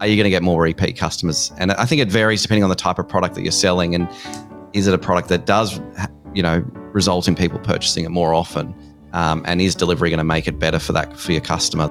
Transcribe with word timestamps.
are 0.00 0.06
you 0.06 0.16
going 0.16 0.24
to 0.24 0.30
get 0.30 0.42
more 0.42 0.60
repeat 0.60 0.96
customers? 0.96 1.52
And 1.58 1.72
I 1.72 1.86
think 1.86 2.02
it 2.02 2.10
varies 2.10 2.42
depending 2.42 2.64
on 2.64 2.70
the 2.70 2.76
type 2.76 2.98
of 2.98 3.08
product 3.08 3.34
that 3.34 3.42
you're 3.42 3.52
selling. 3.52 3.94
And 3.94 4.08
is 4.74 4.86
it 4.86 4.94
a 4.94 4.98
product 4.98 5.28
that 5.28 5.46
does, 5.46 5.80
you 6.34 6.42
know, 6.42 6.62
result 6.92 7.28
in 7.28 7.34
people 7.34 7.58
purchasing 7.60 8.04
it 8.04 8.10
more 8.10 8.34
often? 8.34 8.74
Um, 9.12 9.42
and 9.46 9.60
is 9.60 9.74
delivery 9.74 10.10
going 10.10 10.18
to 10.18 10.24
make 10.24 10.46
it 10.46 10.58
better 10.58 10.78
for 10.78 10.92
that 10.92 11.18
for 11.18 11.32
your 11.32 11.40
customer? 11.40 11.90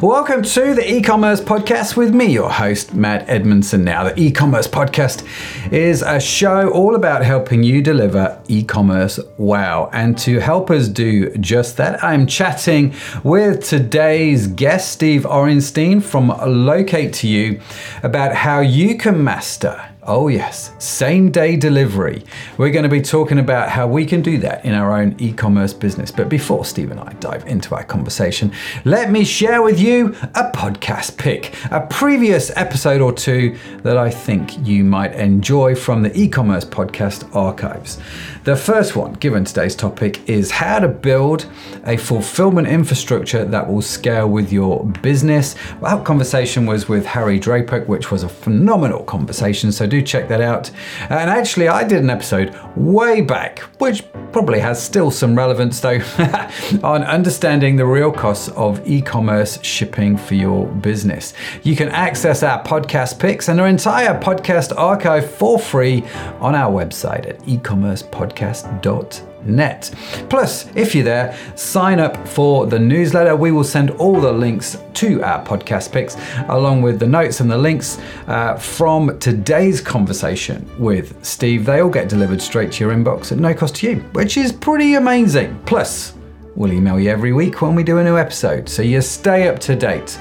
Welcome 0.00 0.44
to 0.44 0.72
the 0.72 0.94
e-commerce 0.94 1.42
podcast 1.42 1.94
with 1.94 2.14
me, 2.14 2.32
your 2.32 2.48
host, 2.48 2.94
Matt 2.94 3.28
Edmondson. 3.28 3.84
Now, 3.84 4.04
the 4.04 4.18
e-commerce 4.18 4.66
podcast 4.66 5.26
is 5.70 6.00
a 6.00 6.18
show 6.18 6.70
all 6.70 6.94
about 6.94 7.22
helping 7.22 7.62
you 7.62 7.82
deliver 7.82 8.40
e-commerce 8.48 9.20
wow. 9.36 9.90
And 9.92 10.16
to 10.20 10.38
help 10.38 10.70
us 10.70 10.88
do 10.88 11.36
just 11.36 11.76
that, 11.76 12.02
I'm 12.02 12.26
chatting 12.26 12.94
with 13.24 13.62
today's 13.62 14.46
guest, 14.46 14.90
Steve 14.90 15.24
Orenstein 15.24 16.02
from 16.02 16.30
Locate2u, 16.30 17.60
about 18.02 18.34
how 18.34 18.60
you 18.60 18.96
can 18.96 19.22
master 19.22 19.89
Oh, 20.12 20.26
yes, 20.26 20.72
same 20.80 21.30
day 21.30 21.54
delivery. 21.54 22.24
We're 22.58 22.72
going 22.72 22.82
to 22.82 22.88
be 22.88 23.00
talking 23.00 23.38
about 23.38 23.68
how 23.68 23.86
we 23.86 24.04
can 24.04 24.22
do 24.22 24.38
that 24.38 24.64
in 24.64 24.74
our 24.74 25.00
own 25.00 25.14
e 25.20 25.32
commerce 25.32 25.72
business. 25.72 26.10
But 26.10 26.28
before 26.28 26.64
Steve 26.64 26.90
and 26.90 26.98
I 26.98 27.12
dive 27.20 27.46
into 27.46 27.76
our 27.76 27.84
conversation, 27.84 28.50
let 28.84 29.12
me 29.12 29.24
share 29.24 29.62
with 29.62 29.78
you 29.78 30.08
a 30.34 30.50
podcast 30.50 31.16
pick, 31.16 31.54
a 31.70 31.86
previous 31.86 32.50
episode 32.56 33.00
or 33.00 33.12
two 33.12 33.56
that 33.84 33.96
I 33.96 34.10
think 34.10 34.66
you 34.66 34.82
might 34.82 35.12
enjoy 35.12 35.76
from 35.76 36.02
the 36.02 36.20
e 36.20 36.26
commerce 36.26 36.64
podcast 36.64 37.32
archives. 37.32 38.00
The 38.42 38.56
first 38.56 38.96
one, 38.96 39.12
given 39.12 39.44
today's 39.44 39.76
topic, 39.76 40.28
is 40.28 40.50
how 40.50 40.80
to 40.80 40.88
build 40.88 41.46
a 41.86 41.96
fulfillment 41.96 42.66
infrastructure 42.66 43.44
that 43.44 43.70
will 43.70 43.82
scale 43.82 44.28
with 44.28 44.50
your 44.50 44.84
business. 45.02 45.54
That 45.82 46.04
conversation 46.04 46.66
was 46.66 46.88
with 46.88 47.06
Harry 47.06 47.38
Draper, 47.38 47.84
which 47.84 48.10
was 48.10 48.24
a 48.24 48.28
phenomenal 48.28 49.04
conversation. 49.04 49.70
So 49.70 49.86
do 49.86 49.99
check 50.02 50.28
that 50.28 50.40
out. 50.40 50.70
And 51.08 51.30
actually, 51.30 51.68
I 51.68 51.84
did 51.84 52.02
an 52.02 52.10
episode 52.10 52.56
way 52.76 53.20
back, 53.20 53.60
which 53.78 54.04
probably 54.32 54.60
has 54.60 54.82
still 54.82 55.10
some 55.10 55.36
relevance 55.36 55.80
though, 55.80 56.00
on 56.82 57.02
understanding 57.04 57.76
the 57.76 57.86
real 57.86 58.12
costs 58.12 58.48
of 58.50 58.86
e 58.86 59.00
commerce 59.00 59.62
shipping 59.62 60.16
for 60.16 60.34
your 60.34 60.66
business. 60.66 61.32
You 61.62 61.76
can 61.76 61.88
access 61.88 62.42
our 62.42 62.62
podcast 62.62 63.18
picks 63.18 63.48
and 63.48 63.60
our 63.60 63.68
entire 63.68 64.18
podcast 64.20 64.76
archive 64.76 65.30
for 65.30 65.58
free 65.58 66.04
on 66.40 66.54
our 66.54 66.72
website 66.72 67.28
at 67.28 67.38
ecommercepodcast.com 67.40 69.29
podcast.net. 69.44 69.90
Plus, 70.28 70.68
if 70.74 70.94
you're 70.94 71.04
there, 71.04 71.36
sign 71.54 72.00
up 72.00 72.28
for 72.28 72.66
the 72.66 72.78
newsletter. 72.78 73.36
We 73.36 73.52
will 73.52 73.64
send 73.64 73.90
all 73.92 74.20
the 74.20 74.32
links 74.32 74.78
to 74.94 75.22
our 75.22 75.44
podcast 75.44 75.92
picks, 75.92 76.16
along 76.48 76.82
with 76.82 76.98
the 76.98 77.06
notes 77.06 77.40
and 77.40 77.50
the 77.50 77.58
links 77.58 77.98
uh, 78.26 78.56
from 78.56 79.18
today's 79.18 79.80
conversation 79.80 80.68
with 80.78 81.24
Steve. 81.24 81.64
They 81.64 81.80
all 81.80 81.90
get 81.90 82.08
delivered 82.08 82.42
straight 82.42 82.72
to 82.72 82.84
your 82.84 82.94
inbox 82.94 83.32
at 83.32 83.38
no 83.38 83.54
cost 83.54 83.76
to 83.76 83.90
you, 83.90 83.96
which 84.12 84.36
is 84.36 84.52
pretty 84.52 84.94
amazing. 84.94 85.58
Plus, 85.66 86.14
We'll 86.60 86.74
email 86.74 87.00
you 87.00 87.08
every 87.08 87.32
week 87.32 87.62
when 87.62 87.74
we 87.74 87.82
do 87.82 87.96
a 87.96 88.04
new 88.04 88.18
episode, 88.18 88.68
so 88.68 88.82
you 88.82 89.00
stay 89.00 89.48
up 89.48 89.60
to 89.60 89.74
date. 89.74 90.20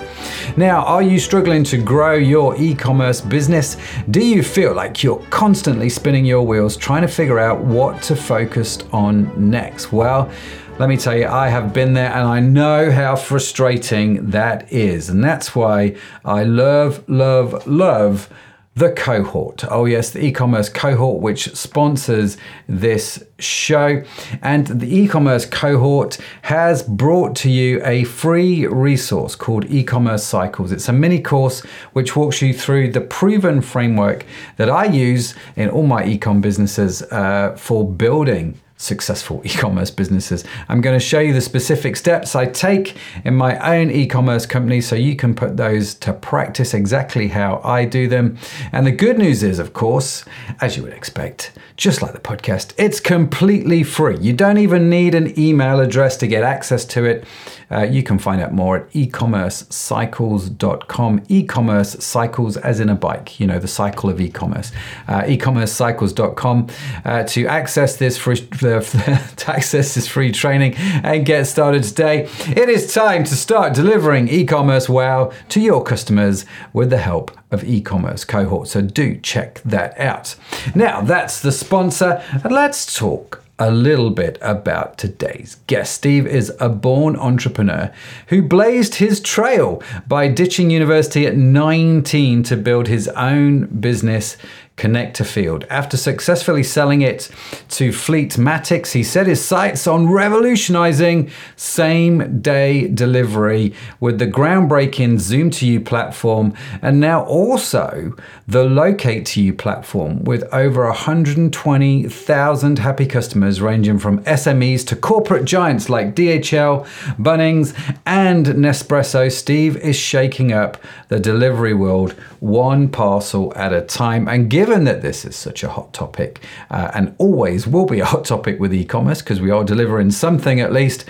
Now, 0.55 0.85
are 0.85 1.01
you 1.01 1.19
struggling 1.19 1.65
to 1.65 1.77
grow 1.77 2.13
your 2.13 2.55
e 2.55 2.73
commerce 2.73 3.19
business? 3.19 3.75
Do 4.09 4.25
you 4.25 4.41
feel 4.41 4.73
like 4.73 5.03
you're 5.03 5.21
constantly 5.31 5.89
spinning 5.89 6.23
your 6.23 6.43
wheels 6.43 6.77
trying 6.77 7.01
to 7.01 7.09
figure 7.09 7.39
out 7.39 7.59
what 7.59 8.01
to 8.03 8.15
focus 8.15 8.79
on 8.93 9.49
next? 9.49 9.91
Well, 9.91 10.31
let 10.79 10.87
me 10.87 10.95
tell 10.95 11.17
you, 11.17 11.27
I 11.27 11.49
have 11.49 11.73
been 11.73 11.91
there 11.91 12.13
and 12.13 12.25
I 12.25 12.39
know 12.39 12.89
how 12.89 13.17
frustrating 13.17 14.29
that 14.29 14.71
is. 14.71 15.09
And 15.09 15.21
that's 15.21 15.53
why 15.53 15.97
I 16.23 16.45
love, 16.45 17.03
love, 17.09 17.67
love 17.67 18.29
the 18.75 18.91
cohort. 18.91 19.65
Oh, 19.69 19.85
yes, 19.85 20.11
the 20.11 20.23
e 20.23 20.31
commerce 20.31 20.69
cohort, 20.69 21.21
which 21.21 21.53
sponsors 21.55 22.37
this 22.67 23.23
show. 23.37 24.03
And 24.41 24.67
the 24.67 24.95
e 24.95 25.07
commerce 25.07 25.45
cohort 25.45 26.17
has 26.43 26.83
brought 26.83 27.35
to 27.37 27.49
you 27.49 27.81
a 27.83 28.05
free 28.05 28.67
resource 28.67 29.35
called 29.35 29.65
E 29.69 29.83
Commerce 29.83 30.23
Cycles. 30.23 30.71
It's 30.71 30.87
a 30.87 30.93
mini 30.93 31.21
course 31.21 31.61
which 31.93 32.15
walks 32.15 32.41
you 32.41 32.53
through 32.53 32.91
the 32.91 33.01
proven 33.01 33.61
framework 33.61 34.25
that 34.57 34.69
I 34.69 34.85
use 34.85 35.35
in 35.55 35.69
all 35.69 35.87
my 35.87 36.05
e 36.05 36.17
com 36.17 36.39
businesses 36.39 37.01
uh, 37.03 37.55
for 37.57 37.89
building 37.89 38.59
successful 38.79 39.41
e 39.45 39.49
commerce 39.49 39.91
businesses. 39.91 40.43
I'm 40.67 40.81
going 40.81 40.97
to 40.97 41.05
show 41.05 41.19
you 41.19 41.33
the 41.33 41.41
specific 41.41 41.95
steps 41.95 42.35
I 42.35 42.47
take 42.47 42.95
in 43.23 43.35
my 43.35 43.59
own 43.59 43.91
e 43.91 44.07
commerce 44.07 44.47
company 44.47 44.81
so 44.81 44.95
you 44.95 45.15
can 45.15 45.35
put 45.35 45.57
those 45.57 45.93
to 45.95 46.13
practice 46.13 46.73
exactly 46.73 47.27
how 47.27 47.61
I 47.63 47.85
do 47.85 48.07
them. 48.07 48.37
And 48.71 48.87
the 48.87 48.91
good 48.91 49.19
news 49.19 49.43
is, 49.43 49.59
of 49.59 49.73
course, 49.73 50.25
as 50.61 50.75
you 50.75 50.83
would 50.83 50.93
expect, 50.93 51.51
just 51.77 52.01
like 52.01 52.13
the 52.13 52.19
podcast, 52.19 52.73
it's 52.77 52.99
completely 52.99 53.83
free. 53.83 54.17
You 54.17 54.33
don't 54.33 54.57
even 54.57 54.89
need 54.89 55.13
an 55.13 55.37
email 55.37 55.79
address 55.79 56.17
to 56.17 56.27
get 56.27 56.43
access 56.43 56.85
to 56.85 57.05
it. 57.05 57.25
Uh, 57.71 57.83
you 57.83 58.03
can 58.03 58.17
find 58.17 58.41
out 58.41 58.51
more 58.53 58.77
at 58.77 58.89
ecommercecycles.com. 58.91 61.23
E-commerce 61.29 61.91
cycles 62.03 62.57
as 62.57 62.79
in 62.79 62.89
a 62.89 62.95
bike, 62.95 63.39
you 63.39 63.45
know, 63.47 63.59
the 63.59 63.67
cycle 63.67 64.09
of 64.09 64.19
e-commerce. 64.19 64.71
Uh, 65.07 65.21
ecommercecycles.com 65.23 66.67
uh, 67.05 67.23
to 67.23 67.45
access 67.47 67.97
this 67.97 68.17
free 68.17 68.35
to 68.59 69.43
access 69.47 69.93
this 69.95 70.07
free 70.07 70.31
training 70.31 70.75
and 70.77 71.25
get 71.25 71.45
started 71.45 71.83
today. 71.83 72.29
It 72.47 72.69
is 72.69 72.93
time 72.93 73.23
to 73.25 73.35
start 73.35 73.73
delivering 73.73 74.29
e-commerce 74.29 74.87
wow 74.89 75.31
to 75.49 75.59
your 75.59 75.83
customers 75.83 76.45
with 76.73 76.89
the 76.89 76.97
help 76.97 77.37
of 77.51 77.63
e-commerce 77.63 78.25
cohort. 78.25 78.67
So 78.67 78.81
do 78.81 79.19
check 79.19 79.61
that 79.65 79.99
out. 79.99 80.35
Now 80.75 81.01
that's 81.01 81.41
the 81.41 81.51
sponsor. 81.51 82.23
Let's 82.49 82.97
talk 82.97 83.43
a 83.59 83.69
little 83.69 84.09
bit 84.09 84.37
about 84.41 84.97
today's 84.97 85.55
guest. 85.67 85.93
Steve 85.93 86.25
is 86.25 86.51
a 86.59 86.69
born 86.69 87.15
entrepreneur 87.17 87.93
who 88.27 88.41
blazed 88.41 88.95
his 88.95 89.19
trail 89.19 89.83
by 90.07 90.29
ditching 90.29 90.71
university 90.71 91.27
at 91.27 91.35
19 91.35 92.41
to 92.43 92.55
build 92.55 92.87
his 92.87 93.09
own 93.09 93.65
business 93.65 94.37
Connect2Field. 94.79 95.65
After 95.69 95.97
successfully 95.97 96.63
selling 96.63 97.01
it 97.01 97.29
to 97.69 97.89
Fleetmatics, 97.89 98.93
he 98.93 99.03
set 99.03 99.27
his 99.27 99.43
sights 99.43 99.85
on 99.85 100.09
revolutionizing 100.09 101.29
same 101.57 102.41
day 102.41 102.87
delivery 102.87 103.73
with 103.99 104.19
the 104.19 104.27
groundbreaking 104.27 105.15
Zoom2u 105.15 105.85
platform 105.85 106.53
and 106.81 106.99
now 106.99 107.25
also 107.25 108.15
the 108.47 108.63
Locate2u 108.63 109.57
platform 109.57 110.23
with 110.23 110.43
over 110.53 110.85
120,000 110.85 112.79
happy 112.79 113.05
customers 113.05 113.59
ranging 113.61 113.99
from 113.99 114.23
SMEs 114.23 114.87
to 114.87 114.95
corporate 114.95 115.43
giants 115.43 115.89
like 115.89 116.15
DHL, 116.15 116.85
Bunnings, 117.17 117.73
and 118.05 118.45
Nespresso. 118.45 119.29
Steve 119.29 119.75
is 119.77 119.97
shaking 119.97 120.53
up 120.53 120.77
the 121.09 121.19
delivery 121.19 121.73
world 121.73 122.11
one 122.39 122.87
parcel 122.87 123.51
at 123.55 123.73
a 123.73 123.81
time 123.81 124.27
and 124.27 124.49
given 124.49 124.68
given 124.69 124.83
that 124.83 125.01
this 125.01 125.25
is 125.25 125.35
such 125.35 125.63
a 125.63 125.67
hot 125.67 125.91
topic 125.93 126.43
uh, 126.69 126.91
and 126.93 127.15
always 127.17 127.65
will 127.65 127.87
be 127.87 127.99
a 128.01 128.05
hot 128.05 128.23
topic 128.23 128.59
with 128.59 128.71
e 128.71 128.85
commerce 128.85 129.19
because 129.19 129.41
we 129.41 129.49
are 129.49 129.63
delivering 129.63 130.11
something 130.11 130.59
at 130.59 130.71
least, 130.71 131.05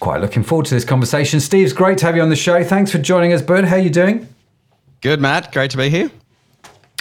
quite 0.00 0.22
looking 0.22 0.42
forward 0.42 0.64
to 0.64 0.74
this 0.74 0.84
conversation. 0.86 1.38
Steve's 1.38 1.74
great 1.74 1.98
to 1.98 2.06
have 2.06 2.16
you 2.16 2.22
on 2.22 2.30
the 2.30 2.36
show. 2.36 2.64
Thanks 2.64 2.90
for 2.90 2.96
joining 2.96 3.34
us, 3.34 3.42
Bud. 3.42 3.64
How 3.64 3.76
are 3.76 3.80
you 3.80 3.90
doing? 3.90 4.26
Good, 5.02 5.20
Matt. 5.20 5.52
Great 5.52 5.72
to 5.72 5.76
be 5.76 5.90
here. 5.90 6.10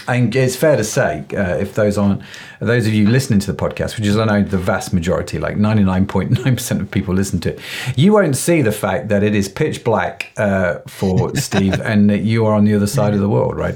And 0.06 0.36
it's 0.36 0.58
fair 0.58 0.76
to 0.76 0.84
say, 0.84 1.24
uh, 1.34 1.56
if 1.56 1.76
those 1.76 1.98
aren't 1.98 2.22
those 2.60 2.88
of 2.88 2.94
you 2.94 3.08
listening 3.08 3.40
to 3.40 3.54
the 3.54 3.58
podcast, 3.58 3.98
which 3.98 4.06
is 4.06 4.18
I 4.18 4.26
know 4.26 4.44
the 4.44 4.58
vast 4.58 4.92
majority, 4.92 5.40
like 5.40 5.56
ninety 5.56 5.86
nine 5.86 6.08
point 6.08 6.44
nine 6.44 6.58
percent 6.58 6.82
of 6.82 6.92
people 6.92 7.14
listen 7.14 7.40
to 7.40 7.54
it, 7.54 7.60
you 7.96 8.12
won't 8.12 8.36
see 8.36 8.62
the 8.62 8.74
fact 8.74 9.08
that 9.08 9.24
it 9.24 9.34
is 9.34 9.48
pitch 9.48 9.86
black 9.86 10.34
uh, 10.36 10.80
for 10.88 11.34
Steve, 11.38 11.80
and 11.80 12.10
that 12.10 12.24
you 12.24 12.46
are 12.46 12.54
on 12.54 12.66
the 12.66 12.76
other 12.76 12.86
side 12.86 13.14
of 13.14 13.22
the 13.22 13.30
world, 13.30 13.56
right? 13.56 13.76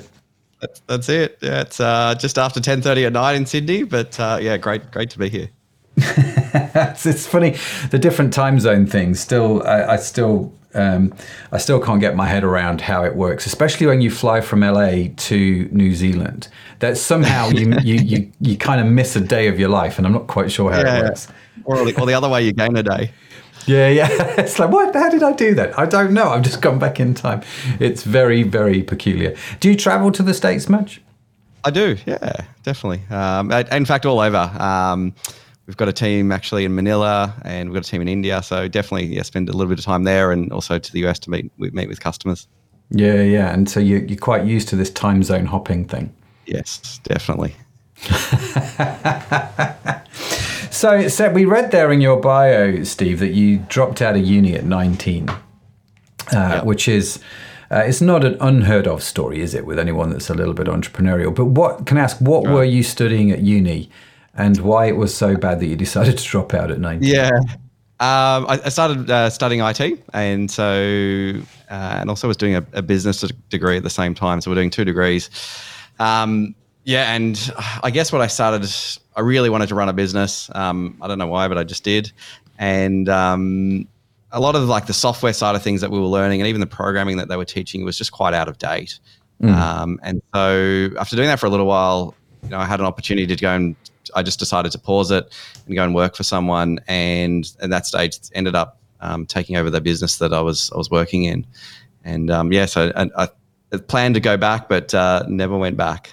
That's, 0.61 0.81
that's 0.87 1.09
it. 1.09 1.37
Yeah, 1.41 1.61
it's 1.61 1.79
uh, 1.79 2.15
just 2.15 2.37
after 2.37 2.59
ten 2.59 2.81
thirty 2.81 3.05
at 3.05 3.13
night 3.13 3.33
in 3.33 3.45
Sydney, 3.45 3.83
but 3.83 4.19
uh, 4.19 4.39
yeah, 4.41 4.57
great, 4.57 4.91
great 4.91 5.09
to 5.11 5.19
be 5.19 5.29
here. 5.29 5.49
it's, 5.95 7.05
it's, 7.05 7.27
funny 7.27 7.55
the 7.91 7.99
different 7.99 8.33
time 8.33 8.59
zone 8.59 8.85
things. 8.85 9.19
Still, 9.19 9.65
I, 9.65 9.93
I 9.93 9.95
still 9.97 10.53
um, 10.73 11.13
I 11.51 11.57
still 11.57 11.79
can't 11.79 11.99
get 11.99 12.15
my 12.15 12.27
head 12.27 12.43
around 12.43 12.81
how 12.81 13.03
it 13.03 13.15
works, 13.15 13.45
especially 13.45 13.87
when 13.87 14.01
you 14.01 14.11
fly 14.11 14.41
from 14.41 14.61
LA 14.61 15.07
to 15.15 15.69
New 15.71 15.95
Zealand. 15.95 16.47
That 16.79 16.97
somehow 16.97 17.49
you, 17.49 17.73
you, 17.81 17.95
you, 17.95 18.31
you 18.39 18.57
kind 18.57 18.79
of 18.79 18.87
miss 18.87 19.15
a 19.15 19.21
day 19.21 19.47
of 19.47 19.59
your 19.59 19.69
life, 19.69 19.97
and 19.97 20.05
I'm 20.05 20.13
not 20.13 20.27
quite 20.27 20.51
sure 20.51 20.71
how 20.71 20.81
yeah, 20.81 20.99
it 20.99 21.03
works. 21.03 21.27
Or, 21.65 21.79
or 21.79 22.05
the 22.05 22.13
other 22.13 22.29
way, 22.29 22.43
you 22.43 22.53
gain 22.53 22.75
a 22.77 22.83
day. 22.83 23.11
Yeah, 23.65 23.89
yeah. 23.89 24.07
It's 24.39 24.59
like, 24.59 24.71
what? 24.71 24.95
How 24.95 25.09
did 25.09 25.23
I 25.23 25.33
do 25.33 25.53
that? 25.55 25.77
I 25.77 25.85
don't 25.85 26.13
know. 26.13 26.29
I've 26.29 26.43
just 26.43 26.61
gone 26.61 26.79
back 26.79 26.99
in 26.99 27.13
time. 27.13 27.41
It's 27.79 28.03
very, 28.03 28.43
very 28.43 28.83
peculiar. 28.83 29.35
Do 29.59 29.69
you 29.69 29.75
travel 29.75 30.11
to 30.11 30.23
the 30.23 30.33
States 30.33 30.69
much? 30.69 31.01
I 31.65 31.71
do, 31.71 31.97
yeah, 32.05 32.45
definitely. 32.63 33.01
Um, 33.13 33.51
in 33.51 33.85
fact, 33.85 34.05
all 34.05 34.19
over. 34.19 34.51
Um, 34.59 35.13
we've 35.67 35.77
got 35.77 35.89
a 35.89 35.93
team 35.93 36.31
actually 36.31 36.65
in 36.65 36.73
Manila, 36.73 37.33
and 37.43 37.69
we've 37.69 37.75
got 37.75 37.85
a 37.85 37.89
team 37.89 38.01
in 38.01 38.07
India. 38.07 38.41
So 38.41 38.67
definitely, 38.67 39.07
yeah, 39.07 39.23
spend 39.23 39.49
a 39.49 39.51
little 39.51 39.69
bit 39.69 39.77
of 39.79 39.85
time 39.85 40.03
there, 40.03 40.31
and 40.31 40.51
also 40.53 40.79
to 40.79 40.91
the 40.91 41.05
US 41.05 41.19
to 41.19 41.29
meet 41.29 41.51
meet 41.57 41.87
with 41.89 41.99
customers. 41.99 42.47
Yeah, 42.91 43.21
yeah, 43.21 43.53
and 43.53 43.69
so 43.69 43.79
you, 43.79 43.97
you're 44.07 44.17
quite 44.17 44.45
used 44.45 44.67
to 44.69 44.75
this 44.75 44.89
time 44.89 45.21
zone 45.21 45.45
hopping 45.45 45.85
thing. 45.85 46.13
Yes, 46.45 46.99
definitely. 47.03 47.55
so 50.71 50.93
it 50.93 51.33
we 51.33 51.45
read 51.45 51.71
there 51.71 51.91
in 51.91 52.01
your 52.01 52.19
bio, 52.19 52.83
Steve, 52.83 53.19
that 53.19 53.33
you 53.33 53.59
dropped 53.69 54.01
out 54.01 54.15
of 54.15 54.23
uni 54.23 54.55
at 54.55 54.65
19, 54.65 55.29
uh, 55.29 55.35
yep. 56.33 56.65
which 56.65 56.87
is. 56.87 57.19
Uh, 57.71 57.83
it's 57.85 58.01
not 58.01 58.25
an 58.25 58.35
unheard 58.41 58.87
of 58.87 59.03
story, 59.03 59.41
is 59.41 59.53
it, 59.53 59.63
with 59.63 59.77
anyone 59.77 60.09
that's 60.09 60.27
a 60.27 60.33
little 60.33 60.55
bit 60.55 60.65
entrepreneurial? 60.65 61.35
But 61.35 61.45
what 61.45 61.85
can 61.85 61.99
I 61.99 62.01
ask? 62.01 62.17
What 62.17 62.43
right. 62.43 62.53
were 62.55 62.63
you 62.63 62.81
studying 62.81 63.29
at 63.29 63.41
uni, 63.41 63.91
and 64.33 64.57
why 64.61 64.87
it 64.87 64.97
was 64.97 65.15
so 65.15 65.37
bad 65.37 65.59
that 65.59 65.67
you 65.67 65.75
decided 65.75 66.17
to 66.17 66.23
drop 66.23 66.55
out 66.55 66.71
at 66.71 66.79
nineteen? 66.79 67.13
Yeah, 67.13 67.29
um, 68.01 68.47
I, 68.47 68.61
I, 68.63 68.69
started 68.69 69.11
uh, 69.11 69.29
studying 69.29 69.59
IT, 69.61 70.01
and 70.13 70.49
so 70.49 71.33
uh, 71.69 71.97
and 71.99 72.09
also 72.09 72.29
was 72.29 72.37
doing 72.37 72.55
a, 72.55 72.65
a, 72.71 72.81
business 72.81 73.19
degree 73.49 73.75
at 73.75 73.83
the 73.83 73.89
same 73.89 74.15
time. 74.15 74.39
So 74.39 74.49
we're 74.49 74.55
doing 74.55 74.69
two 74.69 74.85
degrees. 74.85 75.29
Um, 75.99 76.55
yeah, 76.83 77.13
and 77.13 77.51
I 77.83 77.91
guess 77.91 78.11
what 78.11 78.21
I 78.21 78.27
started, 78.27 78.69
I 79.15 79.21
really 79.21 79.49
wanted 79.49 79.69
to 79.69 79.75
run 79.75 79.89
a 79.89 79.93
business. 79.93 80.49
Um, 80.55 80.97
I 81.01 81.07
don't 81.07 81.19
know 81.19 81.27
why, 81.27 81.47
but 81.47 81.57
I 81.57 81.63
just 81.63 81.83
did, 81.83 82.11
and 82.57 83.07
um, 83.09 83.87
a 84.31 84.39
lot 84.39 84.55
of 84.55 84.63
like 84.63 84.85
the 84.85 84.93
software 84.93 85.33
side 85.33 85.55
of 85.55 85.63
things 85.63 85.81
that 85.81 85.91
we 85.91 85.99
were 85.99 86.05
learning, 86.05 86.41
and 86.41 86.47
even 86.47 86.61
the 86.61 86.67
programming 86.67 87.17
that 87.17 87.27
they 87.27 87.37
were 87.37 87.45
teaching 87.45 87.83
was 87.83 87.97
just 87.97 88.11
quite 88.11 88.33
out 88.33 88.47
of 88.47 88.57
date. 88.57 88.99
Mm. 89.41 89.53
Um, 89.53 89.99
and 90.03 90.21
so 90.33 90.89
after 90.99 91.15
doing 91.15 91.27
that 91.27 91.39
for 91.39 91.45
a 91.45 91.49
little 91.49 91.65
while, 91.65 92.13
you 92.43 92.49
know, 92.49 92.59
I 92.59 92.65
had 92.65 92.79
an 92.79 92.85
opportunity 92.85 93.27
to 93.35 93.41
go 93.41 93.53
and 93.53 93.75
I 94.15 94.23
just 94.23 94.39
decided 94.39 94.71
to 94.71 94.79
pause 94.79 95.11
it 95.11 95.33
and 95.65 95.75
go 95.75 95.83
and 95.83 95.95
work 95.95 96.15
for 96.15 96.23
someone. 96.23 96.79
And 96.87 97.49
at 97.61 97.69
that 97.69 97.85
stage, 97.85 98.19
ended 98.33 98.55
up 98.55 98.79
um, 99.01 99.25
taking 99.25 99.55
over 99.55 99.69
the 99.69 99.81
business 99.81 100.17
that 100.17 100.33
I 100.33 100.41
was 100.41 100.71
I 100.73 100.77
was 100.77 100.89
working 100.89 101.23
in. 101.23 101.45
And 102.03 102.29
um, 102.29 102.51
yeah, 102.51 102.65
so 102.65 102.91
I, 102.95 103.09
I, 103.23 103.77
planned 103.87 104.15
to 104.15 104.21
go 104.21 104.35
back, 104.35 104.67
but 104.67 104.93
uh, 104.93 105.23
never 105.27 105.57
went 105.57 105.77
back. 105.77 106.11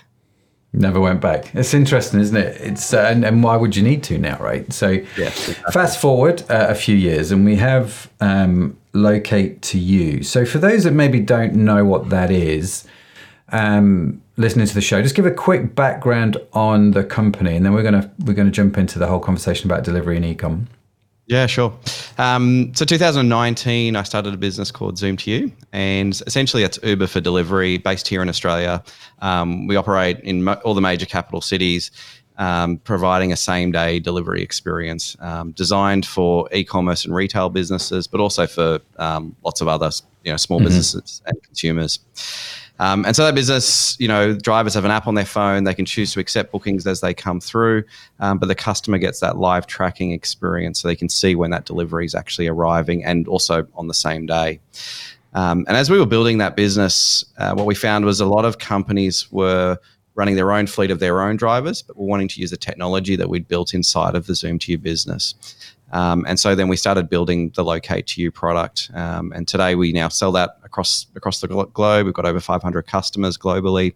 Never 0.78 1.00
went 1.00 1.22
back. 1.22 1.54
It's 1.54 1.72
interesting, 1.72 2.20
isn't 2.20 2.36
it? 2.36 2.60
It's 2.60 2.92
uh, 2.92 3.06
and, 3.10 3.24
and, 3.24 3.42
why 3.42 3.56
would 3.56 3.74
you 3.74 3.82
need 3.82 4.02
to 4.04 4.18
now, 4.18 4.36
right? 4.38 4.70
So, 4.70 4.98
yeah, 5.16 5.30
fast 5.30 5.98
forward 5.98 6.42
uh, 6.50 6.66
a 6.68 6.74
few 6.74 6.94
years, 6.94 7.32
and 7.32 7.46
we 7.46 7.56
have 7.56 8.10
um, 8.20 8.76
Locate2u. 8.92 10.22
So, 10.26 10.44
for 10.44 10.58
those 10.58 10.84
that 10.84 10.92
maybe 10.92 11.18
don't 11.18 11.54
know 11.54 11.86
what 11.86 12.10
that 12.10 12.30
is, 12.30 12.86
um, 13.52 14.20
listening 14.36 14.66
to 14.66 14.74
the 14.74 14.82
show, 14.82 15.00
just 15.00 15.14
give 15.14 15.24
a 15.24 15.30
quick 15.30 15.74
background 15.74 16.36
on 16.52 16.90
the 16.90 17.04
company, 17.04 17.56
and 17.56 17.64
then 17.64 17.72
we're 17.72 17.82
gonna 17.82 18.12
we're 18.26 18.34
gonna 18.34 18.50
jump 18.50 18.76
into 18.76 18.98
the 18.98 19.06
whole 19.06 19.20
conversation 19.20 19.70
about 19.70 19.82
delivery 19.82 20.18
and 20.18 20.26
ecom. 20.26 20.66
Yeah, 21.26 21.46
sure. 21.46 21.76
Um, 22.18 22.72
so 22.74 22.84
2019, 22.84 23.96
I 23.96 24.02
started 24.04 24.32
a 24.32 24.36
business 24.36 24.70
called 24.70 24.94
Zoom2u, 24.94 25.50
and 25.72 26.22
essentially 26.26 26.62
it's 26.62 26.78
Uber 26.84 27.08
for 27.08 27.20
delivery, 27.20 27.78
based 27.78 28.06
here 28.06 28.22
in 28.22 28.28
Australia. 28.28 28.82
Um, 29.20 29.66
we 29.66 29.74
operate 29.74 30.20
in 30.20 30.44
mo- 30.44 30.60
all 30.64 30.74
the 30.74 30.80
major 30.80 31.04
capital 31.04 31.40
cities, 31.40 31.90
um, 32.38 32.78
providing 32.78 33.32
a 33.32 33.36
same 33.36 33.72
day 33.72 33.98
delivery 33.98 34.40
experience 34.42 35.16
um, 35.20 35.50
designed 35.52 36.06
for 36.06 36.48
e-commerce 36.52 37.04
and 37.04 37.14
retail 37.14 37.48
businesses, 37.48 38.06
but 38.06 38.20
also 38.20 38.46
for 38.46 38.78
um, 38.98 39.34
lots 39.44 39.60
of 39.60 39.66
other 39.66 39.90
you 40.22 40.30
know 40.30 40.36
small 40.36 40.58
mm-hmm. 40.58 40.66
businesses 40.66 41.22
and 41.26 41.42
consumers. 41.42 41.98
Um, 42.78 43.04
and 43.06 43.16
so 43.16 43.24
that 43.24 43.34
business, 43.34 43.96
you 43.98 44.08
know, 44.08 44.34
drivers 44.34 44.74
have 44.74 44.84
an 44.84 44.90
app 44.90 45.06
on 45.06 45.14
their 45.14 45.24
phone. 45.24 45.64
They 45.64 45.74
can 45.74 45.86
choose 45.86 46.12
to 46.12 46.20
accept 46.20 46.52
bookings 46.52 46.86
as 46.86 47.00
they 47.00 47.14
come 47.14 47.40
through, 47.40 47.84
um, 48.20 48.38
but 48.38 48.46
the 48.46 48.54
customer 48.54 48.98
gets 48.98 49.20
that 49.20 49.38
live 49.38 49.66
tracking 49.66 50.12
experience 50.12 50.80
so 50.80 50.88
they 50.88 50.96
can 50.96 51.08
see 51.08 51.34
when 51.34 51.50
that 51.50 51.64
delivery 51.64 52.04
is 52.04 52.14
actually 52.14 52.48
arriving 52.48 53.04
and 53.04 53.26
also 53.28 53.66
on 53.74 53.88
the 53.88 53.94
same 53.94 54.26
day. 54.26 54.60
Um, 55.34 55.64
and 55.68 55.76
as 55.76 55.90
we 55.90 55.98
were 55.98 56.06
building 56.06 56.38
that 56.38 56.56
business, 56.56 57.24
uh, 57.38 57.54
what 57.54 57.66
we 57.66 57.74
found 57.74 58.04
was 58.04 58.20
a 58.20 58.26
lot 58.26 58.44
of 58.44 58.58
companies 58.58 59.30
were 59.30 59.78
running 60.14 60.34
their 60.34 60.50
own 60.50 60.66
fleet 60.66 60.90
of 60.90 60.98
their 60.98 61.20
own 61.20 61.36
drivers, 61.36 61.82
but 61.82 61.96
were 61.96 62.06
wanting 62.06 62.26
to 62.26 62.40
use 62.40 62.50
the 62.50 62.56
technology 62.56 63.16
that 63.16 63.28
we'd 63.28 63.46
built 63.46 63.74
inside 63.74 64.14
of 64.14 64.26
the 64.26 64.32
Zoom2u 64.32 64.80
business. 64.82 65.34
Um, 65.92 66.24
and 66.26 66.38
so 66.38 66.54
then 66.54 66.68
we 66.68 66.76
started 66.76 67.08
building 67.08 67.50
the 67.54 67.64
Locate2u 67.64 68.34
product. 68.34 68.90
Um, 68.94 69.32
and 69.32 69.46
today 69.46 69.74
we 69.74 69.92
now 69.92 70.08
sell 70.08 70.32
that 70.32 70.58
across 70.64 71.06
across 71.14 71.40
the 71.40 71.48
globe. 71.48 72.06
We've 72.06 72.14
got 72.14 72.26
over 72.26 72.40
500 72.40 72.86
customers 72.86 73.38
globally. 73.38 73.94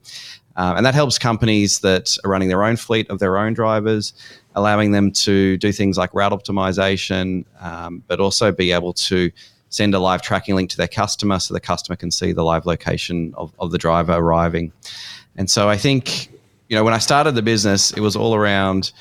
Um, 0.57 0.77
and 0.77 0.87
that 0.87 0.95
helps 0.95 1.19
companies 1.19 1.81
that 1.81 2.17
are 2.25 2.31
running 2.31 2.49
their 2.49 2.65
own 2.65 2.77
fleet 2.77 3.09
of 3.09 3.19
their 3.19 3.39
own 3.39 3.55
drivers, 3.55 4.13
allowing 4.55 4.93
them 4.93 5.11
to 5.13 5.57
do 5.57 5.73
things 5.73 5.97
like 5.97 6.13
route 6.13 6.33
optimization, 6.33 7.45
um, 7.61 8.03
but 8.07 8.21
also 8.21 8.53
be 8.53 8.73
able 8.73 8.93
to 8.93 9.31
send 9.71 9.95
a 9.95 9.99
live 9.99 10.21
tracking 10.21 10.57
link 10.57 10.69
to 10.71 10.77
their 10.77 10.89
customer 10.89 11.39
so 11.39 11.55
the 11.55 11.61
customer 11.61 11.97
can 11.97 12.11
see 12.11 12.33
the 12.33 12.43
live 12.43 12.67
location 12.67 13.33
of, 13.37 13.55
of 13.59 13.71
the 13.71 13.79
driver 13.79 14.13
arriving. 14.13 14.73
And 15.37 15.49
so 15.49 15.69
I 15.69 15.77
think, 15.77 16.29
you 16.69 16.77
know, 16.77 16.85
when 16.85 16.95
I 16.95 16.99
started 16.99 17.37
the 17.37 17.43
business, 17.43 17.93
it 17.93 18.01
was 18.01 18.17
all 18.17 18.35
around 18.35 18.93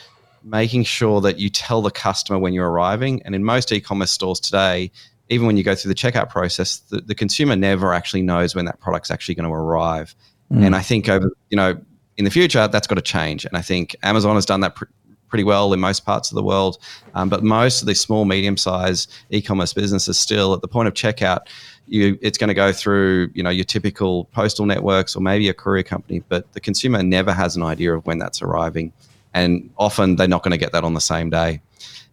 making 0.43 0.83
sure 0.83 1.21
that 1.21 1.39
you 1.39 1.49
tell 1.49 1.81
the 1.81 1.91
customer 1.91 2.39
when 2.39 2.53
you're 2.53 2.69
arriving. 2.69 3.21
And 3.23 3.35
in 3.35 3.43
most 3.43 3.71
e-commerce 3.71 4.11
stores 4.11 4.39
today, 4.39 4.91
even 5.29 5.45
when 5.45 5.57
you 5.57 5.63
go 5.63 5.75
through 5.75 5.89
the 5.89 5.95
checkout 5.95 6.29
process, 6.29 6.77
the, 6.77 7.01
the 7.01 7.15
consumer 7.15 7.55
never 7.55 7.93
actually 7.93 8.21
knows 8.21 8.55
when 8.55 8.65
that 8.65 8.79
product's 8.79 9.11
actually 9.11 9.35
going 9.35 9.47
to 9.47 9.53
arrive. 9.53 10.15
Mm. 10.51 10.65
And 10.65 10.75
I 10.75 10.81
think 10.81 11.07
over, 11.07 11.31
you 11.49 11.57
know, 11.57 11.79
in 12.17 12.25
the 12.25 12.31
future, 12.31 12.67
that's 12.67 12.87
got 12.87 12.95
to 12.95 13.01
change. 13.01 13.45
And 13.45 13.55
I 13.55 13.61
think 13.61 13.95
Amazon 14.03 14.35
has 14.35 14.45
done 14.45 14.61
that 14.61 14.75
pr- 14.75 14.85
pretty 15.29 15.43
well 15.43 15.71
in 15.71 15.79
most 15.79 16.05
parts 16.05 16.31
of 16.31 16.35
the 16.35 16.43
world. 16.43 16.79
Um, 17.13 17.29
but 17.29 17.43
most 17.43 17.81
of 17.81 17.87
the 17.87 17.95
small, 17.95 18.25
medium 18.25 18.57
sized 18.57 19.11
e 19.29 19.41
commerce 19.41 19.73
businesses 19.73 20.17
still 20.17 20.53
at 20.53 20.61
the 20.61 20.67
point 20.67 20.87
of 20.87 20.95
checkout, 20.95 21.41
you, 21.87 22.17
it's 22.21 22.37
going 22.37 22.49
to 22.49 22.53
go 22.53 22.71
through 22.71 23.29
you 23.33 23.41
know 23.41 23.49
your 23.49 23.65
typical 23.65 24.25
postal 24.25 24.65
networks 24.65 25.15
or 25.15 25.21
maybe 25.21 25.47
a 25.49 25.53
courier 25.53 25.83
company, 25.83 26.23
but 26.27 26.51
the 26.53 26.59
consumer 26.59 27.01
never 27.01 27.31
has 27.31 27.55
an 27.55 27.63
idea 27.63 27.95
of 27.95 28.05
when 28.05 28.17
that's 28.17 28.41
arriving 28.41 28.91
and 29.33 29.69
often 29.77 30.15
they're 30.15 30.27
not 30.27 30.43
going 30.43 30.51
to 30.51 30.57
get 30.57 30.71
that 30.71 30.83
on 30.83 30.93
the 30.93 31.01
same 31.01 31.29
day. 31.29 31.61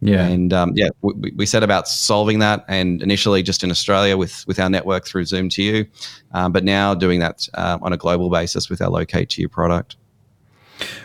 Yeah, 0.01 0.27
and 0.27 0.53
um, 0.53 0.73
yeah, 0.75 0.91
we, 1.01 1.33
we, 1.37 1.47
set 1.47 1.63
about 1.63 1.89
solving 1.89 2.39
that, 2.41 2.67
and 2.69 3.03
initially 3.03 3.43
just 3.43 3.65
in 3.65 3.71
Australia 3.71 4.17
with 4.19 4.47
with 4.47 4.61
our 4.61 4.69
network 4.69 5.07
through 5.07 5.25
Zoom2u, 5.25 5.89
um, 6.33 6.53
but 6.53 6.65
now 6.65 6.95
doing 6.95 7.21
that 7.21 7.49
uh, 7.55 7.79
on 7.81 7.95
a 7.95 7.97
global 7.97 8.29
basis 8.29 8.69
with 8.69 8.83
our 8.83 8.91
Locate2u 8.91 9.51
product. 9.51 9.97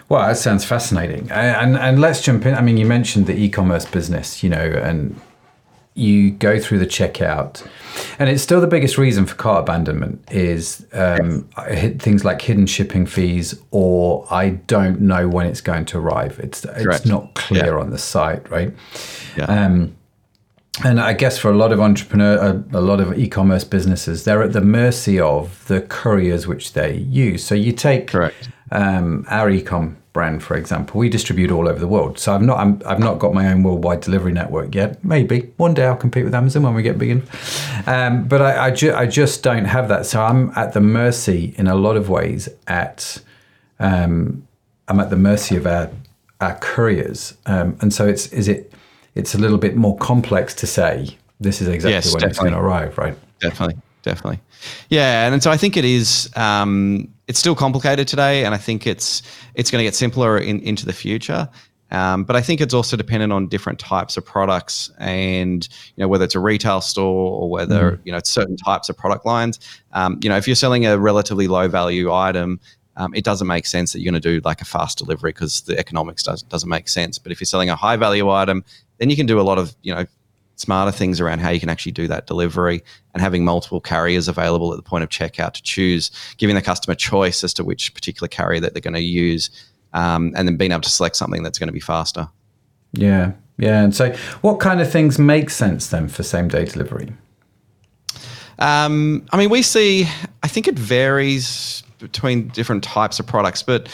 Well, 0.09 0.27
that 0.27 0.37
sounds 0.37 0.65
fascinating, 0.65 1.31
and 1.31 1.77
and 1.77 2.01
let's 2.01 2.21
jump 2.21 2.45
in. 2.45 2.53
I 2.53 2.61
mean, 2.61 2.75
you 2.75 2.85
mentioned 2.85 3.27
the 3.27 3.33
e-commerce 3.33 3.85
business, 3.85 4.43
you 4.43 4.49
know, 4.49 4.57
and 4.59 5.19
you 5.93 6.31
go 6.31 6.59
through 6.59 6.79
the 6.79 6.87
checkout, 6.87 7.65
and 8.17 8.29
it's 8.29 8.41
still 8.41 8.61
the 8.61 8.67
biggest 8.67 8.97
reason 8.97 9.25
for 9.25 9.35
cart 9.35 9.61
abandonment 9.61 10.23
is 10.31 10.85
um, 10.93 11.49
things 11.99 12.23
like 12.23 12.41
hidden 12.41 12.65
shipping 12.65 13.05
fees, 13.05 13.59
or 13.71 14.25
I 14.31 14.49
don't 14.49 15.01
know 15.01 15.27
when 15.27 15.47
it's 15.47 15.61
going 15.61 15.85
to 15.85 15.97
arrive. 15.97 16.39
It's 16.39 16.65
it's 16.65 17.05
not 17.05 17.33
clear 17.33 17.65
yeah. 17.65 17.81
on 17.81 17.89
the 17.89 17.97
site, 17.97 18.49
right? 18.49 18.73
Yeah. 19.37 19.45
Um, 19.45 19.95
and 20.85 21.01
I 21.01 21.13
guess 21.13 21.37
for 21.37 21.51
a 21.51 21.55
lot 21.55 21.73
of 21.73 21.81
entrepreneur, 21.81 22.37
a, 22.37 22.77
a, 22.77 22.79
lot 22.79 23.01
of 23.01 23.19
e-commerce 23.19 23.65
businesses, 23.65 24.23
they're 24.23 24.41
at 24.41 24.53
the 24.53 24.61
mercy 24.61 25.19
of 25.19 25.67
the 25.67 25.81
couriers 25.81 26.47
which 26.47 26.73
they 26.73 26.95
use. 26.95 27.43
So 27.43 27.55
you 27.55 27.73
take 27.73 28.09
Um, 28.71 29.25
our 29.29 29.49
e-com 29.49 29.97
brand, 30.13 30.43
for 30.43 30.55
example, 30.55 30.99
we 30.99 31.09
distribute 31.09 31.51
all 31.51 31.67
over 31.67 31.79
the 31.79 31.87
world. 31.87 32.19
So 32.19 32.33
I've 32.33 32.41
not 32.41 32.85
i 32.85 32.89
have 32.89 32.99
not 32.99 33.19
got 33.19 33.33
my 33.33 33.51
own 33.51 33.63
worldwide 33.63 34.01
delivery 34.01 34.33
network 34.33 34.75
yet. 34.75 35.03
Maybe 35.03 35.51
one 35.57 35.73
day 35.73 35.85
I'll 35.85 35.95
compete 35.95 36.25
with 36.25 36.35
Amazon 36.35 36.63
when 36.63 36.73
we 36.73 36.83
get 36.83 36.97
big 36.97 37.09
enough. 37.09 37.87
Um, 37.87 38.27
but 38.27 38.41
I, 38.41 38.65
I, 38.65 38.71
ju- 38.71 38.93
I, 38.93 39.05
just 39.05 39.41
don't 39.41 39.65
have 39.65 39.87
that. 39.87 40.05
So 40.05 40.21
I'm 40.21 40.51
at 40.57 40.73
the 40.73 40.81
mercy 40.81 41.53
in 41.57 41.67
a 41.67 41.75
lot 41.75 41.95
of 41.95 42.09
ways 42.09 42.49
at 42.67 43.21
um, 43.79 44.45
I'm 44.87 44.99
at 44.99 45.09
the 45.09 45.17
mercy 45.17 45.55
of 45.55 45.65
our 45.65 45.89
our 46.41 46.57
couriers. 46.57 47.37
Um, 47.45 47.77
and 47.81 47.93
so 47.93 48.07
it's 48.07 48.27
is 48.33 48.47
it 48.47 48.73
it's 49.15 49.33
a 49.33 49.37
little 49.37 49.57
bit 49.57 49.75
more 49.75 49.97
complex 49.97 50.53
to 50.55 50.67
say 50.67 51.17
this 51.39 51.61
is 51.61 51.67
exactly 51.67 51.91
yes, 51.91 52.13
when 52.13 52.21
definitely. 52.21 52.29
it's 52.29 52.39
going 52.39 52.53
to 52.53 52.59
arrive, 52.59 52.97
right? 52.97 53.17
Definitely, 53.39 53.81
definitely. 54.03 54.39
Yeah, 54.89 55.31
and 55.31 55.41
so 55.41 55.51
I 55.51 55.57
think 55.57 55.77
it 55.77 55.85
is. 55.85 56.29
Um, 56.35 57.13
it's 57.31 57.39
still 57.39 57.55
complicated 57.55 58.09
today, 58.09 58.43
and 58.43 58.53
I 58.53 58.57
think 58.57 58.85
it's 58.85 59.21
it's 59.55 59.71
going 59.71 59.79
to 59.79 59.85
get 59.85 59.95
simpler 59.95 60.37
in, 60.37 60.59
into 60.59 60.85
the 60.85 60.91
future. 60.91 61.47
Um, 61.89 62.25
but 62.25 62.35
I 62.35 62.41
think 62.41 62.59
it's 62.59 62.73
also 62.73 62.97
dependent 62.97 63.31
on 63.31 63.47
different 63.47 63.79
types 63.79 64.17
of 64.17 64.25
products, 64.25 64.91
and 64.99 65.65
you 65.95 66.01
know 66.01 66.09
whether 66.09 66.25
it's 66.25 66.35
a 66.35 66.41
retail 66.41 66.81
store 66.81 67.31
or 67.31 67.49
whether 67.49 67.93
mm. 67.93 67.99
you 68.03 68.11
know 68.11 68.17
it's 68.17 68.29
certain 68.29 68.57
types 68.57 68.89
of 68.89 68.97
product 68.97 69.25
lines. 69.25 69.61
Um, 69.93 70.19
you 70.21 70.27
know, 70.27 70.35
if 70.35 70.45
you're 70.45 70.57
selling 70.57 70.85
a 70.85 70.99
relatively 70.99 71.47
low 71.47 71.69
value 71.69 72.11
item, 72.11 72.59
um, 72.97 73.15
it 73.15 73.23
doesn't 73.23 73.47
make 73.47 73.65
sense 73.65 73.93
that 73.93 74.01
you're 74.01 74.11
going 74.11 74.21
to 74.21 74.29
do 74.33 74.41
like 74.43 74.59
a 74.59 74.65
fast 74.65 74.97
delivery 74.97 75.31
because 75.31 75.61
the 75.61 75.79
economics 75.79 76.23
does, 76.23 76.43
doesn't 76.43 76.69
make 76.69 76.89
sense. 76.89 77.17
But 77.17 77.31
if 77.31 77.39
you're 77.39 77.45
selling 77.45 77.69
a 77.69 77.77
high 77.77 77.95
value 77.95 78.29
item, 78.29 78.65
then 78.97 79.09
you 79.09 79.15
can 79.15 79.25
do 79.25 79.39
a 79.39 79.45
lot 79.49 79.57
of 79.57 79.73
you 79.83 79.95
know 79.95 80.05
smarter 80.61 80.91
things 80.91 81.19
around 81.19 81.39
how 81.39 81.49
you 81.49 81.59
can 81.59 81.69
actually 81.69 81.91
do 81.91 82.07
that 82.07 82.27
delivery 82.27 82.83
and 83.13 83.21
having 83.21 83.43
multiple 83.43 83.81
carriers 83.81 84.27
available 84.27 84.71
at 84.71 84.77
the 84.77 84.83
point 84.83 85.03
of 85.03 85.09
checkout 85.09 85.53
to 85.53 85.61
choose, 85.63 86.11
giving 86.37 86.55
the 86.55 86.61
customer 86.61 86.95
choice 86.95 87.43
as 87.43 87.53
to 87.55 87.63
which 87.63 87.93
particular 87.93 88.27
carrier 88.27 88.61
that 88.61 88.73
they're 88.73 88.81
going 88.81 88.93
to 88.93 89.01
use, 89.01 89.49
um, 89.93 90.31
and 90.35 90.47
then 90.47 90.55
being 90.55 90.71
able 90.71 90.81
to 90.81 90.89
select 90.89 91.15
something 91.15 91.43
that's 91.43 91.59
going 91.59 91.67
to 91.67 91.73
be 91.73 91.79
faster. 91.79 92.29
Yeah, 92.93 93.33
yeah. 93.57 93.83
And 93.83 93.95
so, 93.95 94.13
what 94.41 94.59
kind 94.59 94.79
of 94.79 94.91
things 94.91 95.17
make 95.17 95.49
sense 95.49 95.87
then 95.87 96.07
for 96.07 96.23
same 96.23 96.47
day 96.47 96.65
delivery? 96.65 97.13
Um, 98.59 99.25
I 99.31 99.37
mean, 99.37 99.49
we 99.49 99.61
see. 99.63 100.07
I 100.43 100.47
think 100.47 100.67
it 100.67 100.77
varies 100.77 101.83
between 101.97 102.47
different 102.49 102.83
types 102.83 103.19
of 103.19 103.27
products, 103.27 103.63
but 103.63 103.87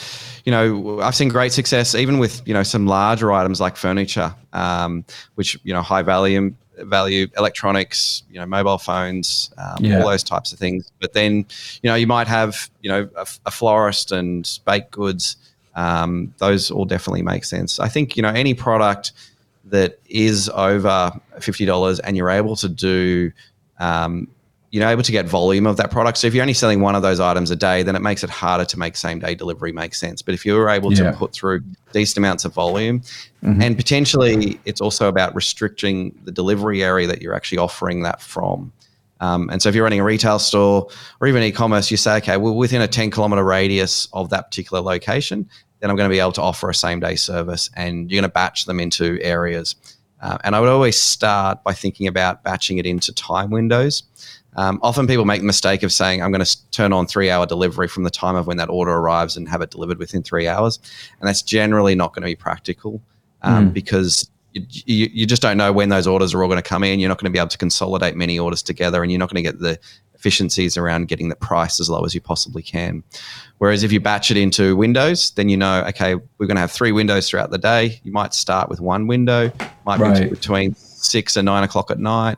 you 0.48 0.52
know, 0.52 1.02
I've 1.02 1.14
seen 1.14 1.28
great 1.28 1.52
success 1.52 1.94
even 1.94 2.20
with 2.20 2.42
you 2.48 2.54
know 2.54 2.64
some 2.64 2.88
larger 2.88 3.34
items 3.34 3.60
like 3.60 3.76
furniture, 3.76 4.34
um, 4.54 5.04
which 5.36 5.60
you 5.66 5.74
know 5.74 5.82
high 5.82 6.04
value 6.04 6.56
value 6.78 7.28
electronics, 7.38 8.24
you 8.32 8.40
know, 8.40 8.46
mobile 8.46 8.78
phones, 8.78 9.52
um, 9.58 9.84
yeah. 9.84 10.00
all 10.00 10.10
those 10.10 10.24
types 10.24 10.54
of 10.54 10.60
things. 10.60 10.90
But 11.02 11.12
then, 11.12 11.46
you 11.82 11.90
know, 11.90 11.96
you 11.96 12.08
might 12.08 12.28
have, 12.28 12.70
you 12.80 12.90
know, 12.90 13.10
a, 13.18 13.28
a 13.48 13.52
florist 13.52 14.14
and 14.14 14.48
baked 14.66 14.92
goods. 14.92 15.36
Um, 15.76 16.34
those 16.38 16.72
all 16.72 16.86
definitely 16.86 17.24
make 17.24 17.44
sense. 17.44 17.78
I 17.78 17.90
think, 17.90 18.16
you 18.16 18.24
know, 18.24 18.30
any 18.30 18.54
product 18.54 19.12
that 19.66 20.00
is 20.08 20.50
over 20.50 21.12
$50 21.40 22.00
and 22.06 22.16
you're 22.16 22.30
able 22.30 22.56
to 22.56 22.70
do 22.70 23.34
um, 23.80 24.30
you 24.78 24.82
know 24.84 24.90
able 24.92 25.02
to 25.02 25.12
get 25.12 25.26
volume 25.26 25.66
of 25.66 25.76
that 25.78 25.90
product. 25.90 26.20
So 26.20 26.28
if 26.28 26.36
you're 26.36 26.44
only 26.44 26.54
selling 26.54 26.82
one 26.82 26.94
of 26.94 27.02
those 27.02 27.20
items 27.20 27.50
a 27.50 27.56
day, 27.56 27.82
then 27.82 27.96
it 27.96 28.04
makes 28.04 28.24
it 28.24 28.30
harder 28.30 28.64
to 28.64 28.78
make 28.78 28.96
same 28.96 29.18
day 29.18 29.34
delivery 29.34 29.72
make 29.72 29.96
sense. 29.96 30.22
But 30.22 30.36
if 30.36 30.46
you're 30.46 30.70
able 30.70 30.94
yeah. 30.94 31.10
to 31.10 31.18
put 31.18 31.34
through 31.34 31.62
decent 31.94 32.20
amounts 32.20 32.46
of 32.46 32.54
volume, 32.54 33.00
mm-hmm. 33.44 33.60
and 33.60 33.76
potentially 33.76 34.60
it's 34.66 34.80
also 34.80 35.08
about 35.08 35.34
restricting 35.34 36.16
the 36.26 36.32
delivery 36.32 36.84
area 36.84 37.08
that 37.08 37.24
you're 37.24 37.34
actually 37.34 37.58
offering 37.58 38.04
that 38.04 38.22
from. 38.22 38.72
Um, 39.20 39.50
and 39.50 39.64
so 39.64 39.70
if 39.70 39.74
you're 39.74 39.84
running 39.84 40.00
a 40.00 40.04
retail 40.04 40.38
store 40.38 40.88
or 41.20 41.28
even 41.28 41.42
e-commerce, 41.42 41.90
you 41.90 41.98
say, 41.98 42.18
okay, 42.18 42.38
well, 42.38 42.56
within 42.56 42.84
a 42.84 42.88
10 42.88 43.10
kilometer 43.10 43.44
radius 43.44 44.08
of 44.14 44.30
that 44.30 44.52
particular 44.52 44.80
location, 44.80 45.50
then 45.80 45.90
I'm 45.90 45.96
going 45.96 46.08
to 46.08 46.14
be 46.14 46.20
able 46.20 46.34
to 46.34 46.44
offer 46.44 46.70
a 46.70 46.76
same 46.76 47.00
day 47.00 47.16
service, 47.16 47.72
and 47.76 48.12
you're 48.12 48.22
going 48.22 48.30
to 48.30 48.34
batch 48.34 48.66
them 48.66 48.80
into 48.80 49.18
areas. 49.24 49.76
Uh, 50.22 50.38
and 50.44 50.56
I 50.56 50.60
would 50.60 50.70
always 50.70 51.02
start 51.02 51.64
by 51.64 51.74
thinking 51.74 52.06
about 52.06 52.44
batching 52.44 52.78
it 52.78 52.86
into 52.86 53.12
time 53.12 53.50
windows. 53.50 54.04
Um, 54.58 54.80
often 54.82 55.06
people 55.06 55.24
make 55.24 55.42
the 55.42 55.48
mistake 55.48 55.84
of 55.84 55.94
saying, 55.94 56.22
I'm 56.22 56.32
going 56.32 56.44
to 56.44 56.72
turn 56.72 56.92
on 56.92 57.06
three 57.06 57.30
hour 57.30 57.46
delivery 57.46 57.88
from 57.88 58.04
the 58.04 58.10
time 58.10 58.36
of 58.36 58.48
when 58.48 58.58
that 58.58 58.70
order 58.70 58.92
arrives 58.92 59.38
and 59.38 59.48
have 59.48 59.62
it 59.62 59.70
delivered 59.70 60.00
within 60.00 60.24
three 60.24 60.48
hours. 60.48 60.80
And 61.20 61.28
that's 61.28 61.44
generally 61.44 61.96
not 61.96 62.14
going 62.14 62.24
to 62.24 62.28
be 62.28 62.36
practical 62.36 63.02
um, 63.44 63.70
mm. 63.70 63.74
because 63.74 64.30
you, 64.54 64.66
you, 64.70 65.10
you, 65.14 65.26
just 65.28 65.44
don't 65.44 65.58
know 65.58 65.72
when 65.72 65.90
those 65.90 66.08
orders 66.08 66.34
are 66.34 66.42
all 66.42 66.50
going 66.50 66.62
to 66.62 66.68
come 66.68 66.84
in. 66.84 67.00
You're 67.00 67.10
not 67.10 67.20
going 67.20 67.32
to 67.32 67.36
be 67.36 67.38
able 67.38 67.50
to 67.50 67.58
consolidate 67.58 68.16
many 68.16 68.40
orders 68.40 68.64
together 68.64 69.04
and 69.04 69.12
you're 69.12 69.20
not 69.20 69.32
going 69.32 69.44
to 69.44 69.48
get 69.48 69.60
the 69.60 69.80
efficiencies 70.16 70.76
around 70.76 71.08
getting 71.08 71.30
the 71.30 71.36
price 71.36 71.80
as 71.80 71.92
low 71.92 72.04
as 72.04 72.16
you 72.16 72.22
possibly 72.22 72.64
can. 72.64 73.04
Whereas 73.60 73.84
if 73.84 73.92
you 73.92 74.00
batch 74.00 74.32
it 74.32 74.38
into 74.38 74.76
windows, 74.76 75.30
then 75.32 75.50
you 75.50 75.58
know, 75.58 75.84
okay, 75.90 76.16
we're 76.16 76.48
going 76.48 76.56
to 76.56 76.62
have 76.62 76.72
three 76.72 76.92
windows 76.92 77.30
throughout 77.30 77.52
the 77.52 77.60
day. 77.60 78.02
You 78.04 78.12
might 78.12 78.34
start 78.34 78.70
with 78.70 78.82
one 78.82 79.06
window, 79.06 79.52
might 79.86 80.00
right. 80.00 80.24
be 80.24 80.30
between 80.30 80.74
six 80.74 81.36
and 81.36 81.46
nine 81.46 81.64
o'clock 81.64 81.92
at 81.92 82.00
night 82.00 82.38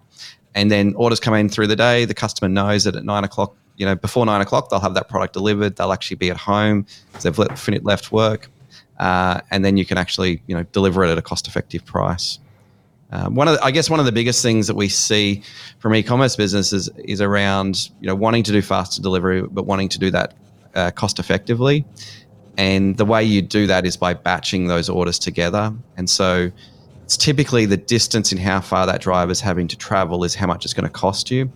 and 0.56 0.72
then 0.72 0.94
orders 0.96 1.20
come 1.20 1.34
in 1.34 1.50
through 1.50 1.68
the 1.68 1.76
day. 1.76 2.06
The 2.06 2.14
customer 2.14 2.50
knows 2.50 2.84
that 2.86 2.96
at 2.96 3.04
nine 3.04 3.24
o'clock, 3.24 3.56
you 3.78 3.86
know, 3.86 3.96
before 3.96 4.26
nine 4.26 4.42
o'clock, 4.42 4.70
they'll 4.70 4.80
have 4.80 4.96
that 4.96 5.08
product 5.08 5.34
delivered. 5.34 5.76
They'll 5.76 5.94
actually 5.94 6.18
be 6.18 6.30
at 6.30 6.38
home 6.38 6.86
because 7.08 7.24
they've 7.24 7.38
left, 7.38 7.84
left 7.84 8.12
work, 8.12 8.50
uh, 9.00 9.42
and 9.52 9.64
then 9.64 9.78
you 9.78 9.86
can 9.86 9.98
actually, 9.98 10.42
you 10.48 10.56
know, 10.56 10.64
deliver 10.72 11.04
it 11.04 11.10
at 11.10 11.18
a 11.18 11.22
cost-effective 11.22 11.86
price. 11.86 12.40
Um, 13.12 13.34
one 13.34 13.48
of, 13.48 13.56
the, 13.56 13.64
I 13.64 13.72
guess, 13.72 13.90
one 13.90 14.00
of 14.00 14.06
the 14.06 14.12
biggest 14.12 14.44
things 14.44 14.68
that 14.68 14.76
we 14.76 14.88
see 14.88 15.42
from 15.80 15.96
e-commerce 15.96 16.36
businesses 16.36 16.90
is 16.98 17.22
around, 17.22 17.90
you 18.02 18.08
know, 18.08 18.16
wanting 18.16 18.44
to 18.44 18.52
do 18.52 18.62
faster 18.62 19.02
delivery, 19.02 19.42
but 19.42 19.66
wanting 19.66 19.90
to 19.90 20.00
do 20.00 20.12
that 20.12 20.36
uh, 20.76 20.92
cost-effectively. 20.92 21.86
And 22.58 22.98
the 22.98 23.06
way 23.06 23.24
you 23.24 23.42
do 23.42 23.66
that 23.68 23.86
is 23.86 23.98
by 23.98 24.14
batching 24.14 24.68
those 24.68 24.90
orders 24.90 25.18
together. 25.18 25.74
And 25.98 26.10
so, 26.10 26.52
it's 27.10 27.18
typically 27.18 27.66
the 27.66 27.76
distance 27.76 28.32
and 28.32 28.40
how 28.40 28.62
far 28.62 28.86
that 28.86 29.02
driver 29.02 29.32
is 29.32 29.42
having 29.42 29.68
to 29.68 29.76
travel 29.76 30.24
is 30.24 30.36
how 30.36 30.46
much 30.46 30.64
it's 30.64 30.76
going 30.76 30.84
to 30.84 30.92
cost 30.92 31.32
you. 31.32 31.52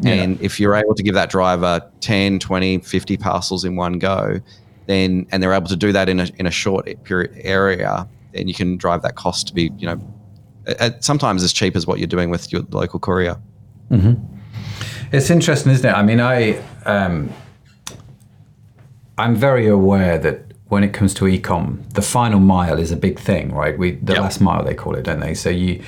Yeah. 0.00 0.14
And 0.14 0.40
if 0.40 0.58
you're 0.58 0.74
able 0.74 0.96
to 0.96 1.02
give 1.04 1.14
that 1.14 1.30
driver 1.30 1.80
10, 2.00 2.40
20, 2.40 2.78
50 2.78 3.16
parcels 3.16 3.64
in 3.64 3.76
one 3.76 4.00
go, 4.00 4.40
then 4.86 5.24
and 5.30 5.40
they're 5.40 5.52
able 5.52 5.68
to 5.68 5.76
do 5.76 5.92
that 5.92 6.08
in 6.08 6.18
a, 6.18 6.28
in 6.40 6.46
a 6.46 6.50
short 6.50 6.88
period 7.04 7.40
area, 7.44 8.08
then 8.32 8.48
you 8.48 8.54
can 8.54 8.76
drive 8.76 9.02
that 9.02 9.14
cost 9.14 9.46
to 9.46 9.54
be, 9.54 9.70
you 9.78 9.86
know, 9.86 10.00
at, 10.80 11.04
sometimes 11.04 11.44
as 11.44 11.52
cheap 11.52 11.76
as 11.76 11.86
what 11.86 12.00
you're 12.00 12.08
doing 12.08 12.28
with 12.28 12.52
your 12.52 12.62
local 12.70 12.98
courier. 12.98 13.36
Mm-hmm. 13.92 14.20
It's 15.12 15.30
interesting, 15.30 15.70
isn't 15.70 15.88
it? 15.88 15.94
I 15.94 16.02
mean, 16.02 16.18
I 16.18 16.60
um, 16.84 17.32
I'm 19.18 19.36
very 19.36 19.68
aware 19.68 20.18
that 20.18 20.52
when 20.68 20.82
it 20.82 20.92
comes 20.92 21.14
to 21.14 21.24
ecom, 21.26 21.88
the 21.92 22.02
final 22.02 22.40
mile 22.40 22.78
is 22.78 22.90
a 22.90 22.96
big 22.96 23.18
thing, 23.18 23.52
right? 23.52 23.78
We 23.78 23.92
the 23.92 24.14
yep. 24.14 24.22
last 24.22 24.40
mile 24.40 24.64
they 24.64 24.74
call 24.74 24.96
it, 24.96 25.02
don't 25.02 25.20
they? 25.20 25.34
So 25.34 25.48
you, 25.48 25.82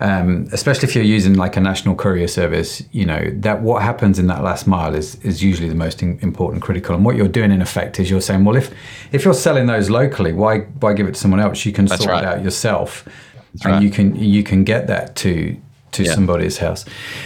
um, 0.00 0.48
especially 0.52 0.88
if 0.88 0.94
you're 0.94 1.04
using 1.04 1.34
like 1.34 1.56
a 1.56 1.60
national 1.60 1.94
courier 1.94 2.28
service, 2.28 2.82
you 2.92 3.06
know 3.06 3.30
that 3.36 3.62
what 3.62 3.82
happens 3.82 4.18
in 4.18 4.26
that 4.26 4.42
last 4.42 4.66
mile 4.66 4.94
is 4.94 5.14
is 5.24 5.42
usually 5.42 5.68
the 5.68 5.74
most 5.74 6.02
in, 6.02 6.18
important, 6.20 6.62
critical. 6.62 6.94
And 6.94 7.04
what 7.04 7.16
you're 7.16 7.28
doing 7.28 7.50
in 7.50 7.62
effect 7.62 7.98
is 7.98 8.10
you're 8.10 8.20
saying, 8.20 8.44
well, 8.44 8.56
if 8.56 8.72
if 9.12 9.24
you're 9.24 9.34
selling 9.34 9.66
those 9.66 9.88
locally, 9.88 10.32
why 10.32 10.60
why 10.80 10.92
give 10.92 11.06
it 11.06 11.14
to 11.14 11.20
someone 11.20 11.40
else? 11.40 11.64
You 11.64 11.72
can 11.72 11.86
That's 11.86 12.02
sort 12.02 12.12
right. 12.12 12.24
it 12.24 12.28
out 12.28 12.44
yourself, 12.44 13.04
That's 13.04 13.64
and 13.64 13.74
right. 13.74 13.82
you 13.82 13.90
can 13.90 14.16
you 14.16 14.42
can 14.42 14.64
get 14.64 14.86
that 14.88 15.16
to 15.16 15.56
to 15.92 16.02
yeah. 16.02 16.14
somebody's 16.14 16.58
house. 16.58 16.84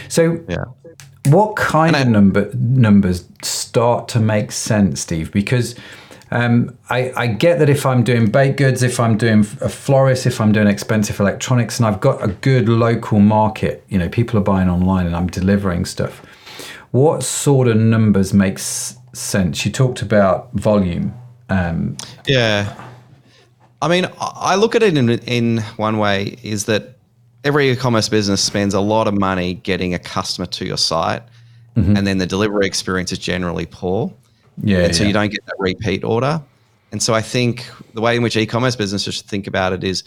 So 0.09 0.41
yeah. 0.49 0.65
What 1.29 1.57
kind 1.57 1.97
of 1.97 2.07
number 2.07 2.53
numbers 2.55 3.25
start 3.41 4.09
to 4.09 4.21
make 4.21 4.53
sense, 4.53 5.01
Steve? 5.01 5.33
Because 5.33 5.75
um, 6.35 6.77
I, 6.91 7.13
I, 7.17 7.27
get 7.29 7.61
that 7.61 7.71
if 7.71 7.87
I'm 7.87 8.03
doing 8.03 8.27
baked 8.27 8.57
goods, 8.57 8.83
if 8.83 8.99
I'm 8.99 9.17
doing 9.17 9.41
a 9.61 9.69
florist, 9.69 10.27
if 10.27 10.41
I'm 10.41 10.51
doing 10.51 10.67
expensive 10.67 11.21
electronics, 11.21 11.79
and 11.79 11.87
I've 11.87 12.01
got 12.01 12.23
a 12.25 12.27
good 12.27 12.69
local 12.69 13.21
market, 13.21 13.85
you 13.89 13.99
know, 13.99 14.09
people 14.09 14.41
are 14.41 14.43
buying 14.43 14.69
online 14.69 15.07
and 15.07 15.15
I'm 15.15 15.29
delivering 15.29 15.85
stuff. 15.85 16.23
What 16.91 17.23
sort 17.23 17.69
of 17.69 17.77
numbers 17.77 18.35
makes 18.35 18.97
sense? 19.13 19.65
You 19.65 19.71
talked 19.71 20.03
about 20.03 20.53
volume. 20.55 21.15
Um, 21.51 21.97
yeah. 22.27 22.91
I 23.81 23.87
mean, 23.87 24.09
I 24.21 24.57
look 24.57 24.75
at 24.75 24.83
it 24.83 24.99
in, 24.99 25.09
in 25.11 25.59
one 25.77 25.99
way 25.99 26.37
is 26.43 26.65
that 26.65 26.99
every 27.45 27.71
e-commerce 27.71 28.09
business 28.09 28.43
spends 28.43 28.75
a 28.75 28.81
lot 28.81 29.07
of 29.07 29.15
money 29.17 29.55
getting 29.55 29.95
a 29.95 30.01
customer 30.01 30.47
to 30.47 30.65
your 30.65 30.79
site, 30.79 31.23
mm-hmm. 31.77 31.97
and 31.97 32.05
then 32.05 32.19
the 32.19 32.27
delivery 32.27 32.67
experience 32.67 33.13
is 33.13 33.19
generally 33.19 33.67
poor. 33.67 34.13
Yeah. 34.63 34.79
And 34.79 34.95
so 34.95 35.03
yeah. 35.03 35.09
you 35.09 35.13
don't 35.13 35.31
get 35.31 35.45
that 35.47 35.57
repeat 35.59 36.05
order. 36.05 36.43
And 36.93 37.03
so 37.03 37.13
I 37.13 37.23
think 37.23 37.67
the 37.95 38.01
way 38.01 38.17
in 38.17 38.23
which 38.23 38.37
e-commerce 38.37 38.77
businesses 38.77 39.15
should 39.15 39.27
think 39.27 39.47
about 39.47 39.73
it 39.73 39.83
is 39.83 40.05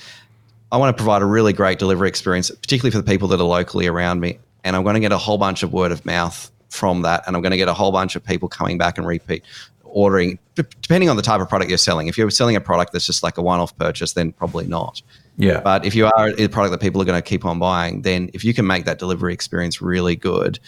I 0.71 0.77
want 0.77 0.95
to 0.95 1.01
provide 1.01 1.21
a 1.21 1.25
really 1.25 1.53
great 1.53 1.79
delivery 1.79 2.07
experience, 2.07 2.49
particularly 2.49 2.91
for 2.91 2.97
the 2.97 3.09
people 3.09 3.27
that 3.29 3.39
are 3.39 3.47
locally 3.47 3.87
around 3.87 4.21
me. 4.21 4.39
And 4.63 4.75
I'm 4.75 4.83
going 4.83 4.95
to 4.95 4.99
get 4.99 5.11
a 5.11 5.17
whole 5.17 5.37
bunch 5.37 5.63
of 5.63 5.73
word 5.73 5.91
of 5.91 6.05
mouth 6.05 6.51
from 6.69 7.01
that. 7.03 7.23
And 7.27 7.35
I'm 7.35 7.41
going 7.41 7.51
to 7.51 7.57
get 7.57 7.67
a 7.67 7.73
whole 7.73 7.91
bunch 7.91 8.15
of 8.15 8.23
people 8.23 8.47
coming 8.49 8.77
back 8.77 8.97
and 8.97 9.05
repeat 9.05 9.43
ordering, 9.83 10.37
depending 10.55 11.09
on 11.09 11.15
the 11.15 11.21
type 11.21 11.41
of 11.41 11.49
product 11.49 11.69
you're 11.69 11.77
selling. 11.77 12.07
If 12.07 12.17
you're 12.17 12.29
selling 12.29 12.55
a 12.55 12.61
product 12.61 12.93
that's 12.93 13.05
just 13.05 13.23
like 13.23 13.37
a 13.37 13.41
one 13.41 13.59
off 13.59 13.77
purchase, 13.77 14.13
then 14.13 14.31
probably 14.31 14.67
not. 14.67 15.01
Yeah. 15.37 15.61
But 15.61 15.85
if 15.85 15.95
you 15.95 16.07
are 16.07 16.29
a 16.37 16.47
product 16.47 16.71
that 16.71 16.81
people 16.81 17.01
are 17.01 17.05
going 17.05 17.21
to 17.21 17.27
keep 17.27 17.45
on 17.45 17.59
buying, 17.59 18.01
then 18.01 18.29
if 18.33 18.43
you 18.43 18.53
can 18.53 18.67
make 18.67 18.85
that 18.85 18.99
delivery 18.99 19.33
experience 19.33 19.81
really 19.81 20.15
good, 20.15 20.59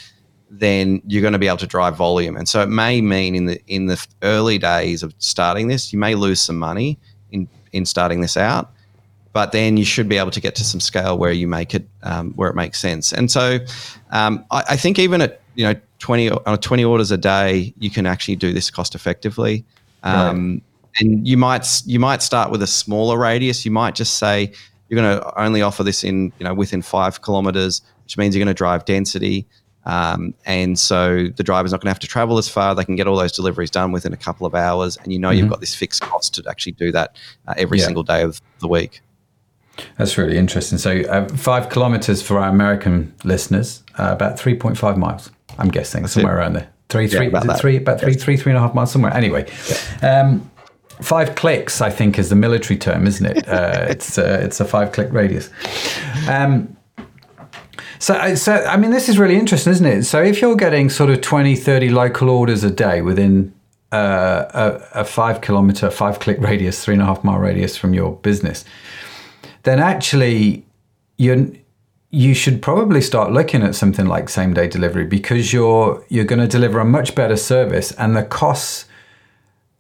then 0.50 1.02
you're 1.06 1.22
going 1.22 1.34
to 1.34 1.40
be 1.40 1.48
able 1.48 1.58
to 1.58 1.68
drive 1.68 1.96
volume. 1.96 2.36
And 2.36 2.50
so 2.50 2.62
it 2.62 2.70
may 2.70 3.02
mean 3.02 3.36
in 3.36 3.46
the 3.46 3.62
in 3.68 3.86
the 3.86 4.06
early 4.24 4.58
days 4.58 5.04
of 5.04 5.14
starting 5.20 5.68
this, 5.68 5.94
you 5.94 6.00
may 6.00 6.16
lose 6.16 6.42
some 6.42 6.58
money 6.58 6.98
in 7.32 7.48
in 7.72 7.86
starting 7.86 8.22
this 8.22 8.36
out, 8.36 8.72
but 9.32 9.52
then 9.52 9.78
you 9.78 9.86
should 9.86 10.10
be 10.10 10.18
able 10.18 10.32
to 10.32 10.42
get 10.42 10.56
to 10.56 10.64
some 10.64 10.80
scale 10.80 11.18
where 11.18 11.32
you 11.32 11.48
make 11.48 11.76
it 11.76 11.88
um, 12.04 12.34
where 12.34 12.50
it 12.50 12.56
makes 12.56 12.80
sense. 12.80 13.12
And 13.14 13.30
so 13.30 13.60
um, 14.12 14.44
I, 14.50 14.64
I, 14.72 14.76
think 14.76 14.98
even 14.98 15.22
at 15.22 15.42
you 15.56 15.66
know 15.66 15.80
20 16.00 16.32
uh, 16.32 16.58
20 16.58 16.84
orders 16.84 17.12
a 17.12 17.18
day, 17.18 17.74
you 17.78 17.90
can 17.90 18.06
actually 18.06 18.36
do 18.36 18.52
this 18.52 18.72
cost 18.72 18.96
effectively. 18.96 19.64
Um, 20.04 20.54
right. 20.54 20.64
And 21.02 21.28
you 21.28 21.38
might 21.38 21.84
you 21.86 22.00
might 22.00 22.24
start 22.24 22.50
with 22.50 22.64
a 22.64 22.68
smaller 22.68 23.18
radius. 23.18 23.66
You 23.66 23.72
might 23.72 23.94
just 23.94 24.16
say 24.16 24.52
you're 24.88 25.00
going 25.00 25.20
to 25.20 25.40
only 25.42 25.62
offer 25.62 25.84
this 25.84 26.04
in 26.04 26.34
you 26.40 26.44
know 26.44 26.54
within 26.54 26.82
five 26.82 27.22
kilometers, 27.22 27.82
which 28.04 28.18
means 28.18 28.36
you're 28.36 28.44
going 28.44 28.54
to 28.54 28.58
drive 28.58 28.86
density. 28.86 29.46
Um, 29.90 30.36
and 30.46 30.78
so 30.78 31.28
the 31.36 31.44
driver's 31.44 31.72
not 31.72 31.82
going 31.82 31.88
to 31.88 31.94
have 31.94 32.00
to 32.00 32.08
travel 32.08 32.38
as 32.38 32.48
far. 32.48 32.76
They 32.76 32.86
can 32.86 32.96
get 32.96 33.08
all 33.08 33.18
those 33.18 33.32
deliveries 33.32 33.72
done 33.72 33.92
within 33.92 34.14
a 34.14 34.18
couple 34.18 34.46
of 34.46 34.54
hours. 34.54 34.98
And 34.98 35.12
you 35.12 35.18
know 35.18 35.30
mm-hmm. 35.30 35.40
you've 35.40 35.50
got 35.50 35.62
this 35.62 35.74
fixed 35.74 36.02
cost 36.02 36.36
to 36.36 36.44
actually 36.48 36.74
do 36.74 36.92
that 36.92 37.16
uh, 37.48 37.56
every 37.58 37.80
yeah. 37.80 37.86
single 37.86 38.04
day 38.04 38.22
of 38.22 38.40
the 38.60 38.68
week. 38.68 39.02
That's 39.98 40.18
really 40.18 40.38
interesting. 40.38 40.78
So, 40.78 41.02
uh, 41.10 41.28
five 41.30 41.70
kilometers 41.70 42.22
for 42.22 42.38
our 42.38 42.50
American 42.50 43.16
listeners, 43.24 43.82
uh, 43.98 44.10
about 44.12 44.38
3.5 44.38 44.98
miles, 44.98 45.32
I'm 45.58 45.70
guessing, 45.70 46.02
That's 46.02 46.14
somewhere 46.14 46.36
it. 46.36 46.40
around 46.40 46.54
there. 46.54 46.70
Three, 46.90 47.08
three, 47.08 47.30
yeah, 47.30 47.38
about, 47.38 47.60
three, 47.60 47.78
about 47.78 48.00
three, 48.02 48.14
yes. 48.14 48.24
three, 48.24 48.36
three 48.36 48.52
and 48.52 48.58
a 48.58 48.62
half 48.62 48.74
miles, 48.76 48.92
somewhere. 48.92 49.14
Anyway, 49.14 49.50
yeah. 50.02 50.22
um, 50.22 50.52
five 51.02 51.36
clicks, 51.36 51.82
I 51.82 51.90
think, 51.90 52.20
is 52.20 52.30
the 52.30 52.36
military 52.36 52.78
term, 52.78 53.08
isn't 53.08 53.26
it? 53.26 53.48
Uh, 53.48 53.86
it's, 53.90 54.18
uh, 54.18 54.42
it's 54.44 54.60
a 54.60 54.66
five 54.66 54.92
click 54.92 55.14
radius. 55.14 55.50
Um, 56.28 56.76
so, 58.00 58.36
so 58.36 58.54
I 58.54 58.78
mean, 58.78 58.92
this 58.92 59.10
is 59.10 59.20
really 59.20 59.36
interesting, 59.36 59.72
isn't 59.72 59.86
it? 59.86 60.04
So, 60.04 60.22
if 60.22 60.42
you're 60.42 60.56
getting 60.56 60.90
sort 60.90 61.10
of 61.10 61.22
20, 61.22 61.56
30 61.56 61.90
local 61.90 62.30
orders 62.30 62.64
a 62.64 62.72
day 62.72 63.02
within 63.02 63.54
uh, 63.92 64.46
a, 64.94 65.02
a, 65.02 65.06
five 65.06 65.42
kilometer, 65.42 65.90
five 65.90 66.20
click 66.20 66.40
radius, 66.40 66.84
three 66.84 66.94
and 66.94 67.04
a 67.04 67.06
half 67.06 67.24
mile 67.24 67.40
radius 67.40 67.78
from 67.78 67.94
your 67.94 68.16
business, 68.18 68.66
then 69.64 69.80
actually 69.80 70.66
you 71.18 71.56
you 72.12 72.34
should 72.34 72.62
probably 72.62 73.02
start 73.02 73.32
looking 73.32 73.62
at 73.62 73.76
something 73.76 74.08
like 74.08 74.30
same 74.30 74.54
day 74.54 74.68
delivery 74.68 75.06
because 75.06 75.54
you're 75.54 76.04
you're 76.10 76.26
going 76.26 76.40
to 76.40 76.48
deliver 76.48 76.80
a 76.80 76.86
much 76.86 77.14
better 77.14 77.36
service 77.38 77.92
and 77.94 78.16
the 78.16 78.24
costs 78.24 78.86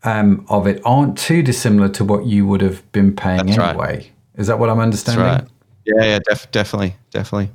um, 0.03 0.45
of 0.49 0.67
it 0.67 0.81
aren't 0.85 1.17
too 1.17 1.41
dissimilar 1.41 1.89
to 1.89 2.05
what 2.05 2.25
you 2.25 2.45
would 2.47 2.61
have 2.61 2.89
been 2.91 3.15
paying 3.15 3.45
That's 3.45 3.57
anyway. 3.57 3.75
right. 3.75 4.11
Is 4.35 4.47
that 4.47 4.59
what 4.59 4.69
I'm 4.69 4.79
understanding? 4.79 5.25
Right. 5.25 5.43
Yeah, 5.85 6.03
yeah, 6.03 6.19
def- 6.27 6.49
definitely, 6.51 6.95
definitely. 7.11 7.51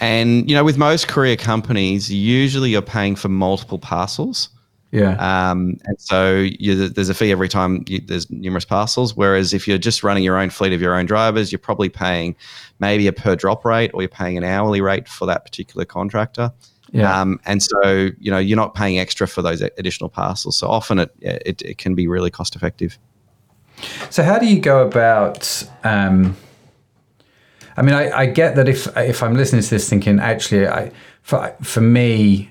And 0.00 0.48
you 0.48 0.56
know, 0.56 0.64
with 0.64 0.76
most 0.76 1.08
courier 1.08 1.36
companies, 1.36 2.12
usually 2.12 2.70
you're 2.70 2.82
paying 2.82 3.16
for 3.16 3.28
multiple 3.28 3.78
parcels. 3.78 4.48
Yeah. 4.90 5.16
Um, 5.16 5.78
and 5.86 6.00
so 6.00 6.36
you, 6.36 6.88
there's 6.88 7.08
a 7.08 7.14
fee 7.14 7.32
every 7.32 7.48
time 7.48 7.84
you, 7.88 7.98
there's 7.98 8.30
numerous 8.30 8.64
parcels. 8.64 9.16
Whereas 9.16 9.52
if 9.52 9.66
you're 9.66 9.78
just 9.78 10.04
running 10.04 10.22
your 10.22 10.38
own 10.38 10.50
fleet 10.50 10.72
of 10.72 10.80
your 10.80 10.94
own 10.94 11.06
drivers, 11.06 11.50
you're 11.50 11.58
probably 11.58 11.88
paying 11.88 12.36
maybe 12.78 13.08
a 13.08 13.12
per 13.12 13.34
drop 13.34 13.64
rate 13.64 13.90
or 13.92 14.02
you're 14.02 14.08
paying 14.08 14.38
an 14.38 14.44
hourly 14.44 14.80
rate 14.80 15.08
for 15.08 15.26
that 15.26 15.44
particular 15.44 15.84
contractor. 15.84 16.52
Yeah. 16.92 17.20
Um, 17.20 17.40
and 17.44 17.60
so 17.60 18.10
you 18.20 18.30
know 18.30 18.38
you're 18.38 18.56
not 18.56 18.76
paying 18.76 19.00
extra 19.00 19.26
for 19.26 19.42
those 19.42 19.60
additional 19.62 20.08
parcels. 20.08 20.56
So 20.56 20.68
often 20.68 21.00
it 21.00 21.12
it, 21.20 21.62
it 21.62 21.78
can 21.78 21.96
be 21.96 22.06
really 22.06 22.30
cost 22.30 22.54
effective. 22.54 22.96
So 24.10 24.22
how 24.22 24.38
do 24.38 24.46
you 24.46 24.60
go 24.60 24.86
about? 24.86 25.68
Um, 25.82 26.36
I 27.76 27.82
mean, 27.82 27.94
I, 27.94 28.10
I 28.20 28.26
get 28.26 28.54
that 28.56 28.68
if 28.68 28.86
if 28.96 29.22
I'm 29.22 29.34
listening 29.34 29.62
to 29.62 29.70
this, 29.70 29.88
thinking 29.88 30.20
actually, 30.20 30.66
I 30.68 30.90
for 31.22 31.54
for 31.62 31.80
me, 31.80 32.50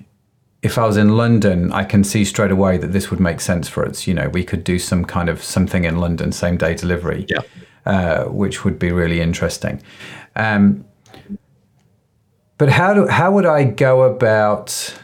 if 0.62 0.76
I 0.78 0.86
was 0.86 0.96
in 0.96 1.16
London, 1.16 1.72
I 1.72 1.84
can 1.84 2.04
see 2.04 2.24
straight 2.24 2.50
away 2.50 2.78
that 2.78 2.92
this 2.92 3.10
would 3.10 3.20
make 3.20 3.40
sense 3.40 3.68
for 3.68 3.86
us. 3.86 4.06
You 4.06 4.14
know, 4.14 4.28
we 4.28 4.44
could 4.44 4.64
do 4.64 4.78
some 4.78 5.04
kind 5.04 5.28
of 5.28 5.42
something 5.42 5.84
in 5.84 5.98
London, 5.98 6.32
same 6.32 6.56
day 6.56 6.74
delivery, 6.74 7.26
Yeah. 7.28 7.40
uh, 7.86 8.24
which 8.24 8.64
would 8.64 8.78
be 8.78 8.92
really 8.92 9.20
interesting. 9.20 9.82
Um, 10.36 10.84
but 12.58 12.68
how 12.68 12.94
do 12.94 13.06
how 13.08 13.30
would 13.32 13.46
I 13.46 13.64
go 13.64 14.02
about 14.02 14.94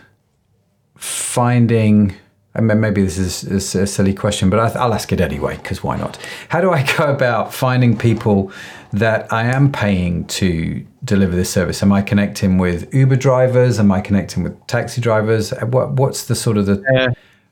finding? 0.97 2.15
I 2.55 2.61
mean, 2.61 2.81
maybe 2.81 3.03
this 3.03 3.17
is, 3.17 3.45
is 3.45 3.75
a 3.77 3.87
silly 3.87 4.13
question, 4.13 4.51
but 4.51 4.59
I, 4.59 4.81
I'll 4.81 4.93
ask 4.93 5.13
it 5.13 5.21
anyway 5.21 5.57
because 5.57 5.85
why 5.85 5.97
not? 5.97 6.19
How 6.49 6.61
do 6.61 6.73
I 6.73 6.83
go 6.97 7.05
about 7.05 7.55
finding 7.55 7.97
people 7.97 8.51
that 8.93 9.33
I 9.33 9.45
am 9.45 9.71
paying 9.73 10.25
to 10.27 10.85
deliver 11.05 11.35
this 11.37 11.51
service? 11.51 11.83
Am 11.83 11.93
I 11.93 12.03
connecting 12.03 12.59
with 12.59 12.93
Uber 12.95 13.17
drivers? 13.17 13.79
Am 13.79 13.91
I 13.93 14.01
connecting 14.01 14.43
with 14.43 14.67
taxi 14.67 15.01
drivers? 15.01 15.51
What 15.63 15.93
what's 15.93 16.27
the 16.27 16.35
sort 16.35 16.57
of 16.57 16.67
the 16.67 16.83
Yeah. 16.93 17.09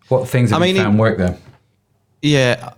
what 0.09 0.29
things 0.29 0.51
have 0.51 0.63
I 0.63 0.67
you 0.67 0.75
mean, 0.75 0.83
found 0.83 0.95
in- 0.95 0.99
work 0.99 1.19
there? 1.19 1.37
Yeah. 2.23 2.73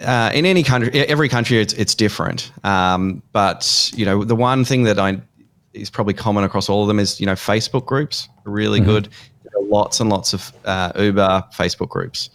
Uh, 0.00 0.30
in 0.32 0.46
any 0.46 0.62
country, 0.62 0.90
every 1.06 1.28
country, 1.28 1.60
it's 1.60 1.74
it's 1.74 1.94
different. 1.94 2.50
Um, 2.64 3.22
but 3.32 3.90
you 3.94 4.04
know, 4.06 4.24
the 4.24 4.34
one 4.36 4.64
thing 4.64 4.84
that 4.84 4.98
I 4.98 5.20
is 5.74 5.90
probably 5.90 6.14
common 6.14 6.42
across 6.42 6.68
all 6.68 6.82
of 6.82 6.88
them 6.88 6.98
is 6.98 7.20
you 7.20 7.26
know 7.26 7.34
Facebook 7.34 7.86
groups 7.86 8.28
are 8.46 8.50
really 8.50 8.80
good. 8.80 9.08
There 9.44 9.60
are 9.62 9.64
lots 9.66 10.00
and 10.00 10.08
lots 10.10 10.32
of 10.32 10.52
uh, 10.64 10.92
Uber 10.98 11.44
Facebook 11.54 11.90
groups 11.90 12.30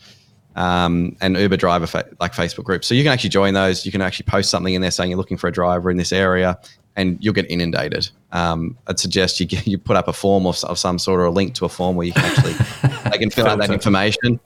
um, 0.55 1.15
and 1.21 1.38
Uber 1.38 1.57
driver 1.57 1.88
fa- 1.88 2.07
like 2.19 2.33
Facebook 2.33 2.63
groups. 2.63 2.88
So 2.88 2.95
you 2.95 3.03
can 3.03 3.12
actually 3.12 3.29
join 3.29 3.53
those. 3.53 3.85
You 3.85 3.91
can 3.91 4.01
actually 4.01 4.25
post 4.25 4.50
something 4.50 4.74
in 4.74 4.81
there 4.81 4.91
saying 4.91 5.09
you're 5.09 5.17
looking 5.17 5.38
for 5.38 5.47
a 5.47 5.51
driver 5.51 5.91
in 5.91 5.97
this 5.97 6.12
area, 6.12 6.57
and 6.95 7.17
you'll 7.21 7.33
get 7.33 7.50
inundated. 7.50 8.09
Um, 8.31 8.77
I'd 8.88 9.00
suggest 9.00 9.39
you 9.39 9.45
get, 9.45 9.67
you 9.67 9.77
put 9.77 9.95
up 9.95 10.07
a 10.07 10.13
form 10.13 10.45
of, 10.45 10.63
of 10.63 10.79
some 10.79 10.97
sort 10.97 11.19
or 11.19 11.25
a 11.25 11.31
link 11.31 11.55
to 11.55 11.65
a 11.65 11.69
form 11.69 11.95
where 11.95 12.07
you 12.07 12.13
can 12.13 12.25
actually 12.25 12.53
they 13.12 13.17
can 13.17 13.29
fill 13.29 13.47
out 13.47 13.59
that 13.59 13.69
information. 13.69 14.39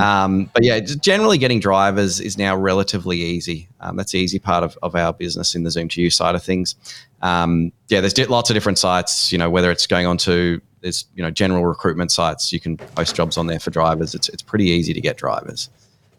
Um, 0.00 0.50
but 0.52 0.64
yeah, 0.64 0.80
generally 0.80 1.38
getting 1.38 1.60
drivers 1.60 2.20
is 2.20 2.38
now 2.38 2.56
relatively 2.56 3.18
easy. 3.18 3.68
Um, 3.80 3.96
that's 3.96 4.12
the 4.12 4.18
easy 4.18 4.38
part 4.38 4.64
of, 4.64 4.78
of 4.82 4.94
our 4.94 5.12
business 5.12 5.54
in 5.54 5.64
the 5.64 5.70
Zoom2u 5.70 6.12
side 6.12 6.34
of 6.34 6.42
things. 6.42 6.74
Um, 7.20 7.72
yeah, 7.88 8.00
there's 8.00 8.18
lots 8.28 8.50
of 8.50 8.54
different 8.54 8.78
sites. 8.78 9.32
You 9.32 9.38
know, 9.38 9.50
whether 9.50 9.70
it's 9.70 9.86
going 9.86 10.06
on 10.06 10.16
to 10.18 10.60
there's 10.82 11.06
you 11.14 11.22
know 11.22 11.30
general 11.30 11.64
recruitment 11.64 12.12
sites, 12.12 12.52
you 12.52 12.60
can 12.60 12.76
post 12.76 13.16
jobs 13.16 13.38
on 13.38 13.46
there 13.46 13.60
for 13.60 13.70
drivers. 13.70 14.14
It's 14.14 14.28
it's 14.28 14.42
pretty 14.42 14.66
easy 14.66 14.92
to 14.92 15.00
get 15.00 15.16
drivers. 15.16 15.70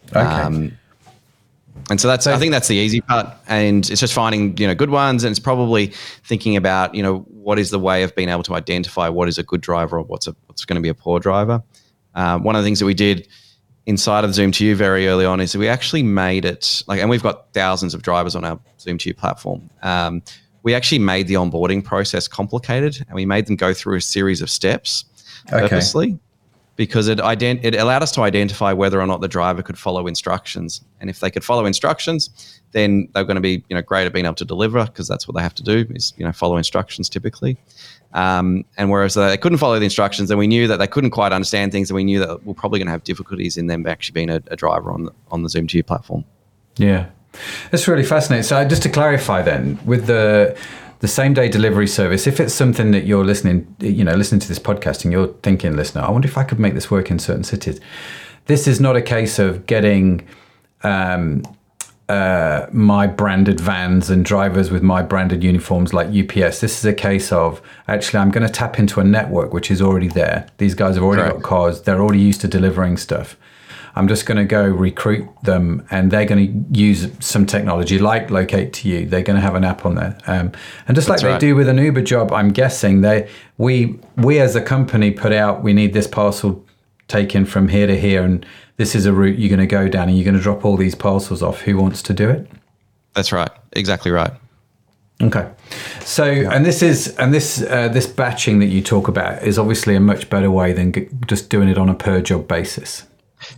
Okay. 0.09 0.19
Um, 0.19 0.77
and 1.89 1.99
so 1.99 2.07
that's 2.07 2.27
I 2.27 2.37
think 2.37 2.51
that's 2.51 2.67
the 2.67 2.75
easy 2.75 3.01
part, 3.01 3.27
and 3.47 3.89
it's 3.89 3.99
just 3.99 4.13
finding 4.13 4.57
you 4.57 4.67
know 4.67 4.75
good 4.75 4.89
ones, 4.89 5.23
and 5.23 5.31
it's 5.31 5.39
probably 5.39 5.87
thinking 6.23 6.55
about 6.55 6.95
you 6.95 7.03
know 7.03 7.19
what 7.29 7.59
is 7.59 7.71
the 7.71 7.79
way 7.79 8.03
of 8.03 8.15
being 8.15 8.29
able 8.29 8.43
to 8.43 8.55
identify 8.55 9.09
what 9.09 9.27
is 9.27 9.37
a 9.37 9.43
good 9.43 9.61
driver 9.61 9.97
or 9.97 10.03
what's 10.03 10.27
a 10.27 10.35
what's 10.47 10.65
going 10.65 10.75
to 10.75 10.81
be 10.81 10.89
a 10.89 10.93
poor 10.93 11.19
driver. 11.19 11.61
Um, 12.15 12.43
one 12.43 12.55
of 12.55 12.61
the 12.61 12.65
things 12.65 12.79
that 12.79 12.85
we 12.85 12.93
did 12.93 13.27
inside 13.85 14.23
of 14.23 14.31
Zoom2u 14.31 14.75
very 14.75 15.07
early 15.07 15.25
on 15.25 15.41
is 15.41 15.57
we 15.57 15.67
actually 15.67 16.03
made 16.03 16.45
it 16.45 16.83
like, 16.87 17.01
and 17.01 17.09
we've 17.09 17.23
got 17.23 17.51
thousands 17.53 17.93
of 17.93 18.01
drivers 18.01 18.35
on 18.35 18.45
our 18.45 18.59
Zoom2u 18.79 19.17
platform. 19.17 19.69
Um, 19.81 20.21
we 20.63 20.73
actually 20.73 20.99
made 20.99 21.27
the 21.27 21.35
onboarding 21.35 21.83
process 21.83 22.27
complicated, 22.27 23.03
and 23.07 23.15
we 23.15 23.25
made 23.25 23.45
them 23.45 23.55
go 23.55 23.73
through 23.73 23.97
a 23.97 24.01
series 24.01 24.41
of 24.41 24.49
steps 24.49 25.05
Okay. 25.51 25.67
purposely 25.67 26.17
because 26.75 27.07
it 27.07 27.19
ident- 27.19 27.63
it 27.63 27.75
allowed 27.75 28.01
us 28.01 28.11
to 28.13 28.21
identify 28.21 28.73
whether 28.73 28.99
or 28.99 29.05
not 29.05 29.21
the 29.21 29.27
driver 29.27 29.61
could 29.61 29.77
follow 29.77 30.07
instructions. 30.07 30.81
And 30.99 31.09
if 31.09 31.19
they 31.19 31.29
could 31.29 31.43
follow 31.43 31.65
instructions, 31.65 32.29
then 32.71 33.07
they're 33.13 33.25
going 33.25 33.35
to 33.35 33.41
be 33.41 33.63
you 33.69 33.75
know 33.75 33.81
great 33.81 34.05
at 34.05 34.13
being 34.13 34.25
able 34.25 34.35
to 34.35 34.45
deliver 34.45 34.85
because 34.85 35.07
that's 35.07 35.27
what 35.27 35.35
they 35.35 35.43
have 35.43 35.53
to 35.55 35.63
do 35.63 35.85
is 35.93 36.13
you 36.17 36.25
know 36.25 36.31
follow 36.31 36.57
instructions 36.57 37.09
typically. 37.09 37.57
Um, 38.13 38.63
and 38.77 38.89
whereas 38.89 39.15
they 39.15 39.37
couldn't 39.37 39.57
follow 39.57 39.77
the 39.79 39.85
instructions, 39.85 40.29
then 40.29 40.37
we 40.37 40.47
knew 40.47 40.67
that 40.67 40.77
they 40.77 40.87
couldn't 40.87 41.11
quite 41.11 41.31
understand 41.31 41.71
things, 41.71 41.89
and 41.89 41.95
we 41.95 42.03
knew 42.03 42.19
that 42.19 42.45
we're 42.45 42.53
probably 42.53 42.79
going 42.79 42.87
to 42.87 42.91
have 42.91 43.03
difficulties 43.03 43.57
in 43.57 43.67
them 43.67 43.85
actually 43.87 44.13
being 44.13 44.29
a, 44.29 44.41
a 44.47 44.55
driver 44.55 44.91
on 44.91 45.05
the, 45.05 45.11
on 45.31 45.41
the 45.41 45.49
Zoom2u 45.49 45.85
platform. 45.85 46.23
Yeah, 46.77 47.07
that's 47.71 47.87
really 47.87 48.03
fascinating. 48.03 48.43
So 48.43 48.63
just 48.67 48.83
to 48.83 48.89
clarify, 48.89 49.41
then, 49.41 49.79
with 49.85 50.07
the 50.07 50.57
the 50.99 51.07
same 51.09 51.33
day 51.33 51.49
delivery 51.49 51.87
service, 51.87 52.27
if 52.27 52.39
it's 52.39 52.53
something 52.53 52.91
that 52.91 53.05
you're 53.05 53.25
listening, 53.25 53.75
you 53.79 54.05
know, 54.05 54.13
listening 54.13 54.39
to 54.39 54.47
this 54.47 54.59
podcast 54.59 55.03
and 55.03 55.11
you're 55.11 55.33
thinking, 55.43 55.75
listener, 55.75 56.01
I 56.01 56.09
wonder 56.09 56.29
if 56.29 56.37
I 56.37 56.45
could 56.45 56.59
make 56.59 56.75
this 56.75 56.89
work 56.89 57.11
in 57.11 57.19
certain 57.19 57.43
cities. 57.43 57.81
This 58.45 58.67
is 58.67 58.79
not 58.79 58.95
a 58.95 59.01
case 59.01 59.37
of 59.37 59.65
getting 59.65 60.25
um, 60.83 61.43
uh, 62.09 62.67
my 62.71 63.07
branded 63.07 63.59
vans 63.59 64.09
and 64.09 64.23
drivers 64.23 64.71
with 64.71 64.81
my 64.81 65.01
branded 65.01 65.43
uniforms 65.43 65.93
like 65.93 66.07
UPS. 66.07 66.61
This 66.61 66.77
is 66.77 66.85
a 66.85 66.93
case 66.93 67.31
of 67.31 67.61
actually, 67.87 68.19
I'm 68.19 68.31
going 68.31 68.45
to 68.45 68.51
tap 68.51 68.79
into 68.79 68.99
a 68.99 69.03
network 69.03 69.53
which 69.53 69.71
is 69.71 69.81
already 69.81 70.09
there. 70.09 70.47
These 70.57 70.75
guys 70.75 70.95
have 70.95 71.03
already 71.03 71.23
Correct. 71.23 71.41
got 71.41 71.49
cars. 71.49 71.81
They're 71.81 72.01
already 72.01 72.19
used 72.21 72.41
to 72.41 72.47
delivering 72.47 72.97
stuff. 72.97 73.37
I'm 73.95 74.07
just 74.07 74.25
going 74.25 74.37
to 74.37 74.45
go 74.45 74.63
recruit 74.63 75.27
them, 75.43 75.85
and 75.91 76.09
they're 76.09 76.25
going 76.25 76.47
to 76.47 76.79
use 76.79 77.07
some 77.19 77.45
technology 77.45 77.99
like 77.99 78.29
Locate2u. 78.29 79.09
They're 79.09 79.21
going 79.21 79.35
to 79.35 79.41
have 79.41 79.55
an 79.55 79.63
app 79.63 79.85
on 79.85 79.95
there, 79.95 80.17
um, 80.25 80.51
and 80.87 80.95
just 80.95 81.09
like 81.09 81.17
That's 81.17 81.23
they 81.23 81.29
right. 81.29 81.39
do 81.39 81.55
with 81.55 81.69
an 81.69 81.77
Uber 81.77 82.01
job, 82.01 82.31
I'm 82.31 82.51
guessing 82.51 83.01
they 83.01 83.29
we 83.57 83.99
we 84.17 84.39
as 84.39 84.55
a 84.55 84.61
company 84.61 85.11
put 85.11 85.31
out 85.31 85.63
we 85.63 85.73
need 85.73 85.93
this 85.93 86.07
parcel 86.07 86.65
taken 87.07 87.45
from 87.45 87.67
here 87.67 87.85
to 87.85 87.99
here, 87.99 88.23
and 88.23 88.45
this 88.77 88.95
is 88.95 89.05
a 89.05 89.13
route 89.13 89.37
you're 89.37 89.49
going 89.49 89.59
to 89.59 89.67
go 89.67 89.87
down, 89.87 90.09
and 90.09 90.17
you're 90.17 90.25
going 90.25 90.37
to 90.37 90.41
drop 90.41 90.65
all 90.65 90.75
these 90.75 90.95
parcels 90.95 91.43
off. 91.43 91.61
Who 91.61 91.77
wants 91.77 92.01
to 92.03 92.13
do 92.13 92.29
it? 92.29 92.49
That's 93.13 93.31
right, 93.31 93.51
exactly 93.73 94.11
right. 94.11 94.33
Okay, 95.21 95.47
so 96.01 96.25
and 96.25 96.65
this 96.65 96.81
is 96.81 97.15
and 97.17 97.31
this 97.31 97.61
uh, 97.61 97.87
this 97.89 98.07
batching 98.07 98.57
that 98.59 98.67
you 98.67 98.81
talk 98.81 99.07
about 99.07 99.43
is 99.43 99.59
obviously 99.59 99.95
a 99.95 99.99
much 99.99 100.29
better 100.29 100.49
way 100.49 100.73
than 100.73 100.91
g- 100.91 101.07
just 101.27 101.51
doing 101.51 101.69
it 101.69 101.77
on 101.77 101.87
a 101.89 101.93
per 101.93 102.19
job 102.21 102.47
basis. 102.47 103.05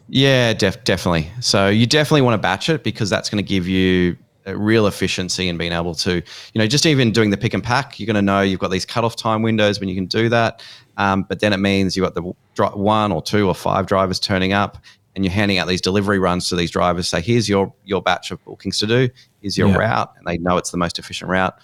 Yeah, 0.09 0.53
def- 0.53 0.83
definitely. 0.83 1.29
So 1.41 1.69
you 1.69 1.85
definitely 1.85 2.21
want 2.21 2.33
to 2.35 2.37
batch 2.41 2.69
it 2.69 2.83
because 2.83 3.09
that's 3.09 3.29
going 3.29 3.43
to 3.43 3.47
give 3.47 3.67
you 3.67 4.17
a 4.45 4.55
real 4.55 4.85
efficiency 4.87 5.47
in 5.49 5.57
being 5.57 5.71
able 5.71 5.95
to, 5.95 6.15
you 6.15 6.59
know, 6.59 6.67
just 6.67 6.85
even 6.85 7.11
doing 7.11 7.31
the 7.31 7.37
pick 7.37 7.53
and 7.53 7.63
pack, 7.63 7.99
you're 7.99 8.05
going 8.05 8.15
to 8.15 8.21
know 8.21 8.41
you've 8.41 8.59
got 8.59 8.69
these 8.69 8.85
cutoff 8.85 9.15
time 9.15 9.41
windows 9.41 9.79
when 9.79 9.89
you 9.89 9.95
can 9.95 10.05
do 10.05 10.29
that. 10.29 10.61
Um, 10.97 11.23
but 11.23 11.39
then 11.39 11.51
it 11.51 11.57
means 11.57 11.95
you've 11.97 12.05
got 12.05 12.13
the 12.13 12.31
dri- 12.53 12.67
one 12.67 13.11
or 13.11 13.21
two 13.23 13.47
or 13.47 13.55
five 13.55 13.87
drivers 13.87 14.19
turning 14.19 14.53
up 14.53 14.77
and 15.15 15.25
you're 15.25 15.31
handing 15.33 15.57
out 15.57 15.67
these 15.67 15.81
delivery 15.81 16.19
runs 16.19 16.47
to 16.49 16.55
these 16.55 16.69
drivers. 16.69 17.07
Say, 17.07 17.21
here's 17.21 17.49
your, 17.49 17.73
your 17.85 18.01
batch 18.01 18.29
of 18.31 18.43
bookings 18.45 18.77
to 18.79 18.87
do. 18.87 19.09
Here's 19.41 19.57
your 19.57 19.69
Yeah. 19.69 19.77
route. 19.77 20.13
And 20.17 20.27
they 20.27 20.37
know 20.37 20.57
it's 20.57 20.69
the 20.71 20.77
most 20.77 20.99
efficient 20.99 21.31
route. 21.31 21.55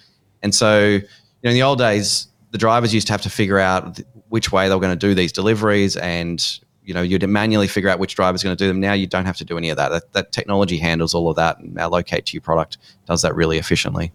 And 0.41 0.55
so, 0.55 0.85
you 0.87 1.01
know, 1.43 1.49
in 1.51 1.53
the 1.53 1.61
old 1.63 1.77
days, 1.77 2.27
the 2.49 2.57
drivers 2.57 2.93
used 2.93 3.07
to 3.07 3.13
have 3.13 3.21
to 3.21 3.29
figure 3.29 3.59
out 3.59 3.97
th- 3.97 4.07
which 4.29 4.51
way 4.51 4.67
they 4.69 4.73
were 4.75 4.81
going 4.81 4.97
to 4.97 5.07
do 5.07 5.13
these 5.13 5.31
deliveries 5.31 5.97
and 5.97 6.59
you 6.83 6.93
know 6.93 7.01
you'd 7.01 7.27
manually 7.27 7.67
figure 7.67 7.89
out 7.89 7.99
which 7.99 8.15
driver's 8.15 8.43
going 8.43 8.55
to 8.55 8.63
do 8.63 8.67
them 8.67 8.79
now 8.79 8.93
you 8.93 9.07
don't 9.07 9.25
have 9.25 9.37
to 9.37 9.45
do 9.45 9.57
any 9.57 9.69
of 9.69 9.77
that. 9.77 9.89
that 9.89 10.13
that 10.13 10.31
technology 10.31 10.77
handles 10.77 11.13
all 11.13 11.29
of 11.29 11.35
that 11.35 11.59
and 11.59 11.79
our 11.79 11.89
Locate2u 11.89 12.41
product 12.41 12.77
does 13.05 13.21
that 13.21 13.35
really 13.35 13.57
efficiently 13.57 14.11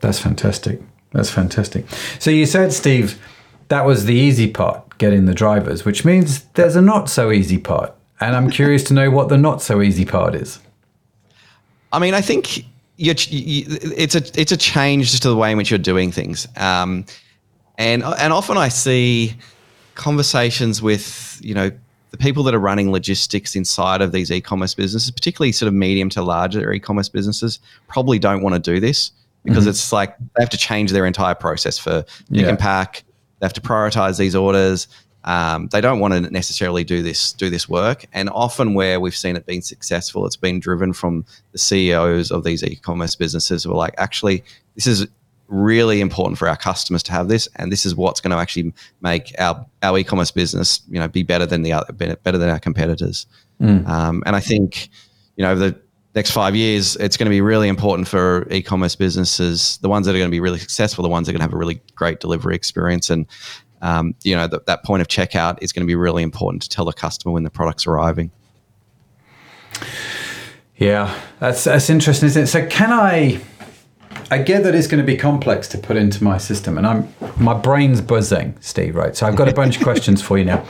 That's 0.00 0.18
fantastic. 0.18 0.80
That's 1.12 1.30
fantastic. 1.30 1.86
So 2.18 2.30
you 2.30 2.46
said, 2.46 2.72
Steve, 2.72 3.18
that 3.68 3.86
was 3.86 4.04
the 4.04 4.14
easy 4.14 4.50
part, 4.50 4.98
getting 4.98 5.24
the 5.26 5.34
drivers, 5.34 5.84
which 5.84 6.04
means 6.04 6.42
there's 6.54 6.76
a 6.76 6.82
not 6.82 7.08
so 7.08 7.32
easy 7.32 7.58
part. 7.58 7.94
And 8.20 8.36
I'm 8.36 8.50
curious 8.50 8.84
to 8.84 8.94
know 8.94 9.10
what 9.10 9.28
the 9.28 9.36
not 9.36 9.62
so 9.62 9.82
easy 9.82 10.04
part 10.04 10.34
is. 10.34 10.58
I 11.92 11.98
mean, 11.98 12.14
I 12.14 12.20
think 12.20 12.64
you're, 12.96 13.14
it's 13.18 14.14
a 14.14 14.40
it's 14.40 14.52
a 14.52 14.56
change 14.56 15.18
to 15.20 15.28
the 15.28 15.36
way 15.36 15.50
in 15.52 15.58
which 15.58 15.70
you're 15.70 15.78
doing 15.78 16.12
things, 16.12 16.46
um, 16.56 17.04
and 17.78 18.02
and 18.02 18.32
often 18.32 18.56
I 18.56 18.68
see 18.68 19.34
conversations 19.96 20.80
with 20.80 21.40
you 21.42 21.54
know 21.54 21.70
the 22.10 22.16
people 22.16 22.42
that 22.44 22.54
are 22.54 22.60
running 22.60 22.92
logistics 22.92 23.56
inside 23.56 24.00
of 24.00 24.12
these 24.12 24.30
e-commerce 24.30 24.74
businesses, 24.74 25.10
particularly 25.10 25.52
sort 25.52 25.66
of 25.66 25.74
medium 25.74 26.08
to 26.10 26.22
larger 26.22 26.72
e-commerce 26.72 27.08
businesses, 27.08 27.58
probably 27.88 28.18
don't 28.18 28.42
want 28.42 28.54
to 28.54 28.74
do 28.74 28.80
this. 28.80 29.10
because 29.44 29.64
mm-hmm. 29.64 29.70
it's 29.70 29.92
like 29.92 30.16
they 30.18 30.42
have 30.42 30.50
to 30.50 30.56
change 30.56 30.92
their 30.92 31.06
entire 31.06 31.34
process 31.34 31.78
for 31.78 32.02
pick 32.02 32.42
yeah. 32.42 32.48
and 32.48 32.58
pack. 32.58 33.04
They 33.38 33.46
have 33.46 33.52
to 33.54 33.60
prioritize 33.60 34.18
these 34.18 34.34
orders. 34.34 34.88
Um, 35.24 35.68
they 35.72 35.80
don't 35.80 35.98
want 35.98 36.14
to 36.14 36.20
necessarily 36.20 36.84
do 36.84 37.02
this 37.02 37.32
do 37.32 37.50
this 37.50 37.68
work. 37.68 38.06
And 38.12 38.30
often, 38.30 38.74
where 38.74 39.00
we've 39.00 39.16
seen 39.16 39.34
it 39.36 39.44
being 39.44 39.62
successful, 39.62 40.24
it's 40.26 40.36
been 40.36 40.60
driven 40.60 40.92
from 40.92 41.24
the 41.52 41.58
CEOs 41.58 42.30
of 42.30 42.44
these 42.44 42.62
e-commerce 42.62 43.16
businesses 43.16 43.64
who 43.64 43.72
are 43.72 43.76
like, 43.76 43.94
actually, 43.98 44.44
this 44.76 44.86
is 44.86 45.06
really 45.48 46.00
important 46.00 46.38
for 46.38 46.48
our 46.48 46.56
customers 46.56 47.02
to 47.04 47.12
have 47.12 47.28
this, 47.28 47.48
and 47.56 47.70
this 47.70 47.86
is 47.86 47.94
what's 47.94 48.20
going 48.20 48.32
to 48.32 48.36
actually 48.36 48.72
make 49.00 49.34
our 49.38 49.64
our 49.82 49.98
e-commerce 49.98 50.30
business, 50.30 50.80
you 50.88 50.98
know, 50.98 51.08
be 51.08 51.22
better 51.22 51.46
than 51.46 51.62
the 51.62 51.72
other, 51.72 51.92
better 51.92 52.38
than 52.38 52.50
our 52.50 52.58
competitors. 52.58 53.26
Mm. 53.60 53.86
Um, 53.86 54.22
and 54.26 54.36
I 54.36 54.40
think, 54.40 54.88
you 55.36 55.44
know, 55.44 55.54
the 55.54 55.80
next 56.14 56.30
five 56.30 56.56
years, 56.56 56.96
it's 56.96 57.16
going 57.16 57.26
to 57.26 57.30
be 57.30 57.40
really 57.40 57.68
important 57.68 58.08
for 58.08 58.46
e-commerce 58.50 58.96
businesses, 58.96 59.78
the 59.78 59.88
ones 59.88 60.06
that 60.06 60.14
are 60.14 60.18
going 60.18 60.30
to 60.30 60.34
be 60.34 60.40
really 60.40 60.58
successful, 60.58 61.02
the 61.02 61.08
ones 61.08 61.26
that 61.26 61.30
are 61.30 61.34
going 61.34 61.40
to 61.40 61.44
have 61.44 61.54
a 61.54 61.58
really 61.58 61.80
great 61.94 62.20
delivery 62.20 62.54
experience, 62.54 63.10
and 63.10 63.26
um, 63.82 64.14
you 64.24 64.34
know, 64.34 64.48
th- 64.48 64.62
that 64.66 64.84
point 64.84 65.00
of 65.00 65.08
checkout 65.08 65.58
is 65.60 65.72
going 65.72 65.84
to 65.84 65.86
be 65.86 65.94
really 65.94 66.22
important 66.22 66.62
to 66.62 66.68
tell 66.68 66.84
the 66.84 66.92
customer 66.92 67.32
when 67.32 67.44
the 67.44 67.50
product's 67.50 67.86
arriving. 67.86 68.30
Yeah, 70.76 71.18
that's 71.38 71.64
that's 71.64 71.88
interesting, 71.88 72.26
isn't 72.26 72.44
it? 72.44 72.46
So 72.48 72.66
can 72.66 72.92
I? 72.92 73.40
I 74.30 74.38
get 74.38 74.64
that 74.64 74.74
it's 74.74 74.86
going 74.86 75.00
to 75.00 75.06
be 75.06 75.16
complex 75.16 75.68
to 75.68 75.78
put 75.78 75.96
into 75.96 76.24
my 76.24 76.38
system, 76.38 76.78
and 76.78 76.86
I'm 76.86 77.14
my 77.36 77.54
brain's 77.54 78.00
buzzing, 78.00 78.56
Steve. 78.60 78.96
Right, 78.96 79.16
so 79.16 79.26
I've 79.26 79.36
got 79.36 79.48
a 79.48 79.54
bunch 79.54 79.76
of 79.76 79.82
questions 79.82 80.20
for 80.20 80.36
you 80.36 80.44
now, 80.44 80.64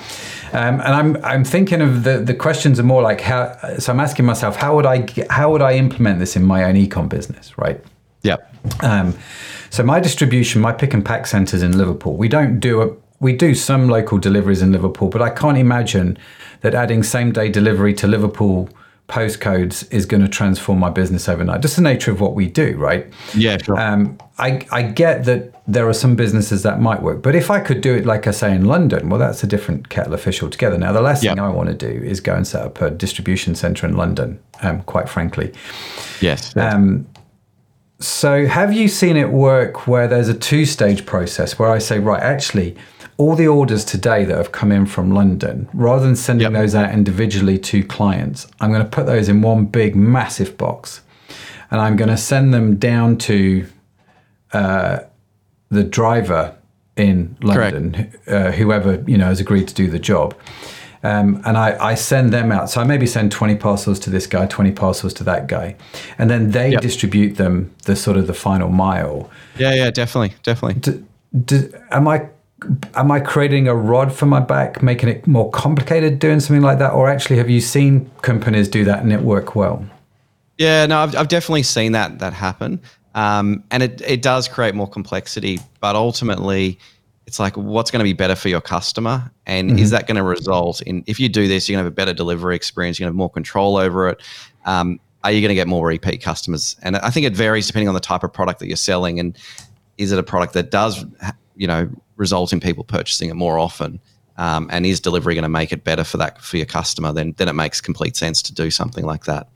um, 0.52 0.80
and 0.80 0.82
I'm 0.82 1.24
I'm 1.24 1.44
thinking 1.44 1.80
of 1.80 2.04
the 2.04 2.18
the 2.18 2.34
questions 2.34 2.78
are 2.78 2.84
more 2.84 3.02
like 3.02 3.20
how. 3.20 3.56
So 3.78 3.92
I'm 3.92 4.00
asking 4.00 4.26
myself, 4.26 4.56
how 4.56 4.76
would 4.76 4.86
I 4.86 5.06
how 5.30 5.50
would 5.52 5.62
I 5.62 5.74
implement 5.76 6.18
this 6.18 6.36
in 6.36 6.44
my 6.44 6.64
own 6.64 6.74
ecom 6.74 7.08
business, 7.08 7.56
right? 7.56 7.82
Yeah. 8.22 8.36
Um, 8.80 9.16
so 9.70 9.82
my 9.82 10.00
distribution, 10.00 10.60
my 10.60 10.72
pick 10.72 10.92
and 10.92 11.04
pack 11.04 11.26
centers 11.26 11.62
in 11.62 11.78
Liverpool, 11.78 12.16
we 12.16 12.28
don't 12.28 12.60
do 12.60 12.82
a 12.82 12.94
we 13.20 13.32
do 13.32 13.54
some 13.54 13.88
local 13.88 14.18
deliveries 14.18 14.60
in 14.60 14.72
Liverpool, 14.72 15.08
but 15.08 15.22
I 15.22 15.30
can't 15.30 15.56
imagine 15.56 16.18
that 16.60 16.74
adding 16.74 17.02
same 17.02 17.32
day 17.32 17.48
delivery 17.48 17.94
to 17.94 18.06
Liverpool 18.06 18.68
postcodes 19.08 19.90
is 19.92 20.04
going 20.04 20.22
to 20.22 20.28
transform 20.28 20.80
my 20.80 20.90
business 20.90 21.28
overnight. 21.28 21.60
Just 21.60 21.76
the 21.76 21.82
nature 21.82 22.10
of 22.10 22.20
what 22.20 22.34
we 22.34 22.48
do, 22.48 22.76
right? 22.76 23.06
Yeah, 23.34 23.56
sure. 23.58 23.78
Um, 23.78 24.18
I, 24.38 24.66
I 24.72 24.82
get 24.82 25.24
that 25.24 25.54
there 25.68 25.88
are 25.88 25.92
some 25.92 26.16
businesses 26.16 26.64
that 26.64 26.80
might 26.80 27.02
work, 27.02 27.22
but 27.22 27.34
if 27.36 27.50
I 27.50 27.60
could 27.60 27.80
do 27.80 27.94
it, 27.94 28.04
like 28.04 28.26
I 28.26 28.32
say, 28.32 28.54
in 28.54 28.64
London, 28.64 29.08
well, 29.08 29.20
that's 29.20 29.44
a 29.44 29.46
different 29.46 29.88
kettle 29.88 30.12
of 30.12 30.20
fish 30.20 30.42
altogether. 30.42 30.76
Now, 30.76 30.92
the 30.92 31.00
last 31.00 31.22
thing 31.22 31.38
I 31.38 31.48
want 31.48 31.68
to 31.68 31.74
do 31.74 32.04
is 32.04 32.20
go 32.20 32.34
and 32.34 32.46
set 32.46 32.62
up 32.62 32.80
a 32.80 32.90
distribution 32.90 33.54
center 33.54 33.86
in 33.86 33.96
London, 33.96 34.40
um, 34.62 34.82
quite 34.82 35.08
frankly. 35.08 35.52
Yes. 36.20 36.52
yes. 36.56 36.56
Um, 36.56 37.06
so, 37.98 38.46
have 38.46 38.72
you 38.72 38.88
seen 38.88 39.16
it 39.16 39.30
work 39.30 39.86
where 39.86 40.06
there's 40.08 40.28
a 40.28 40.34
two 40.34 40.66
stage 40.66 41.06
process 41.06 41.58
where 41.58 41.70
I 41.70 41.78
say, 41.78 41.98
right, 41.98 42.22
actually, 42.22 42.76
all 43.18 43.34
the 43.34 43.46
orders 43.46 43.84
today 43.84 44.24
that 44.24 44.36
have 44.36 44.52
come 44.52 44.70
in 44.70 44.86
from 44.86 45.10
London, 45.10 45.68
rather 45.72 46.04
than 46.04 46.16
sending 46.16 46.52
yep. 46.52 46.52
those 46.52 46.74
out 46.74 46.92
individually 46.92 47.58
to 47.58 47.82
clients, 47.82 48.46
I'm 48.60 48.70
going 48.70 48.82
to 48.82 48.88
put 48.88 49.06
those 49.06 49.28
in 49.28 49.40
one 49.40 49.66
big, 49.66 49.96
massive 49.96 50.58
box, 50.58 51.00
and 51.70 51.80
I'm 51.80 51.96
going 51.96 52.10
to 52.10 52.16
send 52.16 52.52
them 52.52 52.76
down 52.76 53.16
to 53.18 53.66
uh, 54.52 55.00
the 55.70 55.82
driver 55.82 56.56
in 56.96 57.36
London, 57.42 58.12
uh, 58.26 58.52
whoever 58.52 59.02
you 59.06 59.18
know 59.18 59.26
has 59.26 59.40
agreed 59.40 59.68
to 59.68 59.74
do 59.74 59.88
the 59.88 59.98
job. 59.98 60.34
Um, 61.02 61.42
and 61.44 61.56
I, 61.56 61.90
I, 61.90 61.94
send 61.94 62.32
them 62.32 62.50
out. 62.50 62.68
So 62.68 62.80
I 62.80 62.84
maybe 62.84 63.06
send 63.06 63.30
20 63.30 63.56
parcels 63.56 64.00
to 64.00 64.10
this 64.10 64.26
guy, 64.26 64.46
20 64.46 64.72
parcels 64.72 65.14
to 65.14 65.24
that 65.24 65.46
guy. 65.46 65.76
And 66.18 66.28
then 66.28 66.50
they 66.50 66.70
yep. 66.70 66.80
distribute 66.80 67.36
them 67.36 67.72
the 67.84 67.94
sort 67.94 68.16
of 68.16 68.26
the 68.26 68.34
final 68.34 68.70
mile. 68.70 69.30
Yeah, 69.56 69.72
yeah, 69.74 69.90
definitely, 69.90 70.34
definitely. 70.42 70.80
Do, 70.80 71.06
do, 71.44 71.72
am 71.92 72.08
I 72.08 72.28
am 72.94 73.10
I 73.10 73.20
creating 73.20 73.68
a 73.68 73.74
rod 73.74 74.12
for 74.12 74.26
my 74.26 74.40
back, 74.40 74.82
making 74.82 75.08
it 75.08 75.26
more 75.26 75.50
complicated 75.50 76.18
doing 76.18 76.40
something 76.40 76.62
like 76.62 76.78
that? 76.78 76.92
Or 76.92 77.08
actually, 77.08 77.36
have 77.36 77.50
you 77.50 77.60
seen 77.60 78.10
companies 78.22 78.68
do 78.68 78.84
that 78.84 79.02
and 79.02 79.12
it 79.12 79.22
work 79.22 79.54
well? 79.54 79.84
Yeah, 80.58 80.86
no, 80.86 81.00
I've, 81.00 81.14
I've 81.14 81.28
definitely 81.28 81.64
seen 81.64 81.92
that 81.92 82.18
that 82.20 82.32
happen. 82.32 82.80
Um, 83.14 83.64
and 83.70 83.82
it, 83.82 84.00
it 84.02 84.22
does 84.22 84.48
create 84.48 84.74
more 84.74 84.88
complexity, 84.88 85.58
but 85.80 85.96
ultimately, 85.96 86.78
it's 87.26 87.38
like 87.38 87.56
what's 87.56 87.90
going 87.90 88.00
to 88.00 88.04
be 88.04 88.12
better 88.12 88.36
for 88.36 88.48
your 88.48 88.60
customer 88.60 89.30
and 89.46 89.70
mm-hmm. 89.70 89.78
is 89.78 89.90
that 89.90 90.06
going 90.06 90.16
to 90.16 90.22
result 90.22 90.80
in 90.82 91.02
if 91.06 91.18
you 91.18 91.28
do 91.28 91.48
this 91.48 91.68
you're 91.68 91.74
going 91.74 91.82
to 91.82 91.86
have 91.86 91.92
a 91.92 91.94
better 91.94 92.12
delivery 92.12 92.54
experience 92.54 92.98
you're 92.98 93.06
going 93.06 93.12
to 93.12 93.14
have 93.14 93.18
more 93.18 93.30
control 93.30 93.76
over 93.76 94.08
it 94.08 94.22
um, 94.64 95.00
are 95.24 95.32
you 95.32 95.40
going 95.40 95.48
to 95.48 95.54
get 95.54 95.66
more 95.66 95.86
repeat 95.86 96.22
customers 96.22 96.76
and 96.82 96.96
i 96.98 97.10
think 97.10 97.26
it 97.26 97.34
varies 97.34 97.66
depending 97.66 97.88
on 97.88 97.94
the 97.94 98.00
type 98.00 98.22
of 98.22 98.32
product 98.32 98.60
that 98.60 98.68
you're 98.68 98.76
selling 98.76 99.18
and 99.18 99.36
is 99.98 100.12
it 100.12 100.18
a 100.18 100.22
product 100.22 100.52
that 100.52 100.70
does 100.70 101.04
you 101.56 101.66
know 101.66 101.88
result 102.16 102.52
in 102.52 102.60
people 102.60 102.84
purchasing 102.84 103.30
it 103.30 103.34
more 103.34 103.58
often 103.58 104.00
um, 104.36 104.68
and 104.70 104.84
is 104.84 105.00
delivery 105.00 105.34
going 105.34 105.42
to 105.42 105.48
make 105.48 105.72
it 105.72 105.84
better 105.84 106.04
for 106.04 106.16
that 106.16 106.40
for 106.42 106.56
your 106.56 106.66
customer 106.66 107.12
then 107.12 107.34
then 107.38 107.48
it 107.48 107.54
makes 107.54 107.80
complete 107.80 108.16
sense 108.16 108.42
to 108.42 108.54
do 108.54 108.70
something 108.70 109.04
like 109.04 109.24
that 109.24 109.48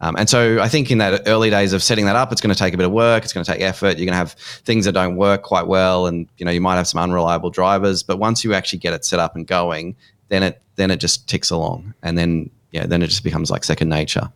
um, 0.00 0.16
and 0.16 0.28
so 0.28 0.60
I 0.60 0.68
think 0.68 0.90
in 0.90 0.98
that 0.98 1.22
early 1.26 1.50
days 1.50 1.72
of 1.72 1.82
setting 1.82 2.06
that 2.06 2.16
up, 2.16 2.32
it's 2.32 2.40
going 2.40 2.54
to 2.54 2.58
take 2.58 2.72
a 2.72 2.76
bit 2.76 2.86
of 2.86 2.92
work. 2.92 3.22
It's 3.22 3.34
going 3.34 3.44
to 3.44 3.52
take 3.52 3.60
effort. 3.60 3.98
You're 3.98 4.06
going 4.06 4.08
to 4.08 4.14
have 4.14 4.32
things 4.32 4.86
that 4.86 4.92
don't 4.92 5.16
work 5.16 5.42
quite 5.42 5.66
well, 5.66 6.06
and 6.06 6.26
you 6.38 6.46
know 6.46 6.50
you 6.50 6.60
might 6.60 6.76
have 6.76 6.88
some 6.88 7.02
unreliable 7.02 7.50
drivers. 7.50 8.02
But 8.02 8.18
once 8.18 8.42
you 8.42 8.54
actually 8.54 8.78
get 8.78 8.94
it 8.94 9.04
set 9.04 9.20
up 9.20 9.36
and 9.36 9.46
going, 9.46 9.96
then 10.28 10.42
it 10.42 10.62
then 10.76 10.90
it 10.90 10.96
just 10.96 11.28
ticks 11.28 11.50
along, 11.50 11.92
and 12.02 12.16
then 12.16 12.50
yeah, 12.72 12.86
then 12.86 13.02
it 13.02 13.08
just 13.08 13.24
becomes 13.24 13.50
like 13.50 13.62
second 13.62 13.90
nature. 13.90 14.32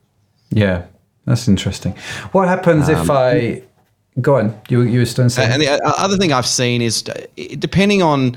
Yeah, 0.51 0.85
that's 1.25 1.49
interesting. 1.49 1.93
What 2.33 2.47
happens 2.47 2.91
um, 2.91 2.97
if 2.97 3.11
I 3.11 3.63
go 4.20 4.37
on? 4.37 4.61
You 4.68 4.83
you 4.83 5.00
were 5.00 5.07
still 5.07 5.29
saying. 5.31 5.53
And 5.53 5.62
the 5.62 5.81
other 5.85 6.16
thing 6.16 6.33
I've 6.33 6.46
seen 6.46 6.83
is 6.83 7.03
depending 7.59 8.03
on 8.03 8.37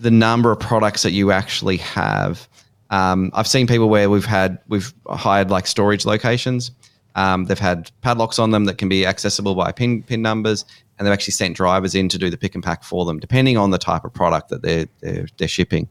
the 0.00 0.10
number 0.10 0.50
of 0.50 0.60
products 0.60 1.02
that 1.02 1.12
you 1.12 1.30
actually 1.30 1.76
have 1.78 2.48
um, 2.94 3.30
I've 3.34 3.48
seen 3.48 3.66
people 3.66 3.88
where 3.88 4.08
we've 4.08 4.24
had 4.24 4.58
we've 4.68 4.94
hired 5.08 5.50
like 5.50 5.66
storage 5.66 6.04
locations. 6.04 6.70
Um, 7.16 7.46
they've 7.46 7.58
had 7.58 7.90
padlocks 8.02 8.38
on 8.38 8.50
them 8.50 8.64
that 8.66 8.78
can 8.78 8.88
be 8.88 9.04
accessible 9.06 9.54
by 9.56 9.72
pin 9.72 10.04
pin 10.04 10.22
numbers, 10.22 10.64
and 10.98 11.06
they've 11.06 11.12
actually 11.12 11.32
sent 11.32 11.56
drivers 11.56 11.94
in 11.96 12.08
to 12.10 12.18
do 12.18 12.30
the 12.30 12.36
pick 12.36 12.54
and 12.54 12.62
pack 12.62 12.84
for 12.84 13.04
them, 13.04 13.18
depending 13.18 13.56
on 13.56 13.70
the 13.70 13.78
type 13.78 14.04
of 14.04 14.12
product 14.12 14.48
that 14.50 14.62
they're 14.62 14.86
they're, 15.00 15.26
they're 15.38 15.48
shipping. 15.48 15.88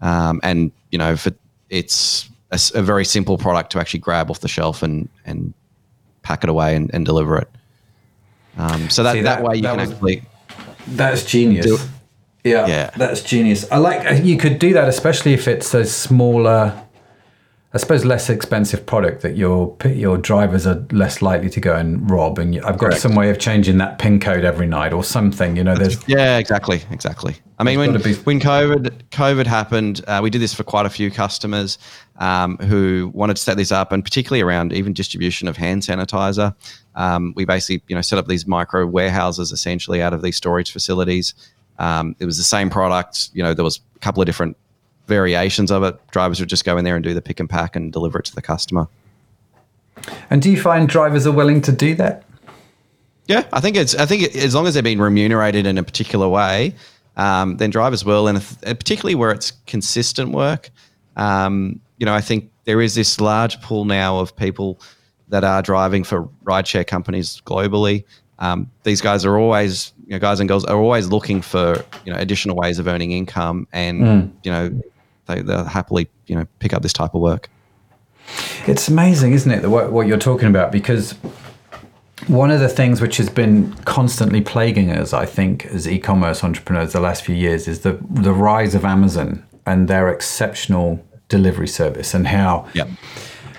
Um, 0.00 0.40
and 0.42 0.72
you 0.90 0.98
know, 0.98 1.16
for 1.16 1.32
it's 1.70 2.28
a, 2.50 2.58
a, 2.74 2.82
very 2.82 3.04
simple 3.04 3.38
product 3.38 3.70
to 3.72 3.78
actually 3.78 4.00
grab 4.00 4.28
off 4.28 4.40
the 4.40 4.48
shelf 4.48 4.82
and 4.82 5.08
and 5.24 5.54
pack 6.22 6.42
it 6.42 6.50
away 6.50 6.74
and, 6.74 6.92
and 6.92 7.04
deliver 7.04 7.38
it. 7.38 7.48
Um, 8.56 8.90
so 8.90 9.02
that, 9.02 9.12
See, 9.12 9.20
that, 9.22 9.36
that 9.36 9.44
way 9.44 9.56
you 9.56 9.62
that 9.62 9.76
can 9.76 9.78
was, 9.78 9.92
actually 9.92 10.22
that's 10.88 11.24
genius. 11.24 11.88
Yeah, 12.44 12.66
yeah, 12.66 12.90
that's 12.96 13.22
genius. 13.22 13.70
I 13.70 13.76
like 13.76 14.04
uh, 14.04 14.14
you 14.14 14.36
could 14.36 14.58
do 14.58 14.72
that, 14.72 14.88
especially 14.88 15.32
if 15.32 15.46
it's 15.46 15.74
a 15.74 15.84
smaller, 15.84 16.81
I 17.74 17.78
suppose, 17.78 18.04
less 18.04 18.28
expensive 18.28 18.84
product 18.84 19.22
that 19.22 19.34
your 19.34 19.74
your 19.86 20.18
drivers 20.18 20.66
are 20.66 20.84
less 20.90 21.22
likely 21.22 21.48
to 21.50 21.60
go 21.60 21.74
and 21.74 22.10
rob. 22.10 22.38
And 22.38 22.54
I've 22.56 22.76
got 22.76 22.90
Correct. 22.90 23.00
some 23.00 23.14
way 23.14 23.30
of 23.30 23.38
changing 23.38 23.78
that 23.78 23.98
pin 23.98 24.20
code 24.20 24.44
every 24.44 24.66
night 24.66 24.92
or 24.92 25.02
something. 25.02 25.56
You 25.56 25.64
know, 25.64 25.74
there's 25.74 25.96
yeah, 26.06 26.36
exactly, 26.36 26.82
exactly. 26.90 27.36
I 27.58 27.64
mean, 27.64 27.78
when 27.78 27.96
be- 28.02 28.14
when 28.14 28.40
COVID 28.40 28.90
COVID 29.10 29.46
happened, 29.46 30.04
uh, 30.06 30.20
we 30.22 30.28
did 30.28 30.42
this 30.42 30.52
for 30.52 30.64
quite 30.64 30.84
a 30.84 30.90
few 30.90 31.10
customers 31.10 31.78
um, 32.18 32.58
who 32.58 33.10
wanted 33.14 33.36
to 33.36 33.42
set 33.42 33.56
this 33.56 33.72
up, 33.72 33.90
and 33.90 34.04
particularly 34.04 34.42
around 34.42 34.74
even 34.74 34.92
distribution 34.92 35.48
of 35.48 35.56
hand 35.56 35.80
sanitizer. 35.80 36.54
Um, 36.94 37.32
we 37.36 37.46
basically, 37.46 37.82
you 37.88 37.94
know, 37.94 38.02
set 38.02 38.18
up 38.18 38.26
these 38.26 38.46
micro 38.46 38.84
warehouses 38.84 39.50
essentially 39.50 40.02
out 40.02 40.12
of 40.12 40.20
these 40.20 40.36
storage 40.36 40.70
facilities. 40.70 41.32
Um, 41.78 42.16
it 42.18 42.26
was 42.26 42.36
the 42.36 42.44
same 42.44 42.68
product. 42.68 43.30
You 43.32 43.42
know, 43.42 43.54
there 43.54 43.64
was 43.64 43.80
a 43.96 43.98
couple 44.00 44.20
of 44.20 44.26
different 44.26 44.58
variations 45.06 45.70
of 45.70 45.82
it. 45.82 45.96
Drivers 46.10 46.40
would 46.40 46.48
just 46.48 46.64
go 46.64 46.76
in 46.76 46.84
there 46.84 46.96
and 46.96 47.04
do 47.04 47.14
the 47.14 47.22
pick 47.22 47.40
and 47.40 47.48
pack 47.48 47.76
and 47.76 47.92
deliver 47.92 48.18
it 48.18 48.24
to 48.26 48.34
the 48.34 48.42
customer. 48.42 48.88
And 50.30 50.42
do 50.42 50.50
you 50.50 50.60
find 50.60 50.88
drivers 50.88 51.26
are 51.26 51.32
willing 51.32 51.60
to 51.62 51.72
do 51.72 51.94
that? 51.96 52.24
Yeah, 53.26 53.44
I 53.52 53.60
think 53.60 53.76
it's. 53.76 53.94
I 53.94 54.06
think 54.06 54.34
as 54.34 54.54
long 54.54 54.66
as 54.66 54.74
they're 54.74 54.82
being 54.82 54.98
remunerated 54.98 55.66
in 55.66 55.78
a 55.78 55.82
particular 55.82 56.28
way, 56.28 56.74
um, 57.16 57.56
then 57.58 57.70
drivers 57.70 58.04
will, 58.04 58.26
and 58.26 58.38
if, 58.38 58.60
particularly 58.62 59.14
where 59.14 59.30
it's 59.30 59.52
consistent 59.66 60.32
work. 60.32 60.70
Um, 61.16 61.80
you 61.98 62.06
know, 62.06 62.14
I 62.14 62.20
think 62.20 62.50
there 62.64 62.80
is 62.80 62.94
this 62.94 63.20
large 63.20 63.60
pool 63.60 63.84
now 63.84 64.18
of 64.18 64.34
people 64.34 64.80
that 65.28 65.44
are 65.44 65.62
driving 65.62 66.04
for 66.04 66.28
rideshare 66.44 66.86
companies 66.86 67.40
globally. 67.46 68.04
Um, 68.38 68.70
these 68.82 69.00
guys 69.00 69.24
are 69.24 69.38
always 69.38 69.92
you 70.06 70.12
know, 70.12 70.18
guys 70.18 70.40
and 70.40 70.48
girls 70.48 70.64
are 70.64 70.76
always 70.76 71.08
looking 71.08 71.42
for 71.42 71.84
you 72.04 72.12
know 72.12 72.18
additional 72.18 72.56
ways 72.56 72.78
of 72.78 72.88
earning 72.88 73.12
income, 73.12 73.68
and 73.72 74.00
mm. 74.00 74.32
you 74.42 74.50
know 74.50 74.82
they 75.26 75.42
they 75.42 75.62
happily 75.64 76.08
you 76.26 76.34
know 76.34 76.46
pick 76.58 76.72
up 76.72 76.82
this 76.82 76.92
type 76.92 77.14
of 77.14 77.20
work. 77.20 77.48
It's 78.66 78.88
amazing, 78.88 79.32
isn't 79.32 79.50
it, 79.50 79.68
what, 79.68 79.92
what 79.92 80.06
you're 80.06 80.18
talking 80.18 80.48
about? 80.48 80.70
Because 80.70 81.12
one 82.28 82.52
of 82.52 82.60
the 82.60 82.68
things 82.68 83.00
which 83.00 83.16
has 83.16 83.28
been 83.28 83.72
constantly 83.84 84.40
plaguing 84.40 84.92
us, 84.92 85.12
I 85.12 85.26
think, 85.26 85.66
as 85.66 85.88
e-commerce 85.88 86.44
entrepreneurs 86.44 86.92
the 86.92 87.00
last 87.00 87.24
few 87.24 87.34
years, 87.34 87.66
is 87.66 87.80
the 87.80 87.98
the 88.10 88.32
rise 88.32 88.74
of 88.74 88.84
Amazon 88.84 89.44
and 89.66 89.88
their 89.88 90.08
exceptional 90.08 91.04
delivery 91.28 91.68
service, 91.68 92.14
and 92.14 92.28
how 92.28 92.68
yep. 92.74 92.88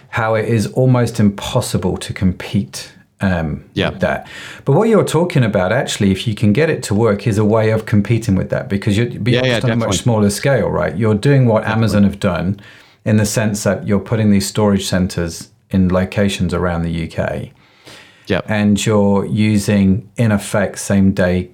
how 0.09 0.35
it 0.35 0.45
is 0.45 0.67
almost 0.67 1.19
impossible 1.19 1.97
to 1.97 2.13
compete 2.13 2.93
um, 3.21 3.63
Yeah. 3.73 3.89
with 3.89 3.99
that. 4.01 4.27
But 4.65 4.73
what 4.73 4.89
you're 4.89 5.05
talking 5.05 5.43
about, 5.43 5.71
actually, 5.71 6.11
if 6.11 6.27
you 6.27 6.35
can 6.35 6.51
get 6.53 6.69
it 6.69 6.83
to 6.83 6.93
work, 6.95 7.25
is 7.27 7.37
a 7.37 7.45
way 7.45 7.69
of 7.71 7.85
competing 7.85 8.35
with 8.35 8.49
that 8.49 8.67
because 8.69 8.97
you're, 8.97 9.07
Yeah, 9.07 9.19
you're 9.25 9.45
yeah, 9.45 9.53
just 9.59 9.65
on 9.65 9.71
a 9.71 9.75
much 9.75 9.97
smaller 9.99 10.29
scale, 10.29 10.69
right? 10.69 10.95
You're 10.97 11.15
doing 11.15 11.45
what 11.45 11.65
Amazon 11.65 12.03
have 12.03 12.19
done 12.19 12.59
in 13.05 13.17
the 13.17 13.25
sense 13.25 13.63
that 13.63 13.87
you're 13.87 13.99
putting 13.99 14.31
these 14.31 14.47
storage 14.47 14.85
centers 14.85 15.49
in 15.71 15.89
locations 15.89 16.53
around 16.53 16.83
the 16.83 16.91
UK 17.07 17.51
Yep. 18.27 18.45
and 18.47 18.85
you're 18.85 19.25
using, 19.25 20.09
in 20.17 20.31
effect, 20.31 20.79
same 20.79 21.11
day 21.11 21.49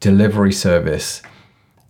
delivery 0.00 0.52
service. 0.52 1.22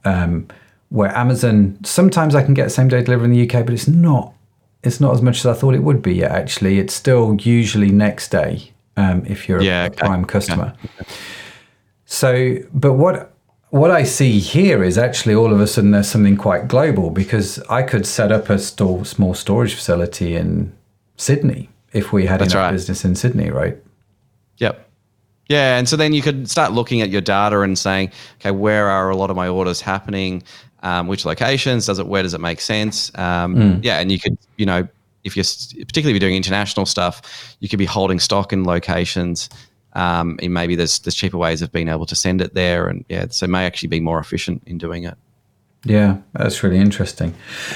Um, 0.05 0.47
where 0.91 1.15
Amazon 1.15 1.77
sometimes 1.85 2.35
I 2.35 2.43
can 2.43 2.55
get 2.55 2.73
same 2.73 2.89
day 2.89 3.03
delivery 3.03 3.27
in 3.27 3.33
the 3.33 3.43
UK, 3.47 3.65
but 3.67 3.75
it's 3.75 3.89
not 3.89 4.33
it's 4.83 5.01
not 5.01 5.13
as 5.13 5.21
much 5.21 5.39
as 5.41 5.47
I 5.47 5.53
thought 5.55 5.75
it 5.75 5.83
would 5.83 6.01
be 6.03 6.15
yet. 6.15 6.31
Actually, 6.31 6.79
it's 6.79 6.95
still 6.95 7.37
usually 7.41 7.91
next 7.91 8.31
day 8.31 8.71
um, 8.99 9.25
if 9.27 9.49
you're 9.49 9.63
Yeah, 9.63 9.83
a, 9.83 9.85
a 9.85 9.87
okay. 9.87 9.97
prime 10.07 10.25
customer. 10.25 10.75
So, 12.05 12.59
but 12.73 12.95
what 12.95 13.33
what 13.71 13.91
I 13.91 14.03
see 14.05 14.39
here 14.39 14.83
is 14.83 14.97
actually 14.97 15.35
all 15.35 15.53
of 15.53 15.61
a 15.61 15.67
sudden 15.67 15.91
there's 15.91 16.09
something 16.09 16.37
quite 16.37 16.69
global 16.69 17.11
because 17.11 17.59
I 17.69 17.83
could 17.83 18.07
set 18.07 18.33
up 18.33 18.49
a 18.49 18.59
store, 18.59 19.05
small 19.05 19.35
storage 19.35 19.75
facility 19.75 20.35
in 20.37 20.73
Sydney 21.17 21.69
if 21.93 22.13
we 22.13 22.25
had 22.27 22.41
That's 22.41 22.55
enough 22.55 22.65
right. 22.65 22.73
business 22.73 23.05
in 23.05 23.15
Sydney, 23.15 23.51
right? 23.51 23.77
Yep. 24.57 24.89
Yeah, 25.49 25.79
and 25.79 25.87
so 25.89 25.97
then 25.97 26.13
you 26.15 26.23
could 26.23 26.49
start 26.49 26.73
looking 26.73 27.03
at 27.03 27.11
your 27.11 27.21
data 27.23 27.61
and 27.61 27.79
saying, 27.79 28.11
okay, 28.41 28.51
where 28.51 28.89
are 28.89 29.11
a 29.11 29.17
lot 29.17 29.31
of 29.31 29.37
my 29.37 29.49
orders 29.49 29.81
happening? 29.83 30.43
Um, 30.83 31.07
which 31.09 31.25
locations? 31.27 31.87
Does 31.87 31.99
it? 31.99 32.07
Where 32.07 32.23
does 32.23 32.35
it 32.35 32.41
make 32.41 32.61
sense? 32.61 33.11
Um, 33.19 33.81
Yeah, 33.83 33.99
and 34.01 34.11
you 34.13 34.19
could, 34.19 34.39
you 34.57 34.67
know, 34.67 34.89
if 35.25 35.37
you're 35.37 35.45
particularly 35.45 36.17
if 36.17 36.23
you're 36.23 36.29
doing 36.29 36.37
international 36.37 36.87
stuff, 36.87 37.57
you 37.61 37.69
could 37.69 37.79
be 37.79 37.85
holding 37.85 38.19
stock 38.19 38.53
in 38.53 38.65
locations. 38.65 39.49
Um, 39.95 40.39
and 40.43 40.53
maybe 40.53 40.77
there's 40.77 40.99
there's 41.01 41.15
cheaper 41.15 41.39
ways 41.39 41.63
of 41.63 41.73
being 41.73 41.89
able 41.89 42.07
to 42.07 42.15
send 42.15 42.41
it 42.41 42.55
there, 42.55 42.89
and 42.89 43.05
yeah, 43.09 43.27
so 43.31 43.45
it 43.45 43.51
may 43.51 43.65
actually 43.67 43.89
be 43.89 44.01
more 44.01 44.19
efficient 44.19 44.63
in 44.67 44.79
doing 44.79 45.05
it. 45.05 45.17
Yeah, 45.85 46.19
that's 46.33 46.63
really 46.63 46.79
interesting. 46.79 47.35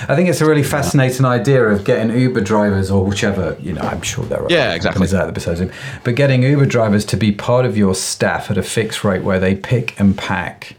I 0.09 0.17
think 0.17 0.29
it's 0.29 0.41
a 0.41 0.47
really 0.47 0.65
fascinating 0.65 1.25
idea 1.25 1.65
of 1.65 1.85
getting 1.85 2.17
Uber 2.17 2.41
drivers 2.41 2.91
or 2.91 3.05
whichever, 3.05 3.57
you 3.61 3.73
know, 3.73 3.83
I'm 3.83 4.03
sure 4.03 4.25
there 4.25 4.43
are 4.43 4.49
Yeah, 4.51 4.75
exactly. 4.75 5.05
out 5.07 5.11
there 5.11 5.33
besides 5.33 5.61
Uber, 5.61 5.73
but 6.03 6.17
getting 6.17 6.43
Uber 6.43 6.67
drivers 6.67 7.05
to 7.07 7.17
be 7.17 7.31
part 7.31 7.65
of 7.65 7.77
your 7.77 7.95
staff 7.95 8.51
at 8.51 8.59
a 8.59 8.63
fixed 8.63 9.05
rate 9.05 9.23
where 9.23 9.39
they 9.39 9.55
pick 9.55 9.99
and 10.01 10.19
pack 10.19 10.77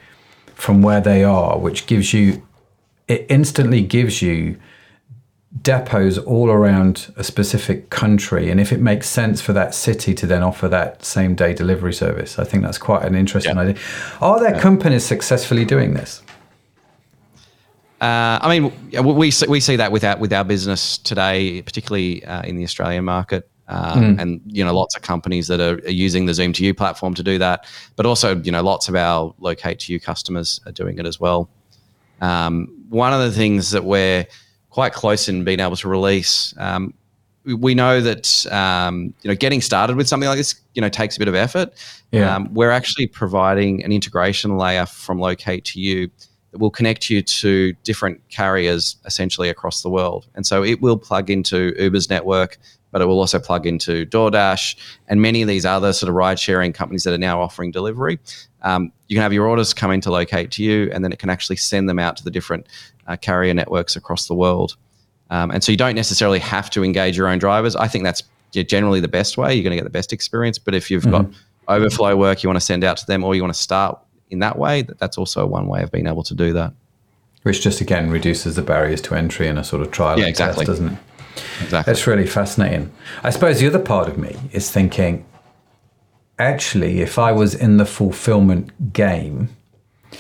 from 0.54 0.82
where 0.82 1.00
they 1.00 1.24
are, 1.24 1.58
which 1.58 1.88
gives 1.88 2.14
you, 2.14 2.46
it 3.08 3.26
instantly 3.30 3.82
gives 3.82 4.22
you 4.22 4.60
depots 5.62 6.18
all 6.18 6.50
around 6.50 7.14
a 7.16 7.24
specific 7.24 7.90
country. 7.90 8.50
And 8.50 8.60
if 8.60 8.72
it 8.72 8.80
makes 8.80 9.08
sense 9.08 9.40
for 9.40 9.54
that 9.54 9.76
city 9.76 10.14
to 10.16 10.26
then 10.26 10.42
offer 10.42 10.68
that 10.68 11.06
same 11.06 11.36
day 11.36 11.54
delivery 11.54 11.94
service, 11.94 12.40
I 12.40 12.44
think 12.44 12.64
that's 12.64 12.80
quite 12.80 13.04
an 13.06 13.16
interesting 13.16 13.56
Yeah. 13.56 13.62
idea. 13.62 13.76
Are 14.20 14.40
there 14.40 14.60
companies 14.60 15.06
successfully 15.06 15.64
doing 15.66 15.94
this? 15.94 16.22
Uh, 18.02 18.38
I 18.42 18.50
mean, 18.60 18.74
we 18.92 19.14
we 19.14 19.32
see, 19.32 19.48
we 19.48 19.60
see 19.62 19.78
that 19.78 19.92
with 19.92 20.04
our 20.04 20.18
with 20.18 20.34
our 20.34 20.44
business 20.44 20.98
today, 20.98 21.62
particularly 21.62 22.26
uh, 22.26 22.42
in 22.42 22.58
the 22.58 22.64
Australian 22.64 23.06
market, 23.06 23.50
um, 23.70 24.20
and 24.20 24.42
you 24.46 24.66
know, 24.66 24.74
lots 24.76 24.98
of 24.98 25.04
companies 25.04 25.48
that 25.48 25.62
are, 25.62 25.76
are 25.86 25.90
using 25.90 26.26
the 26.26 26.34
Zoom2u 26.34 26.76
platform 26.76 27.14
to 27.14 27.24
do 27.24 27.38
that, 27.38 27.66
but 27.96 28.06
also 28.06 28.36
you 28.42 28.52
know, 28.52 28.62
lots 28.62 28.90
of 28.90 28.96
our 28.96 29.34
Locate2u 29.40 30.04
customers 30.04 30.60
are 30.66 30.74
doing 30.74 31.00
it 31.00 31.06
as 31.06 31.18
well. 31.20 31.50
Um, 32.20 32.68
one 32.90 33.14
of 33.14 33.22
the 33.22 33.32
things 33.32 33.72
that 33.72 33.86
we're 33.86 34.26
quite 34.74 34.92
close 34.92 35.30
in 35.30 35.44
being 35.44 35.60
able 35.60 35.76
to 35.76 35.88
release. 35.88 36.52
Um, 36.58 36.96
we- 37.46 37.76
know 37.76 38.02
that 38.02 38.46
um, 38.52 39.14
you 39.22 39.30
know 39.30 39.36
getting 39.36 39.62
started 39.62 39.96
with 39.96 40.08
something 40.08 40.28
like 40.28 40.38
this 40.38 40.56
you 40.74 40.82
know 40.82 40.90
takes 40.90 41.16
a 41.16 41.20
bit 41.20 41.28
of 41.28 41.36
effort. 41.36 41.72
Yeah. 42.12 42.36
Um, 42.36 42.52
we're 42.54 42.72
actually 42.72 43.08
providing 43.08 43.84
an 43.84 43.92
integration 43.92 44.58
layer 44.58 44.88
from 44.88 45.20
Locate2u 45.20 46.10
that 46.52 46.58
will 46.58 46.72
connect 46.72 47.10
you 47.10 47.22
to 47.22 47.74
different 47.84 48.22
carriers 48.30 48.96
essentially 49.06 49.50
across 49.50 49.84
the 49.84 49.90
world. 49.90 50.28
And 50.34 50.46
so 50.46 50.64
it 50.64 50.82
will 50.82 50.98
plug 50.98 51.30
into 51.30 51.74
Uber's 51.78 52.10
network, 52.10 52.58
but 52.92 53.02
it 53.02 53.06
will 53.06 53.20
also 53.20 53.40
plug 53.40 53.66
into 53.68 54.06
DoorDash 54.06 54.76
and 55.08 55.22
many 55.22 55.42
of 55.42 55.48
these 55.48 55.66
other 55.66 55.94
sort 55.94 56.10
of 56.10 56.16
ride 56.16 56.40
sharing 56.40 56.72
companies 56.72 57.04
that 57.04 57.14
are 57.14 57.18
now 57.30 57.42
offering 57.42 57.72
delivery. 57.72 58.20
Um, 58.64 58.92
you 59.08 59.16
can 59.16 59.22
have 59.24 59.34
your 59.34 59.48
orders 59.48 59.74
come 59.74 59.92
in 59.92 60.02
to 60.02 60.10
Locate2u, 60.10 60.94
and 60.94 61.04
then 61.04 61.12
it 61.12 61.20
can 61.20 61.30
actually 61.30 61.58
send 61.58 61.90
them 61.90 62.00
out 62.00 62.16
to 62.18 62.24
the 62.24 62.32
different 62.32 62.68
uh, 63.08 63.18
carrier 63.18 63.54
networks 63.54 63.96
across 63.96 64.28
the 64.28 64.34
world. 64.36 64.76
Um, 65.30 65.52
and 65.52 65.64
so 65.64 65.72
you 65.72 65.78
don't 65.78 65.96
necessarily 65.96 66.40
have 66.40 66.70
to 66.72 66.84
engage 66.84 67.18
your 67.18 67.28
own 67.28 67.40
drivers. 67.40 67.76
I 67.76 67.88
think 67.88 68.04
that's 68.04 68.24
generally 68.54 69.00
the 69.00 69.08
best 69.08 69.38
way. 69.38 69.54
You're 69.54 69.64
going 69.64 69.72
to 69.72 69.78
get 69.78 69.84
the 69.84 69.90
best 69.90 70.14
experience. 70.14 70.58
But 70.60 70.76
if 70.76 70.92
you've 70.92 71.10
got 71.10 71.26
overflow 71.68 72.16
work 72.16 72.44
you 72.44 72.50
want 72.50 72.58
to 72.58 72.66
send 72.66 72.84
out 72.84 72.98
to 72.98 73.06
them, 73.08 73.24
or 73.24 73.34
you 73.36 73.42
want 73.42 73.54
to 73.54 73.60
start 73.60 74.00
in 74.30 74.40
that 74.40 74.58
way, 74.58 74.84
that- 74.84 75.00
that's 75.00 75.18
also 75.18 75.46
one 75.46 75.68
way 75.68 75.82
of 75.84 75.92
being 75.92 76.08
able 76.08 76.24
to 76.24 76.34
do 76.36 76.54
that. 76.54 76.74
Which 77.44 77.62
just 77.62 77.82
again 77.82 78.10
reduces 78.10 78.56
the 78.56 78.62
barriers 78.62 79.02
to 79.02 79.16
entry 79.16 79.48
in 79.48 79.58
a 79.58 79.64
sort 79.64 79.82
of 79.82 79.92
trial 79.92 80.18
Yeah, 80.20 80.28
and 80.28 80.36
test, 80.36 80.60
exactly. 80.60 80.66
doesn't 80.66 80.88
it? 80.94 80.98
Exactly. 81.64 81.92
That's 81.92 82.08
really 82.08 82.28
fascinating. 82.28 82.92
I 83.24 83.32
suppose 83.32 83.60
the 83.60 83.68
other 83.68 83.80
part 83.80 84.08
of 84.08 84.18
me 84.18 84.38
is 84.52 84.70
thinking, 84.72 85.26
actually, 86.40 87.02
if 87.02 87.18
I 87.18 87.32
was 87.32 87.56
in 87.56 87.78
the 87.78 87.86
fulfillment 87.86 88.94
game, 88.94 89.50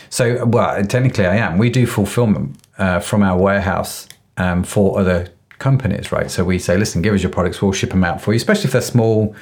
so 0.10 0.45
well, 0.45 0.84
technically 0.86 1.26
I 1.26 1.36
am. 1.38 1.58
We 1.58 1.69
do 1.69 1.86
fulfillment 1.86 2.58
uh, 2.78 2.99
from 2.99 3.23
our 3.23 3.38
warehouse 3.38 4.08
um, 4.38 4.63
for 4.63 4.99
other 4.99 5.30
companies, 5.60 6.12
right? 6.12 6.30
So 6.30 6.43
we 6.43 6.60
say, 6.60 6.78
listen, 6.78 7.02
give 7.02 7.13
us 7.13 7.21
your 7.21 7.32
products, 7.32 7.62
we'll 7.62 7.71
ship 7.71 7.91
them 7.91 8.04
out 8.04 8.21
for 8.21 8.34
you, 8.34 8.38
especially 8.38 8.65
if 8.65 8.71
they're 8.71 8.82
small 8.82 9.36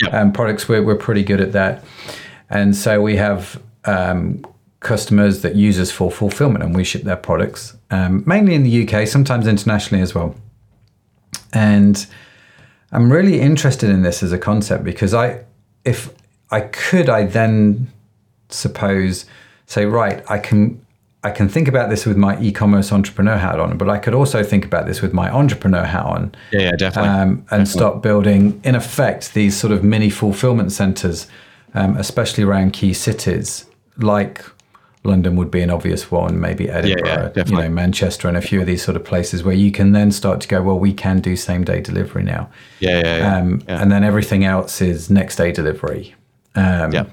Yep. 0.00 0.14
um, 0.14 0.32
products. 0.32 0.68
We're, 0.68 0.82
we're 0.84 0.94
pretty 0.96 1.24
good 1.24 1.40
at 1.40 1.52
that. 1.52 1.84
And 2.50 2.76
so 2.76 3.02
we 3.02 3.16
have 3.16 3.60
um, 3.84 4.44
customers 4.80 5.42
that 5.42 5.56
use 5.56 5.78
us 5.80 5.90
for 5.90 6.10
fulfillment 6.10 6.64
and 6.64 6.74
we 6.74 6.84
ship 6.84 7.02
their 7.02 7.16
products, 7.16 7.76
um, 7.90 8.22
mainly 8.26 8.54
in 8.54 8.62
the 8.62 8.86
UK, 8.88 9.08
sometimes 9.08 9.46
internationally 9.46 10.02
as 10.02 10.14
well. 10.14 10.34
And 11.52 12.06
I'm 12.92 13.10
really 13.12 13.40
interested 13.40 13.90
in 13.90 14.02
this 14.02 14.22
as 14.22 14.32
a 14.32 14.38
concept 14.38 14.84
because 14.84 15.14
I, 15.14 15.40
if 15.84 16.12
I 16.50 16.60
could, 16.60 17.08
I 17.08 17.24
then 17.24 17.88
suppose 18.48 19.26
say, 19.66 19.84
right, 19.84 20.24
I 20.30 20.38
can, 20.38 20.84
I 21.22 21.30
can 21.30 21.48
think 21.48 21.68
about 21.68 21.90
this 21.90 22.06
with 22.06 22.16
my 22.16 22.40
e-commerce 22.40 22.92
entrepreneur 22.92 23.36
hat 23.36 23.60
on, 23.60 23.76
but 23.76 23.88
I 23.90 23.98
could 23.98 24.14
also 24.14 24.42
think 24.42 24.64
about 24.64 24.86
this 24.86 25.02
with 25.02 25.12
my 25.12 25.30
entrepreneur 25.30 25.84
hat 25.84 26.04
on, 26.04 26.34
yeah, 26.52 26.60
yeah, 26.60 26.76
definitely. 26.76 27.10
um, 27.10 27.46
and 27.50 27.68
start 27.68 28.02
building, 28.02 28.60
in 28.64 28.74
effect, 28.74 29.34
these 29.34 29.56
sort 29.56 29.72
of 29.72 29.84
mini 29.84 30.10
fulfillment 30.10 30.72
centers, 30.72 31.26
um, 31.74 31.96
especially 31.96 32.44
around 32.44 32.72
key 32.72 32.92
cities 32.94 33.66
like 33.98 34.44
London 35.04 35.36
would 35.36 35.50
be 35.50 35.62
an 35.62 35.70
obvious 35.70 36.10
one, 36.10 36.40
maybe 36.40 36.68
Edinburgh, 36.68 37.32
you 37.36 37.56
know, 37.56 37.68
Manchester, 37.68 38.28
and 38.28 38.36
a 38.36 38.40
few 38.40 38.60
of 38.60 38.66
these 38.66 38.82
sort 38.82 38.96
of 38.96 39.04
places 39.04 39.42
where 39.42 39.54
you 39.54 39.70
can 39.70 39.92
then 39.92 40.10
start 40.10 40.40
to 40.40 40.48
go, 40.48 40.62
well, 40.62 40.78
we 40.78 40.92
can 40.92 41.20
do 41.20 41.36
same 41.36 41.64
day 41.64 41.80
delivery 41.80 42.22
now, 42.22 42.50
yeah, 42.80 43.00
yeah, 43.04 43.16
yeah. 43.16 43.36
um, 43.36 43.62
yeah. 43.68 43.80
and 43.80 43.92
then 43.92 44.04
everything 44.04 44.44
else 44.44 44.80
is 44.80 45.08
next 45.08 45.36
day 45.36 45.52
delivery, 45.52 46.14
um, 46.54 46.92
yeah. 46.92 47.06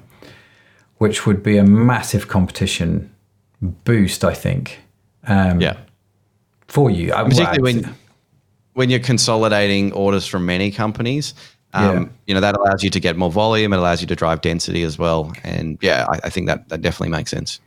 which 0.98 1.26
would 1.26 1.43
be 1.43 1.58
a 1.58 1.63
massive 1.63 2.28
competition 2.28 3.13
boost, 3.62 4.24
I 4.24 4.34
think, 4.34 4.80
um, 5.28 5.62
yeah. 5.62 5.78
for 6.67 6.89
you. 6.89 7.13
I- 7.13 7.24
particularly 7.24 7.62
well, 7.62 7.84
when 7.84 7.95
when 8.74 8.89
you're 8.89 9.00
consolidating 9.00 9.93
orders 9.93 10.28
from 10.28 10.45
many 10.45 10.69
companies. 10.69 11.34
Um, 11.74 11.84
Yeah. 11.84 12.06
You 12.28 12.34
know 12.36 12.41
that 12.41 12.58
allows 12.58 12.84
you 12.84 12.89
to 12.89 13.00
get 13.00 13.17
more 13.17 13.32
volume. 13.32 13.74
It 13.74 13.78
allows 13.78 14.02
you 14.02 14.08
to 14.08 14.15
drive 14.15 14.41
density 14.41 14.84
as 14.84 14.98
well. 14.98 15.34
And 15.43 15.78
yeah, 15.82 16.06
I, 16.10 16.19
I 16.28 16.30
think 16.30 16.48
that 16.48 16.69
that 16.69 16.82
definitely 16.82 17.10
makes 17.10 17.32
sense. 17.32 17.60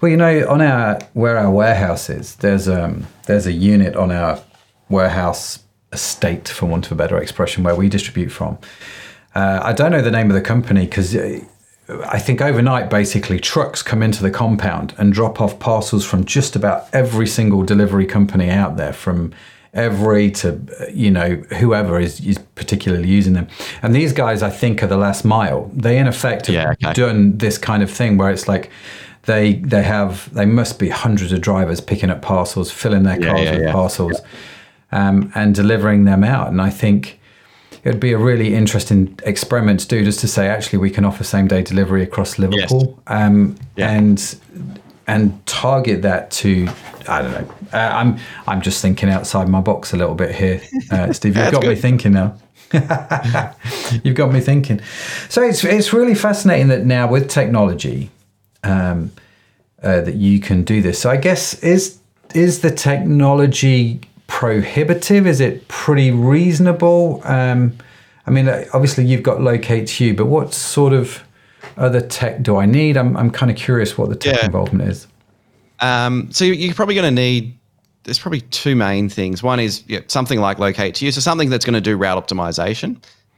Well, 0.00 0.10
you 0.10 0.16
know, 0.16 0.46
on 0.48 0.60
our 0.60 1.00
where 1.14 1.38
our 1.38 1.50
warehouse 1.50 2.08
is, 2.10 2.36
there's 2.36 2.68
um 2.68 3.06
there's 3.26 3.46
a 3.46 3.52
unit 3.52 3.96
on 3.96 4.10
our 4.10 4.40
warehouse 4.88 5.60
estate, 5.92 6.48
for 6.48 6.66
want 6.66 6.86
of 6.86 6.92
a 6.92 6.94
better 6.94 7.18
expression, 7.18 7.64
where 7.64 7.74
we 7.74 7.88
distribute 7.88 8.30
from. 8.30 8.58
Uh, 9.34 9.60
I 9.62 9.72
don't 9.72 9.90
know 9.90 10.02
the 10.02 10.10
name 10.10 10.30
of 10.30 10.34
the 10.34 10.40
company 10.42 10.84
because 10.86 11.14
I 11.16 12.18
think 12.18 12.40
overnight, 12.40 12.90
basically, 12.90 13.38
trucks 13.38 13.82
come 13.82 14.02
into 14.02 14.22
the 14.22 14.30
compound 14.30 14.94
and 14.98 15.12
drop 15.12 15.40
off 15.40 15.58
parcels 15.58 16.04
from 16.04 16.24
just 16.24 16.56
about 16.56 16.88
every 16.92 17.26
single 17.26 17.62
delivery 17.62 18.06
company 18.06 18.50
out 18.50 18.76
there, 18.76 18.92
from 18.92 19.32
every 19.74 20.30
to 20.30 20.48
uh, 20.80 20.86
you 20.92 21.10
know 21.10 21.34
whoever 21.60 22.00
is, 22.00 22.20
is 22.20 22.38
particularly 22.54 23.08
using 23.08 23.34
them. 23.34 23.46
And 23.82 23.94
these 23.94 24.12
guys, 24.12 24.42
I 24.42 24.50
think, 24.50 24.82
are 24.82 24.86
the 24.88 24.96
last 24.96 25.24
mile. 25.24 25.70
They 25.74 25.98
in 25.98 26.06
effect 26.06 26.46
have 26.46 26.54
Yeah, 26.54 26.70
okay. 26.70 26.92
done 26.94 27.36
this 27.38 27.58
kind 27.58 27.82
of 27.82 27.90
thing 27.90 28.16
where 28.18 28.30
it's 28.30 28.48
like 28.48 28.70
they 29.26 29.54
they 29.54 29.82
have 29.82 30.32
they 30.34 30.46
must 30.46 30.78
be 30.78 30.88
hundreds 30.88 31.32
of 31.32 31.40
drivers 31.40 31.80
picking 31.80 32.10
up 32.10 32.22
parcels, 32.22 32.70
filling 32.70 33.02
their 33.02 33.20
cars 33.20 33.42
yeah, 33.42 33.52
with 33.52 33.62
yeah. 33.62 33.72
parcels, 33.72 34.20
um, 34.92 35.30
and 35.34 35.54
delivering 35.54 36.04
them 36.04 36.24
out. 36.24 36.48
And 36.48 36.60
I 36.60 36.70
think 36.70 37.20
it 37.84 37.90
would 37.90 38.00
be 38.00 38.12
a 38.12 38.18
really 38.18 38.54
interesting 38.54 39.18
experiment 39.24 39.80
to 39.80 39.88
do, 39.88 40.04
just 40.04 40.20
to 40.20 40.28
say 40.28 40.48
actually 40.48 40.78
we 40.78 40.90
can 40.90 41.04
offer 41.04 41.24
same 41.24 41.46
day 41.46 41.62
delivery 41.62 42.02
across 42.02 42.38
Liverpool, 42.38 43.00
um, 43.06 43.56
Yeah. 43.76 43.90
and 43.90 44.36
and 45.06 45.46
target 45.46 46.02
that 46.02 46.30
to 46.32 46.68
I 47.08 47.22
don't 47.22 47.32
know. 47.32 47.54
Uh, 47.72 47.76
I'm 47.76 48.18
I'm 48.46 48.60
just 48.60 48.82
thinking 48.82 49.08
outside 49.08 49.48
my 49.48 49.60
box 49.60 49.92
a 49.92 49.96
little 49.96 50.14
bit 50.14 50.34
here, 50.34 50.60
uh, 50.90 51.12
Steve. 51.18 51.36
You've 51.36 51.52
got 51.52 51.64
me 51.64 51.74
thinking 51.74 52.12
now. 52.12 52.36
You've 54.02 54.16
got 54.16 54.32
me 54.32 54.40
thinking. 54.40 54.80
So 55.28 55.42
it's 55.42 55.64
it's 55.64 55.92
really 55.92 56.14
fascinating 56.14 56.68
that 56.68 56.84
now 56.84 57.08
with 57.08 57.28
technology, 57.28 58.10
um, 58.66 59.12
uh, 59.82 60.00
that 60.00 60.14
you 60.14 60.40
can 60.40 60.62
do 60.64 60.82
this. 60.82 60.98
So 60.98 61.10
I 61.10 61.16
guess 61.16 61.54
is 61.62 61.98
is 62.34 62.60
the 62.60 62.70
technology 62.70 64.00
prohibitive? 64.26 65.26
Is 65.26 65.40
it 65.40 65.66
pretty 65.68 66.10
reasonable? 66.10 67.20
Um, 67.24 67.76
I 68.26 68.30
mean, 68.30 68.48
obviously 68.74 69.04
you've 69.04 69.22
got 69.22 69.38
Locate2u, 69.38 70.16
but 70.16 70.26
what 70.26 70.52
sort 70.52 70.92
of 70.92 71.22
other 71.76 72.00
tech 72.00 72.42
do 72.42 72.56
I 72.56 72.66
need? 72.66 72.96
I'm 72.96 73.16
I'm 73.16 73.30
kind 73.30 73.50
of 73.50 73.56
curious 73.56 73.96
what 73.96 74.08
the 74.08 74.16
tech 74.16 74.36
Yeah. 74.38 74.46
involvement 74.46 74.88
is. 74.90 75.06
Um, 75.80 76.28
so 76.32 76.44
you're 76.44 76.74
probably 76.74 76.94
going 76.94 77.14
to 77.14 77.20
need. 77.22 77.56
There's 78.04 78.18
probably 78.18 78.40
two 78.40 78.76
main 78.76 79.08
things. 79.08 79.42
One 79.42 79.58
is 79.60 79.82
yeah, 79.88 80.00
something 80.06 80.40
like 80.40 80.58
Locate2u, 80.58 81.12
so 81.12 81.20
something 81.20 81.50
that's 81.50 81.64
going 81.64 81.74
to 81.74 81.80
do 81.80 81.96
route 81.96 82.24
optimization, 82.24 82.96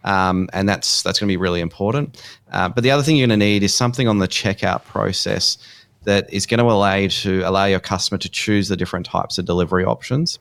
um, 0.09 0.49
and 0.55 0.69
that's 0.69 1.03
that's 1.03 1.21
going 1.21 1.29
to 1.29 1.33
be 1.33 1.37
really 1.37 1.61
important. 1.61 2.21
Uh, 2.51 2.69
but 2.69 2.83
the 2.83 2.91
other 2.91 3.03
thing 3.03 3.17
you're 3.17 3.29
going 3.29 3.39
to 3.39 3.47
need 3.47 3.63
is 3.63 3.75
something 3.75 4.09
on 4.09 4.19
the 4.19 4.27
checkout 4.27 4.85
process 4.85 5.59
that 6.05 6.33
is 6.33 6.47
going 6.47 6.59
to 6.59 6.65
allow 6.65 6.95
you 6.95 7.09
to 7.11 7.43
allow 7.43 7.67
your 7.67 7.81
customer 7.81 8.17
to 8.17 8.29
choose 8.29 8.69
the 8.69 8.77
different 8.77 9.05
types 9.05 9.37
of 9.37 9.45
delivery 9.45 9.85
options. 9.85 10.39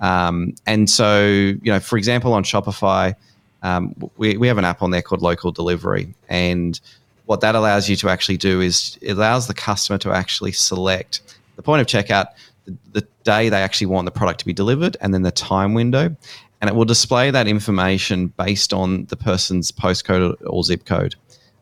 Um, 0.00 0.54
and 0.66 0.88
so, 0.88 1.26
you 1.26 1.72
know, 1.72 1.80
for 1.80 1.98
example, 1.98 2.32
on 2.32 2.44
Shopify, 2.44 3.16
um, 3.64 3.94
we, 4.16 4.36
we 4.36 4.46
have 4.46 4.58
an 4.58 4.64
app 4.64 4.82
on 4.82 4.92
there 4.92 5.02
called 5.02 5.20
Local 5.20 5.50
Delivery, 5.50 6.14
and 6.28 6.80
what 7.26 7.40
that 7.40 7.56
allows 7.56 7.88
you 7.90 7.96
to 7.96 8.08
actually 8.08 8.36
do 8.36 8.60
is 8.60 8.96
it 9.02 9.12
allows 9.12 9.48
the 9.48 9.54
customer 9.54 9.98
to 9.98 10.12
actually 10.12 10.52
select 10.52 11.20
the 11.56 11.62
point 11.62 11.80
of 11.80 11.88
checkout, 11.88 12.28
the, 12.66 12.76
the 12.92 13.06
day 13.24 13.48
they 13.48 13.60
actually 13.60 13.88
want 13.88 14.04
the 14.04 14.12
product 14.12 14.38
to 14.38 14.46
be 14.46 14.52
delivered, 14.52 14.96
and 15.00 15.12
then 15.12 15.22
the 15.22 15.32
time 15.32 15.74
window. 15.74 16.14
And 16.60 16.68
it 16.68 16.74
will 16.74 16.84
display 16.84 17.30
that 17.30 17.46
information 17.46 18.28
based 18.36 18.72
on 18.72 19.04
the 19.06 19.16
person's 19.16 19.70
postcode 19.70 20.34
or 20.44 20.64
zip 20.64 20.84
code. 20.84 21.14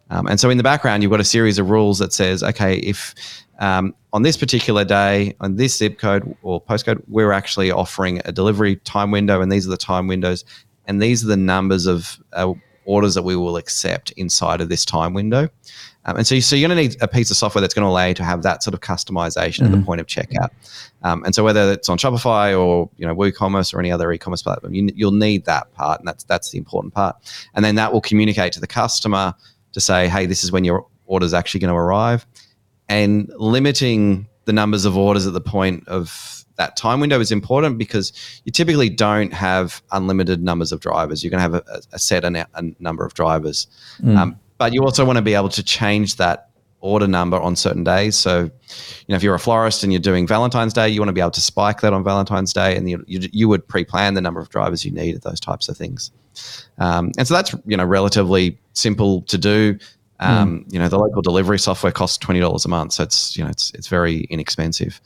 Um, 0.08 0.26
and 0.26 0.38
so 0.38 0.50
in 0.50 0.56
the 0.56 0.62
background, 0.62 1.02
you've 1.02 1.10
got 1.10 1.20
a 1.20 1.24
series 1.24 1.58
of 1.58 1.68
rules 1.68 1.98
that 1.98 2.12
says, 2.12 2.42
okay, 2.42 2.76
if 2.76 3.14
um, 3.58 3.94
on 4.12 4.22
this 4.22 4.36
particular 4.36 4.84
day, 4.84 5.34
on 5.40 5.56
this 5.56 5.76
zip 5.76 5.98
code 5.98 6.36
or 6.42 6.62
postcode, 6.62 7.02
we're 7.08 7.32
actually 7.32 7.70
offering 7.70 8.22
a 8.24 8.32
delivery 8.32 8.76
time 8.76 9.10
window, 9.10 9.40
and 9.40 9.50
these 9.50 9.66
are 9.66 9.70
the 9.70 9.76
time 9.76 10.06
windows, 10.06 10.44
and 10.86 11.02
these 11.02 11.24
are 11.24 11.28
the 11.28 11.36
numbers 11.36 11.86
of 11.86 12.18
uh, 12.32 12.52
orders 12.84 13.14
that 13.14 13.22
we 13.22 13.36
will 13.36 13.56
accept 13.56 14.12
inside 14.12 14.60
of 14.60 14.68
this 14.68 14.84
time 14.84 15.12
window. 15.12 15.48
Um, 16.06 16.16
and 16.16 16.26
so, 16.26 16.38
so 16.38 16.56
you're 16.56 16.68
going 16.68 16.76
to 16.76 16.82
need 16.82 17.02
a 17.02 17.08
piece 17.08 17.30
of 17.30 17.36
software 17.36 17.60
that's 17.60 17.74
going 17.74 17.84
to 17.84 17.88
allow 17.88 18.06
you 18.06 18.14
to 18.14 18.24
have 18.24 18.42
that 18.42 18.62
sort 18.62 18.74
of 18.74 18.80
customization 18.80 19.64
at 19.64 19.72
the 19.72 19.82
point 19.82 20.00
of 20.00 20.06
checkout. 20.06 20.50
Um, 21.02 21.24
and 21.24 21.34
so, 21.34 21.44
whether 21.44 21.72
it's 21.72 21.88
on 21.88 21.98
Shopify 21.98 22.58
or 22.58 22.88
you 22.96 23.06
know 23.06 23.14
WooCommerce 23.14 23.74
or 23.74 23.80
any 23.80 23.90
other 23.90 24.10
e-commerce 24.12 24.42
platform, 24.42 24.72
you, 24.72 24.88
you'll 24.94 25.10
need 25.10 25.44
that 25.44 25.72
part, 25.74 26.00
and 26.00 26.08
that's 26.08 26.24
that's 26.24 26.50
the 26.50 26.58
important 26.58 26.94
part. 26.94 27.16
And 27.54 27.64
then 27.64 27.74
that 27.74 27.92
will 27.92 28.00
communicate 28.00 28.52
to 28.52 28.60
the 28.60 28.66
customer 28.66 29.34
to 29.72 29.80
say, 29.80 30.08
hey, 30.08 30.26
this 30.26 30.44
is 30.44 30.52
when 30.52 30.64
your 30.64 30.86
order 31.06 31.26
is 31.26 31.34
actually 31.34 31.60
going 31.60 31.72
to 31.72 31.78
arrive, 31.78 32.24
and 32.88 33.30
limiting 33.36 34.28
the 34.44 34.52
numbers 34.52 34.84
of 34.84 34.96
orders 34.96 35.26
at 35.26 35.32
the 35.32 35.40
point 35.40 35.86
of 35.88 36.44
that 36.56 36.76
time 36.76 37.00
window 37.00 37.20
is 37.20 37.30
important 37.30 37.78
because 37.78 38.12
you 38.44 38.52
typically 38.52 38.88
don't 38.88 39.32
have 39.32 39.82
unlimited 39.92 40.42
numbers 40.42 40.72
of 40.72 40.80
drivers. 40.80 41.22
You're 41.22 41.30
going 41.30 41.38
to 41.38 41.42
have 41.42 41.54
a, 41.54 41.82
a 41.92 41.98
set 41.98 42.24
a, 42.24 42.48
a 42.54 42.62
number 42.78 43.04
of 43.04 43.12
drivers, 43.14 43.66
um, 44.16 44.40
but 44.58 44.72
you 44.72 44.82
also 44.82 45.04
want 45.04 45.16
to 45.16 45.22
be 45.22 45.34
able 45.34 45.48
to 45.50 45.62
change 45.62 46.16
that 46.16 46.50
order 46.80 47.08
number 47.08 47.40
on 47.40 47.56
certain 47.56 47.82
days. 47.84 48.16
So, 48.16 48.44
you 48.44 48.50
know, 49.08 49.16
if 49.16 49.22
you're 49.22 49.34
a 49.34 49.40
florist 49.40 49.82
and 49.82 49.92
you're 49.92 50.00
doing 50.00 50.26
Valentine's 50.26 50.72
Day, 50.72 50.88
you 50.88 51.00
want 51.00 51.08
to 51.08 51.14
be 51.14 51.20
able 51.20 51.30
to 51.32 51.40
spike 51.40 51.80
that 51.80 51.92
on 51.92 52.04
Valentine's 52.04 52.52
Day, 52.52 52.76
and 52.76 52.88
you 52.88 53.04
you, 53.06 53.28
you 53.32 53.48
would 53.48 53.66
pre-plan 53.66 54.14
the 54.14 54.20
number 54.20 54.40
of 54.40 54.48
drivers 54.48 54.84
you 54.84 54.92
need 54.92 55.14
at 55.14 55.22
those 55.22 55.40
types 55.40 55.68
of 55.68 55.76
things. 55.76 56.10
Um, 56.78 57.12
and 57.18 57.26
so 57.26 57.34
that's 57.34 57.54
you 57.66 57.76
know 57.76 57.84
relatively 57.84 58.58
simple 58.72 59.22
to 59.22 59.38
do. 59.38 59.78
Um, 60.20 60.64
You 60.70 60.78
know, 60.78 60.88
the 60.88 60.98
local 60.98 61.22
delivery 61.22 61.58
software 61.58 61.92
costs 61.92 62.18
twenty 62.18 62.40
dollars 62.40 62.64
a 62.64 62.68
month, 62.68 62.92
so 62.92 63.02
it's 63.02 63.36
you 63.36 63.44
know 63.44 63.50
it's 63.50 63.70
it's 63.74 63.88
very 63.88 64.20
inexpensive. 64.30 65.00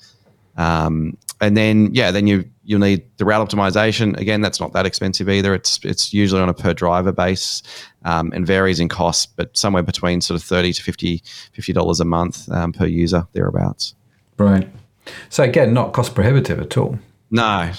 Um, 0.56 1.16
and 1.40 1.56
then 1.56 1.90
yeah, 1.94 2.10
then 2.10 2.26
you 2.26 2.44
you'll 2.64 2.80
need 2.80 3.02
the 3.16 3.24
route 3.24 3.48
optimization. 3.48 4.16
Again, 4.18 4.40
that's 4.40 4.60
not 4.60 4.72
that 4.74 4.86
expensive 4.86 5.28
either. 5.28 5.54
It's 5.54 5.80
it's 5.84 6.12
usually 6.12 6.40
on 6.40 6.48
a 6.48 6.54
per 6.54 6.74
driver 6.74 7.12
base 7.12 7.62
um, 8.04 8.32
and 8.34 8.46
varies 8.46 8.80
in 8.80 8.88
cost, 8.88 9.36
but 9.36 9.56
somewhere 9.56 9.82
between 9.82 10.20
sort 10.20 10.40
of 10.40 10.46
thirty 10.46 10.72
to 10.72 10.82
50 10.82 11.22
dollars 11.72 12.00
a 12.00 12.04
month 12.04 12.50
um, 12.50 12.72
per 12.72 12.86
user 12.86 13.26
thereabouts. 13.32 13.94
Right. 14.36 14.68
So 15.28 15.42
again, 15.42 15.72
not 15.74 15.92
cost 15.92 16.14
prohibitive 16.14 16.60
at 16.60 16.76
all. 16.76 16.98
No, 17.30 17.72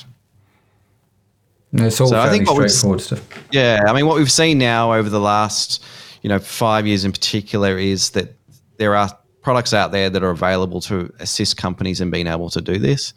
It's 1.74 2.02
all 2.02 2.08
So 2.08 2.17
I 2.17 2.24
fairly 2.24 2.38
think 2.39 2.50
what 2.50 2.58
we've- 2.58 2.69
straightforward 2.69 3.02
stuff. 3.02 3.28
Yeah, 3.52 3.82
I 3.88 3.93
mean, 3.93 4.06
what 4.06 4.17
we've 4.17 4.32
seen 4.32 4.58
now 4.58 4.93
over 4.93 5.10
the 5.10 5.19
last, 5.19 5.84
you 6.21 6.30
know, 6.30 6.39
five 6.39 6.88
years 6.88 7.06
in 7.06 7.12
particular 7.12 7.78
is 7.78 8.12
that 8.12 8.34
there 8.78 8.95
are 8.95 9.10
products 9.41 9.74
out 9.74 9.91
there 9.91 10.10
that 10.10 10.24
are 10.24 10.30
available 10.30 10.82
to 10.82 11.12
assist 11.19 11.58
companies 11.58 12.02
in 12.02 12.10
being 12.12 12.28
able 12.28 12.50
to 12.50 12.62
do 12.62 12.78
this. 12.78 13.13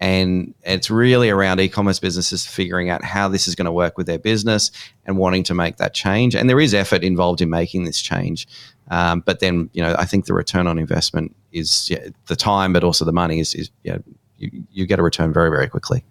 And 0.00 0.54
it's 0.62 0.90
really 0.90 1.28
around 1.28 1.60
e-commerce 1.60 1.98
businesses 1.98 2.46
figuring 2.46 2.88
out 2.88 3.04
how 3.04 3.28
this 3.28 3.48
is 3.48 3.54
going 3.54 3.66
to 3.66 3.72
work 3.72 3.98
with 3.98 4.06
their 4.06 4.18
business 4.18 4.70
and 5.04 5.18
wanting 5.18 5.42
to 5.44 5.54
make 5.54 5.76
that 5.78 5.92
change. 5.92 6.36
And 6.36 6.48
there 6.48 6.60
is 6.60 6.72
effort 6.72 7.02
involved 7.02 7.40
in 7.40 7.50
making 7.50 7.84
this 7.84 8.00
change. 8.00 8.46
Um, 8.90 9.20
but 9.20 9.40
then, 9.40 9.70
you 9.72 9.82
know, 9.82 9.96
I 9.98 10.04
think 10.04 10.26
the 10.26 10.34
return 10.34 10.66
on 10.66 10.78
investment 10.78 11.34
is 11.52 11.90
yeah, 11.90 12.08
the 12.26 12.36
time, 12.36 12.72
but 12.72 12.84
also 12.84 13.04
the 13.04 13.12
money 13.12 13.40
is, 13.40 13.54
is 13.54 13.70
you, 13.82 14.02
you, 14.36 14.64
you 14.70 14.86
get 14.86 14.98
a 14.98 15.02
return 15.02 15.32
very, 15.32 15.50
very 15.50 15.68
quickly. 15.68 16.04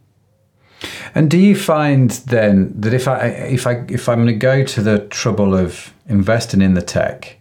And 1.15 1.29
do 1.31 1.37
you 1.37 1.55
find 1.55 2.11
then 2.11 2.73
that 2.79 2.93
if 2.93 3.07
I 3.07 3.19
if 3.25 3.65
I 3.65 3.83
if 3.89 4.07
I'm 4.07 4.17
going 4.17 4.27
to 4.27 4.33
go 4.33 4.63
to 4.63 4.81
the 4.81 4.99
trouble 5.07 5.55
of 5.55 5.91
investing 6.07 6.61
in 6.61 6.75
the 6.75 6.81
tech, 6.81 7.39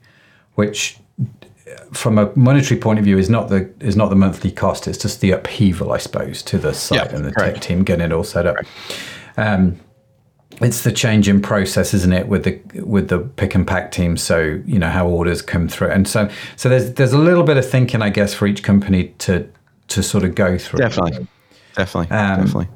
which 0.55 0.99
from 1.93 2.19
a 2.19 2.31
monetary 2.37 2.81
point 2.81 2.99
of 2.99 3.05
view 3.05 3.19
is 3.19 3.29
not 3.29 3.49
the 3.49 3.73
is 3.81 3.97
not 3.97 4.11
the 4.11 4.17
monthly 4.17 4.51
cost, 4.51 4.87
it's 4.87 4.99
just 4.99 5.21
the 5.21 5.33
upheaval, 5.33 5.93
I 5.93 5.99
suppose, 5.99 6.43
to 6.45 6.59
the 6.59 6.73
site 6.73 7.11
Yeah, 7.11 7.17
and 7.17 7.25
the 7.25 7.33
correct. 7.33 7.57
tech 7.57 7.63
team 7.63 7.85
getting 7.85 8.05
it 8.07 8.13
all 8.13 8.25
set 8.25 8.47
up. 8.47 8.57
Um, 9.37 9.79
it's 10.61 10.83
the 10.83 10.93
change 10.93 11.29
in 11.29 11.43
process, 11.43 11.93
isn't 11.93 12.13
it, 12.13 12.29
with 12.29 12.45
the 12.45 12.61
with 12.83 13.09
the 13.09 13.19
pick 13.19 13.55
and 13.55 13.67
pack 13.67 13.93
team? 13.93 14.17
So 14.17 14.63
you 14.65 14.79
know 14.79 14.89
how 14.91 15.07
orders 15.07 15.43
come 15.43 15.69
through, 15.69 15.91
and 15.91 16.07
so 16.09 16.31
so 16.57 16.69
there's 16.69 16.93
there's 16.95 17.13
a 17.13 17.19
little 17.19 17.43
bit 17.43 17.57
of 17.57 17.69
thinking, 17.69 18.01
I 18.01 18.11
guess, 18.11 18.33
for 18.33 18.47
each 18.47 18.63
company 18.63 19.09
to 19.19 19.49
to 19.89 20.03
sort 20.03 20.25
of 20.25 20.35
go 20.35 20.57
through. 20.59 20.79
Definitely. 20.79 21.27
Definitely. 21.75 22.17
Um, 22.17 22.41
definitely. 22.41 22.69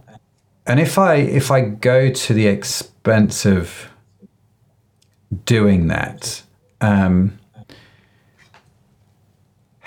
And 0.67 0.79
if 0.79 0.99
I 0.99 1.15
if 1.15 1.51
I 1.51 1.63
go 1.63 2.11
to 2.11 2.35
the 2.35 2.47
expense 2.49 3.47
of 3.47 3.89
doing 5.47 5.87
that, 5.87 6.43
um, 6.81 7.39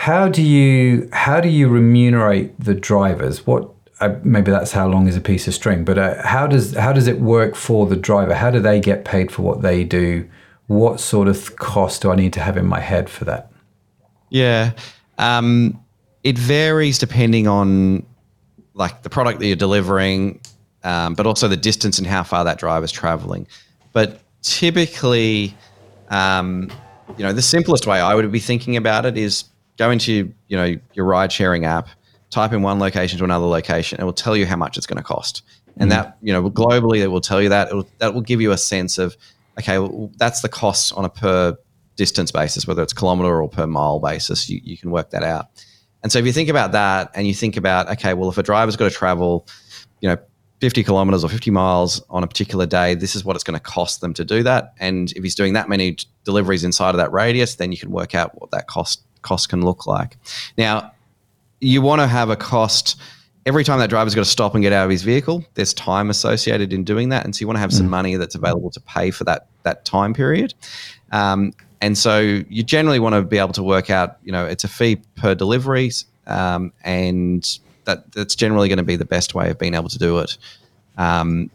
how 0.03 0.27
do 0.27 0.41
you 0.41 1.07
how 1.13 1.39
do 1.39 1.47
you 1.47 1.69
remunerate 1.69 2.59
the 2.59 2.73
drivers? 2.73 3.47
What 3.47 3.69
uh, 4.01 4.15
maybe 4.21 4.51
that's 4.51 4.73
how 4.73 4.85
long 4.85 5.07
is 5.07 5.15
a 5.15 5.21
piece 5.21 5.47
of 5.47 5.53
string, 5.53 5.85
but 5.85 5.97
uh, 5.97 6.21
how 6.27 6.45
does 6.45 6.75
how 6.75 6.91
does 6.91 7.07
it 7.07 7.21
work 7.21 7.55
for 7.55 7.87
the 7.87 7.95
driver? 7.95 8.33
How 8.33 8.51
do 8.51 8.59
they 8.59 8.81
get 8.81 9.05
paid 9.05 9.31
for 9.31 9.43
what 9.43 9.61
they 9.61 9.85
do? 9.85 10.29
What 10.67 10.99
sort 10.99 11.29
of 11.29 11.55
cost 11.55 12.01
do 12.01 12.11
I 12.11 12.15
need 12.15 12.33
to 12.33 12.41
have 12.41 12.57
in 12.57 12.65
my 12.65 12.81
head 12.81 13.09
for 13.09 13.23
that? 13.23 13.49
Yeah. 14.29 14.73
Um, 15.19 15.81
it 16.25 16.37
varies 16.37 16.99
depending 16.99 17.47
on 17.47 18.05
like 18.73 19.03
the 19.03 19.09
product 19.09 19.39
that 19.39 19.47
you're 19.47 19.55
delivering, 19.55 20.41
um, 20.83 21.13
but 21.13 21.25
also 21.25 21.47
the 21.47 21.55
distance 21.55 21.97
and 21.97 22.05
how 22.05 22.23
far 22.23 22.43
that 22.43 22.59
driver's 22.59 22.91
traveling. 22.91 23.47
But 23.93 24.19
typically, 24.41 25.55
um, 26.09 26.69
you 27.15 27.23
know, 27.23 27.31
the 27.31 27.41
simplest 27.41 27.87
way 27.87 28.01
I 28.01 28.15
would 28.15 28.29
be 28.33 28.39
thinking 28.39 28.75
about 28.75 29.05
it 29.05 29.17
is 29.17 29.45
go 29.77 29.91
into, 29.91 30.33
you 30.47 30.57
know, 30.57 30.75
your 30.93 31.05
ride 31.05 31.31
sharing 31.31 31.65
app, 31.65 31.87
type 32.29 32.53
in 32.53 32.61
one 32.61 32.79
location 32.79 33.17
to 33.19 33.23
another 33.23 33.45
location, 33.45 33.97
and 33.97 34.03
it 34.03 34.05
will 34.05 34.13
tell 34.13 34.35
you 34.35 34.45
how 34.45 34.55
much 34.55 34.77
it's 34.77 34.85
going 34.85 34.97
to 34.97 35.03
cost. 35.03 35.43
And 35.77 35.89
mm-hmm. 35.89 36.01
that, 36.01 36.17
you 36.21 36.33
know, 36.33 36.49
globally, 36.49 36.99
it 36.99 37.07
will 37.07 37.21
tell 37.21 37.41
you 37.41 37.49
that. 37.49 37.69
It'll, 37.69 37.87
that 37.99 38.13
will 38.13 38.21
give 38.21 38.41
you 38.41 38.51
a 38.51 38.57
sense 38.57 38.97
of, 38.97 39.17
okay, 39.59 39.79
well, 39.79 40.11
that's 40.17 40.41
the 40.41 40.49
cost 40.49 40.93
on 40.93 41.05
a 41.05 41.09
per 41.09 41.57
distance 41.95 42.31
basis, 42.31 42.67
whether 42.67 42.81
it's 42.81 42.93
kilometer 42.93 43.41
or 43.41 43.49
per 43.49 43.67
mile 43.67 43.99
basis, 43.99 44.49
you, 44.49 44.59
you 44.63 44.77
can 44.77 44.91
work 44.91 45.11
that 45.11 45.23
out. 45.23 45.47
And 46.01 46.11
so 46.11 46.19
if 46.19 46.25
you 46.25 46.33
think 46.33 46.49
about 46.49 46.73
that 46.73 47.11
and 47.15 47.25
you 47.27 47.33
think 47.33 47.55
about, 47.55 47.89
okay, 47.89 48.13
well, 48.13 48.29
if 48.29 48.37
a 48.37 48.43
driver's 48.43 48.75
got 48.75 48.89
to 48.89 48.95
travel, 48.95 49.47
you 50.01 50.09
know, 50.09 50.17
50 50.59 50.83
kilometers 50.83 51.23
or 51.23 51.29
50 51.29 51.51
miles 51.51 52.01
on 52.09 52.23
a 52.23 52.27
particular 52.27 52.65
day, 52.65 52.95
this 52.95 53.15
is 53.15 53.25
what 53.25 53.35
it's 53.35 53.43
going 53.43 53.57
to 53.57 53.63
cost 53.63 54.01
them 54.01 54.13
to 54.13 54.25
do 54.25 54.43
that. 54.43 54.73
And 54.79 55.11
if 55.13 55.23
he's 55.23 55.35
doing 55.35 55.53
that 55.53 55.69
many 55.69 55.97
deliveries 56.23 56.63
inside 56.63 56.91
of 56.91 56.97
that 56.97 57.11
radius, 57.11 57.55
then 57.55 57.71
you 57.71 57.77
can 57.77 57.91
work 57.91 58.15
out 58.15 58.39
what 58.39 58.51
that 58.51 58.67
cost 58.67 59.03
cost 59.23 59.49
can 59.49 59.63
look 59.63 59.87
like. 59.87 60.17
Now, 60.57 60.91
you 61.59 61.81
want 61.81 62.01
to 62.01 62.07
have 62.07 62.29
a 62.29 62.35
cost 62.35 62.99
every 63.45 63.63
time 63.63 63.79
that 63.79 63.89
driver's 63.89 64.15
got 64.15 64.21
to 64.21 64.29
stop 64.29 64.53
and 64.53 64.61
get 64.61 64.73
out 64.73 64.85
of 64.85 64.91
his 64.91 65.03
vehicle. 65.03 65.43
There's 65.55 65.73
time 65.73 66.09
associated 66.09 66.73
in 66.73 66.83
doing 66.83 67.09
that, 67.09 67.25
and 67.25 67.35
so 67.35 67.41
you 67.41 67.47
want 67.47 67.57
to 67.57 67.61
have 67.61 67.73
some 67.73 67.89
money 67.89 68.15
that's 68.15 68.35
available 68.35 68.69
to 68.71 68.79
pay 68.81 69.11
for 69.11 69.23
that 69.25 69.47
that 69.63 69.85
time 69.85 70.13
period. 70.13 70.53
Um, 71.11 71.53
and 71.81 71.97
so 71.97 72.19
you 72.19 72.63
generally 72.63 72.99
want 72.99 73.15
to 73.15 73.21
be 73.21 73.37
able 73.37 73.53
to 73.53 73.63
work 73.63 73.89
out, 73.89 74.17
you 74.23 74.31
know, 74.31 74.45
it's 74.45 74.63
a 74.63 74.69
fee 74.69 75.01
per 75.15 75.35
delivery, 75.35 75.91
um, 76.27 76.71
and 76.83 77.59
that 77.85 78.11
that's 78.13 78.35
generally 78.35 78.69
going 78.69 78.77
to 78.77 78.83
be 78.83 78.95
the 78.95 79.05
best 79.05 79.35
way 79.35 79.49
of 79.49 79.59
being 79.59 79.73
able 79.73 79.89
to 79.89 79.99
do 79.99 80.19
it. 80.19 80.37
Um, 80.97 81.49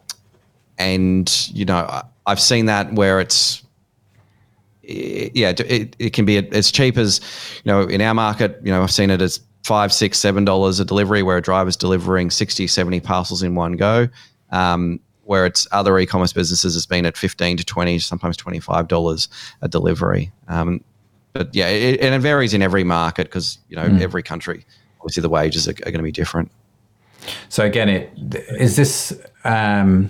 and 0.78 1.48
you 1.52 1.64
know, 1.64 2.02
I've 2.26 2.40
seen 2.40 2.66
that 2.66 2.92
where 2.92 3.20
it's 3.20 3.62
yeah, 4.88 5.50
it, 5.50 5.94
it 5.98 6.12
can 6.12 6.24
be 6.24 6.38
as 6.52 6.70
cheap 6.70 6.96
as 6.96 7.20
you 7.64 7.70
know 7.70 7.82
in 7.82 8.00
our 8.00 8.14
market. 8.14 8.58
You 8.64 8.72
know, 8.72 8.82
I've 8.82 8.90
seen 8.90 9.10
it 9.10 9.20
as 9.20 9.40
five, 9.64 9.92
six, 9.92 10.18
seven 10.18 10.44
dollars 10.44 10.80
a 10.80 10.84
delivery, 10.84 11.22
where 11.22 11.36
a 11.36 11.42
driver's 11.42 11.76
delivering 11.76 12.30
60, 12.30 12.66
70 12.66 13.00
parcels 13.00 13.42
in 13.42 13.54
one 13.54 13.72
go. 13.72 14.08
Um, 14.50 15.00
where 15.24 15.44
it's 15.44 15.66
other 15.72 15.98
e-commerce 15.98 16.32
businesses 16.32 16.72
has 16.72 16.86
been 16.86 17.04
at 17.04 17.14
15 17.14 17.58
to 17.58 17.64
20 17.64 17.98
sometimes 17.98 18.34
$25 18.38 19.28
a 19.60 19.68
delivery 19.68 20.32
um, 20.48 20.82
but 21.34 21.54
yeah 21.54 21.68
it, 21.68 22.00
and 22.00 22.14
it 22.14 22.20
varies 22.20 22.54
in 22.54 22.62
every 22.62 22.82
market 22.82 23.24
because 23.24 23.58
you 23.68 23.76
know 23.76 23.84
mm. 23.84 24.00
every 24.00 24.22
country 24.22 24.64
obviously 25.00 25.20
the 25.20 25.28
wages 25.28 25.68
are, 25.68 25.72
are 25.72 25.90
going 25.90 25.98
to 25.98 26.02
be 26.02 26.10
different 26.10 26.50
so 27.50 27.62
again 27.62 27.90
it 27.90 28.10
is 28.58 28.76
this 28.76 29.20
um, 29.44 30.08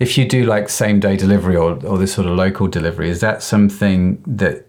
if 0.00 0.18
you 0.18 0.26
do 0.26 0.44
like 0.44 0.68
same 0.68 0.98
day 0.98 1.16
delivery 1.16 1.54
or, 1.54 1.84
or 1.86 1.98
this 1.98 2.12
sort 2.14 2.26
of 2.26 2.34
local 2.36 2.66
delivery 2.66 3.08
is 3.08 3.20
that 3.20 3.42
something 3.42 4.22
that 4.26 4.66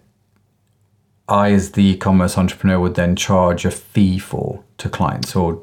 i 1.28 1.50
as 1.52 1.72
the 1.72 1.84
e-commerce 1.84 2.38
entrepreneur 2.38 2.78
would 2.78 2.94
then 2.94 3.16
charge 3.16 3.64
a 3.64 3.70
fee 3.70 4.18
for 4.18 4.62
to 4.78 4.88
clients 4.88 5.34
or 5.34 5.60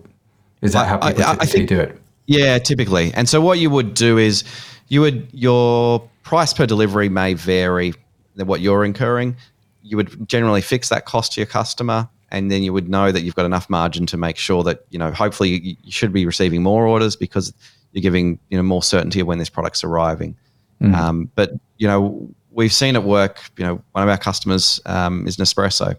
is 0.61 0.73
that 0.73 0.87
how 0.87 0.97
people 0.97 1.23
I, 1.23 1.31
I, 1.31 1.37
I 1.39 1.45
think, 1.45 1.69
do 1.69 1.79
it 1.79 1.99
yeah, 2.29 2.59
typically. 2.59 3.11
And 3.15 3.27
so 3.27 3.41
what 3.41 3.57
you 3.57 3.71
would 3.71 3.95
do 3.95 4.19
is 4.19 4.43
you 4.89 5.01
would 5.01 5.27
your 5.31 6.07
price 6.21 6.53
per 6.53 6.67
delivery 6.67 7.09
may 7.09 7.33
vary 7.33 7.95
than 8.35 8.45
what 8.45 8.61
you're 8.61 8.85
incurring. 8.85 9.35
You 9.81 9.97
would 9.97 10.29
generally 10.29 10.61
fix 10.61 10.89
that 10.89 11.05
cost 11.05 11.33
to 11.33 11.41
your 11.41 11.47
customer 11.47 12.07
and 12.29 12.51
then 12.51 12.61
you 12.61 12.71
would 12.71 12.87
know 12.87 13.11
that 13.11 13.21
you've 13.21 13.33
got 13.33 13.47
enough 13.47 13.67
margin 13.67 14.05
to 14.05 14.15
make 14.15 14.37
sure 14.37 14.61
that, 14.61 14.85
you 14.91 14.99
know, 14.99 15.09
hopefully 15.09 15.49
you, 15.49 15.75
you 15.83 15.91
should 15.91 16.13
be 16.13 16.27
receiving 16.27 16.61
more 16.61 16.85
orders 16.85 17.15
because 17.15 17.51
you're 17.91 18.01
giving, 18.01 18.39
you 18.49 18.57
know, 18.57 18.63
more 18.63 18.83
certainty 18.83 19.19
of 19.19 19.27
when 19.27 19.39
this 19.39 19.49
product's 19.49 19.83
arriving. 19.83 20.35
Mm. 20.81 20.95
Um, 20.95 21.31
but, 21.35 21.53
you 21.77 21.87
know, 21.87 22.29
we've 22.51 22.73
seen 22.73 22.95
it 22.95 23.03
work. 23.03 23.41
You 23.57 23.65
know, 23.65 23.81
one 23.91 24.03
of 24.03 24.09
our 24.09 24.17
customers 24.17 24.79
um, 24.85 25.27
is 25.27 25.37
Nespresso. 25.37 25.95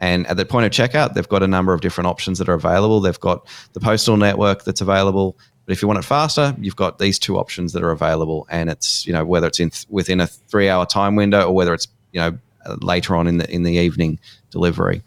And 0.00 0.26
at 0.26 0.36
the 0.36 0.44
point 0.44 0.66
of 0.66 0.72
checkout, 0.72 1.14
they've 1.14 1.28
got 1.28 1.42
a 1.42 1.46
number 1.46 1.72
of 1.72 1.80
different 1.80 2.08
options 2.08 2.38
that 2.38 2.48
are 2.48 2.54
available. 2.54 3.00
They've 3.00 3.20
got 3.20 3.46
the 3.72 3.80
postal 3.80 4.16
network 4.16 4.64
that's 4.64 4.80
available. 4.80 5.36
But 5.64 5.72
if 5.72 5.82
you 5.82 5.88
want 5.88 5.98
it 5.98 6.04
faster, 6.04 6.54
you've 6.60 6.76
got 6.76 6.98
these 6.98 7.18
two 7.18 7.38
options 7.38 7.72
that 7.72 7.82
are 7.82 7.90
available, 7.90 8.46
and 8.50 8.68
it's 8.68 9.06
you 9.06 9.12
know 9.12 9.24
whether 9.24 9.46
it's 9.46 9.60
in 9.60 9.70
th- 9.70 9.86
within 9.88 10.20
a 10.20 10.26
three 10.26 10.68
hour 10.68 10.84
time 10.84 11.16
window 11.16 11.46
or 11.46 11.54
whether 11.54 11.72
it's 11.72 11.88
you 12.12 12.20
know 12.20 12.38
later 12.82 13.16
on 13.16 13.26
in 13.26 13.38
the 13.38 13.50
in 13.50 13.62
the 13.62 13.72
evening 13.72 14.18
delivery. 14.50 15.02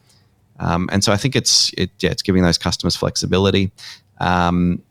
Um, 0.59 0.89
and 0.91 1.03
so 1.03 1.11
I 1.11 1.17
think 1.17 1.35
it's 1.35 1.71
it, 1.77 1.91
yeah, 1.99 2.09
it's 2.09 2.23
giving 2.23 2.41
those 2.41 2.57
customers 2.57 2.95
flexibility. 2.95 3.71
Um, 4.19 4.81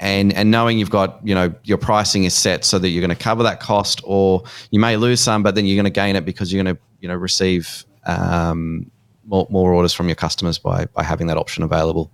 and 0.00 0.32
and 0.32 0.50
knowing 0.50 0.78
you've 0.78 0.90
got 0.90 1.20
you 1.26 1.34
know 1.34 1.52
your 1.64 1.78
pricing 1.78 2.24
is 2.24 2.34
set 2.34 2.64
so 2.64 2.78
that 2.78 2.88
you're 2.88 3.00
going 3.00 3.16
to 3.16 3.22
cover 3.22 3.42
that 3.42 3.60
cost, 3.60 4.00
or 4.04 4.42
you 4.70 4.80
may 4.80 4.96
lose 4.96 5.20
some, 5.20 5.42
but 5.42 5.54
then 5.54 5.64
you're 5.64 5.76
going 5.76 5.84
to 5.84 5.90
gain 5.90 6.16
it 6.16 6.24
because 6.24 6.52
you're 6.52 6.62
going 6.62 6.76
to 6.76 6.80
you 7.00 7.08
know 7.08 7.14
receive 7.14 7.84
um, 8.06 8.90
more, 9.26 9.46
more 9.50 9.72
orders 9.72 9.92
from 9.92 10.08
your 10.08 10.16
customers 10.16 10.58
by 10.58 10.86
by 10.86 11.02
having 11.02 11.26
that 11.28 11.36
option 11.36 11.62
available. 11.62 12.10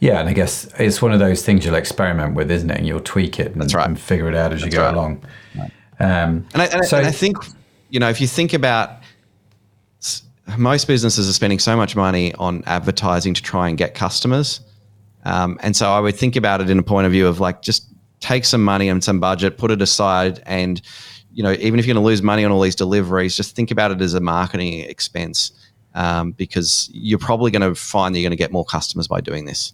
Yeah, 0.00 0.20
and 0.20 0.28
I 0.28 0.32
guess 0.32 0.66
it's 0.78 1.02
one 1.02 1.12
of 1.12 1.18
those 1.18 1.42
things 1.44 1.64
you'll 1.64 1.74
experiment 1.74 2.34
with, 2.34 2.50
isn't 2.50 2.70
it? 2.70 2.78
And 2.78 2.86
you'll 2.86 3.00
tweak 3.00 3.38
it 3.38 3.54
and, 3.54 3.74
right. 3.74 3.86
and 3.86 4.00
figure 4.00 4.28
it 4.28 4.34
out 4.34 4.52
as 4.52 4.62
That's 4.62 4.74
you 4.74 4.78
go 4.78 4.84
right. 4.84 4.94
along. 4.94 5.22
Right. 5.54 5.70
Um, 6.00 6.46
and, 6.54 6.62
I, 6.62 6.64
and, 6.66 6.84
so, 6.86 6.96
and 6.96 7.06
I 7.06 7.10
think, 7.10 7.36
you 7.90 8.00
know, 8.00 8.08
if 8.08 8.18
you 8.18 8.26
think 8.26 8.54
about 8.54 9.02
most 10.58 10.86
businesses 10.86 11.28
are 11.28 11.32
spending 11.32 11.58
so 11.58 11.76
much 11.76 11.96
money 11.96 12.34
on 12.34 12.62
advertising 12.66 13.34
to 13.34 13.42
try 13.42 13.68
and 13.68 13.78
get 13.78 13.94
customers. 13.94 14.60
Um, 15.24 15.58
and 15.62 15.74
so 15.74 15.90
I 15.90 16.00
would 16.00 16.16
think 16.16 16.36
about 16.36 16.60
it 16.60 16.70
in 16.70 16.78
a 16.78 16.82
point 16.82 17.06
of 17.06 17.12
view 17.12 17.26
of 17.26 17.40
like 17.40 17.62
just 17.62 17.88
take 18.20 18.44
some 18.44 18.62
money 18.62 18.88
and 18.88 19.02
some 19.02 19.20
budget, 19.20 19.58
put 19.58 19.70
it 19.70 19.82
aside, 19.82 20.42
and 20.46 20.80
you 21.32 21.42
know 21.42 21.52
even 21.52 21.78
if 21.78 21.86
you're 21.86 21.94
going 21.94 22.02
to 22.02 22.06
lose 22.06 22.22
money 22.22 22.44
on 22.44 22.52
all 22.52 22.60
these 22.60 22.76
deliveries, 22.76 23.36
just 23.36 23.56
think 23.56 23.70
about 23.70 23.90
it 23.90 24.00
as 24.00 24.14
a 24.14 24.20
marketing 24.20 24.80
expense 24.80 25.52
um, 25.94 26.32
because 26.32 26.90
you're 26.92 27.18
probably 27.18 27.50
going 27.50 27.62
to 27.62 27.74
find 27.74 28.14
that 28.14 28.20
you're 28.20 28.28
going 28.28 28.36
to 28.36 28.42
get 28.42 28.52
more 28.52 28.64
customers 28.64 29.08
by 29.08 29.20
doing 29.20 29.44
this. 29.46 29.72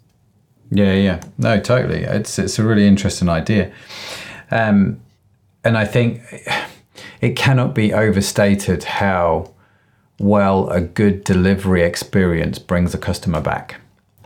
Yeah, 0.71 0.95
yeah, 0.95 1.21
no, 1.39 1.59
totally. 1.61 2.05
It's 2.05 2.39
it's 2.39 2.59
a 2.59 2.65
really 2.65 2.87
interesting 2.87 3.29
idea, 3.29 3.73
um, 4.53 5.01
and 5.65 5.77
I 5.77 5.85
think 5.85 6.23
it 7.21 7.35
cannot 7.35 7.75
be 7.75 7.93
overstated 7.93 8.85
how 8.85 9.53
well 10.21 10.69
a 10.69 10.81
good 10.81 11.25
delivery 11.25 11.83
experience 11.83 12.59
brings 12.59 12.95
a 12.95 12.99
customer 12.99 13.41
back. 13.41 13.81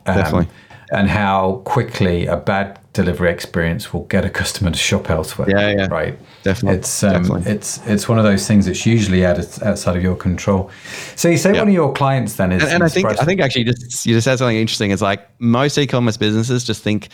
Um, 0.06 0.16
Definitely 0.16 0.48
and 0.94 1.08
how 1.08 1.62
quickly 1.64 2.26
a 2.26 2.36
bad 2.36 2.78
delivery 2.92 3.30
experience 3.30 3.92
will 3.92 4.04
get 4.04 4.24
a 4.24 4.30
customer 4.30 4.70
to 4.70 4.78
shop 4.78 5.10
elsewhere. 5.10 5.50
Yeah, 5.50 5.70
yeah, 5.70 5.86
right. 5.88 6.18
Definitely, 6.42 6.78
it's 6.78 7.02
um, 7.02 7.22
definitely. 7.22 7.52
it's 7.52 7.86
it's 7.86 8.08
one 8.08 8.18
of 8.18 8.24
those 8.24 8.46
things 8.46 8.66
that's 8.66 8.86
usually 8.86 9.26
out 9.26 9.38
of, 9.38 9.62
outside 9.62 9.96
of 9.96 10.02
your 10.02 10.16
control. 10.16 10.70
So 11.16 11.28
you 11.28 11.36
say 11.36 11.52
one 11.52 11.68
of 11.68 11.74
your 11.74 11.92
clients 11.92 12.36
then 12.36 12.52
is, 12.52 12.62
and, 12.62 12.72
and 12.72 12.82
I 12.84 12.88
think 12.88 13.06
I 13.06 13.24
think 13.24 13.40
actually 13.40 13.64
just 13.64 14.06
you 14.06 14.14
just 14.14 14.24
said 14.24 14.36
something 14.36 14.56
interesting. 14.56 14.90
It's 14.90 15.02
like 15.02 15.28
most 15.40 15.76
e-commerce 15.76 16.16
businesses 16.16 16.64
just 16.64 16.82
think 16.82 17.08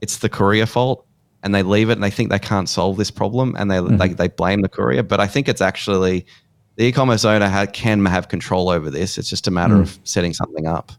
it's 0.00 0.18
the 0.18 0.28
courier 0.28 0.66
fault 0.66 1.06
and 1.42 1.54
they 1.54 1.62
leave 1.62 1.90
it 1.90 1.92
and 1.92 2.02
they 2.02 2.10
think 2.10 2.30
they 2.30 2.38
can't 2.38 2.68
solve 2.68 2.96
this 2.96 3.10
problem 3.10 3.54
and 3.58 3.70
they 3.70 3.76
mm-hmm. 3.76 3.96
they, 3.98 4.08
they 4.08 4.28
blame 4.28 4.62
the 4.62 4.68
courier. 4.68 5.02
But 5.02 5.20
I 5.20 5.26
think 5.26 5.48
it's 5.48 5.60
actually 5.60 6.26
the 6.76 6.84
e-commerce 6.84 7.24
owner 7.24 7.48
ha- 7.48 7.66
can 7.66 8.04
have 8.06 8.28
control 8.28 8.68
over 8.68 8.90
this. 8.90 9.18
It's 9.18 9.30
just 9.30 9.46
a 9.46 9.50
matter 9.50 9.76
mm. 9.76 9.82
of 9.82 9.98
setting 10.04 10.34
something 10.34 10.66
up. 10.66 10.92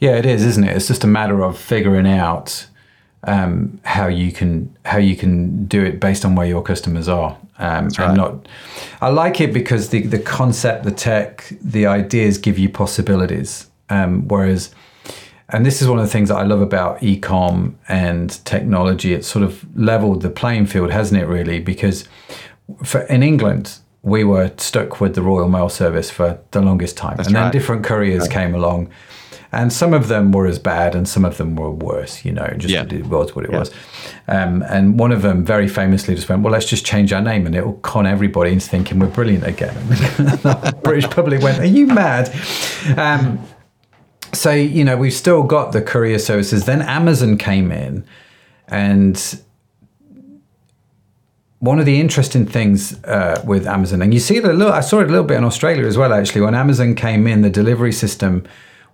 Yeah, 0.00 0.16
it 0.16 0.26
is, 0.26 0.44
isn't 0.44 0.64
it? 0.64 0.76
It's 0.76 0.88
just 0.88 1.04
a 1.04 1.06
matter 1.08 1.42
of 1.42 1.58
figuring 1.58 2.06
out 2.06 2.66
um, 3.24 3.80
how 3.84 4.06
you 4.06 4.32
can 4.32 4.74
how 4.84 4.98
you 4.98 5.16
can 5.16 5.66
do 5.66 5.84
it 5.84 6.00
based 6.00 6.24
on 6.24 6.34
where 6.34 6.46
your 6.46 6.62
customers 6.62 7.08
are. 7.08 7.36
Um, 7.58 7.86
right. 7.86 8.00
And 8.00 8.16
not, 8.16 8.48
I 9.00 9.08
like 9.08 9.40
it 9.40 9.52
because 9.52 9.88
the 9.88 10.02
the 10.02 10.18
concept, 10.18 10.84
the 10.84 10.90
tech, 10.90 11.52
the 11.60 11.86
ideas 11.86 12.38
give 12.38 12.58
you 12.58 12.68
possibilities. 12.68 13.68
Um, 13.88 14.26
whereas, 14.28 14.74
and 15.48 15.64
this 15.64 15.80
is 15.80 15.88
one 15.88 15.98
of 15.98 16.04
the 16.04 16.10
things 16.10 16.28
that 16.28 16.36
I 16.36 16.42
love 16.42 16.60
about 16.60 17.00
ecom 17.00 17.74
and 17.88 18.44
technology. 18.44 19.12
It's 19.14 19.28
sort 19.28 19.44
of 19.44 19.64
leveled 19.76 20.22
the 20.22 20.30
playing 20.30 20.66
field, 20.66 20.90
hasn't 20.90 21.20
it? 21.20 21.26
Really, 21.26 21.60
because 21.60 22.08
for 22.84 23.02
in 23.02 23.22
England, 23.22 23.78
we 24.02 24.22
were 24.22 24.52
stuck 24.58 25.00
with 25.00 25.14
the 25.14 25.22
Royal 25.22 25.48
Mail 25.48 25.68
Service 25.68 26.10
for 26.10 26.38
the 26.52 26.60
longest 26.60 26.96
time, 26.96 27.16
That's 27.16 27.28
and 27.28 27.34
right. 27.34 27.42
then 27.44 27.52
different 27.52 27.84
couriers 27.84 28.22
right. 28.22 28.30
came 28.30 28.54
along 28.54 28.90
and 29.56 29.72
some 29.72 29.94
of 29.94 30.08
them 30.08 30.32
were 30.32 30.46
as 30.46 30.58
bad 30.58 30.94
and 30.94 31.08
some 31.08 31.24
of 31.24 31.38
them 31.38 31.56
were 31.56 31.70
worse 31.70 32.24
you 32.24 32.32
know 32.32 32.46
just 32.58 32.72
yeah. 32.72 32.84
it 32.84 33.06
was 33.06 33.34
what 33.34 33.44
it 33.44 33.50
yeah. 33.50 33.58
was 33.58 33.70
um, 34.28 34.62
and 34.68 34.98
one 34.98 35.12
of 35.12 35.22
them 35.22 35.44
very 35.44 35.66
famously 35.66 36.14
just 36.14 36.28
went 36.28 36.42
well 36.42 36.52
let's 36.52 36.66
just 36.66 36.84
change 36.84 37.12
our 37.12 37.22
name 37.22 37.46
and 37.46 37.54
it'll 37.54 37.74
con 37.74 38.06
everybody 38.06 38.52
into 38.52 38.68
thinking 38.68 38.98
we're 38.98 39.06
brilliant 39.06 39.44
again 39.46 39.74
the 39.88 40.78
british 40.84 41.08
public 41.10 41.40
went 41.42 41.58
are 41.58 41.64
you 41.64 41.86
mad 41.86 42.30
um, 42.96 43.42
so 44.32 44.50
you 44.52 44.84
know 44.84 44.96
we've 44.96 45.14
still 45.14 45.42
got 45.42 45.72
the 45.72 45.80
courier 45.80 46.18
services 46.18 46.66
then 46.66 46.82
amazon 46.82 47.38
came 47.38 47.72
in 47.72 48.04
and 48.68 49.40
one 51.60 51.78
of 51.80 51.86
the 51.86 51.98
interesting 51.98 52.44
things 52.46 53.02
uh, 53.04 53.42
with 53.44 53.66
Amazon, 53.66 54.02
and 54.02 54.12
you 54.12 54.20
see 54.20 54.36
it 54.36 54.44
a 54.44 54.52
little, 54.52 54.72
I 54.72 54.82
saw 54.82 55.00
it 55.00 55.04
a 55.04 55.10
little 55.10 55.24
bit 55.24 55.38
in 55.38 55.42
Australia 55.42 55.86
as 55.86 55.96
well, 55.96 56.12
actually. 56.12 56.42
When 56.42 56.54
Amazon 56.54 56.94
came 56.94 57.26
in, 57.26 57.40
the 57.40 57.48
delivery 57.48 57.92
system 57.92 58.44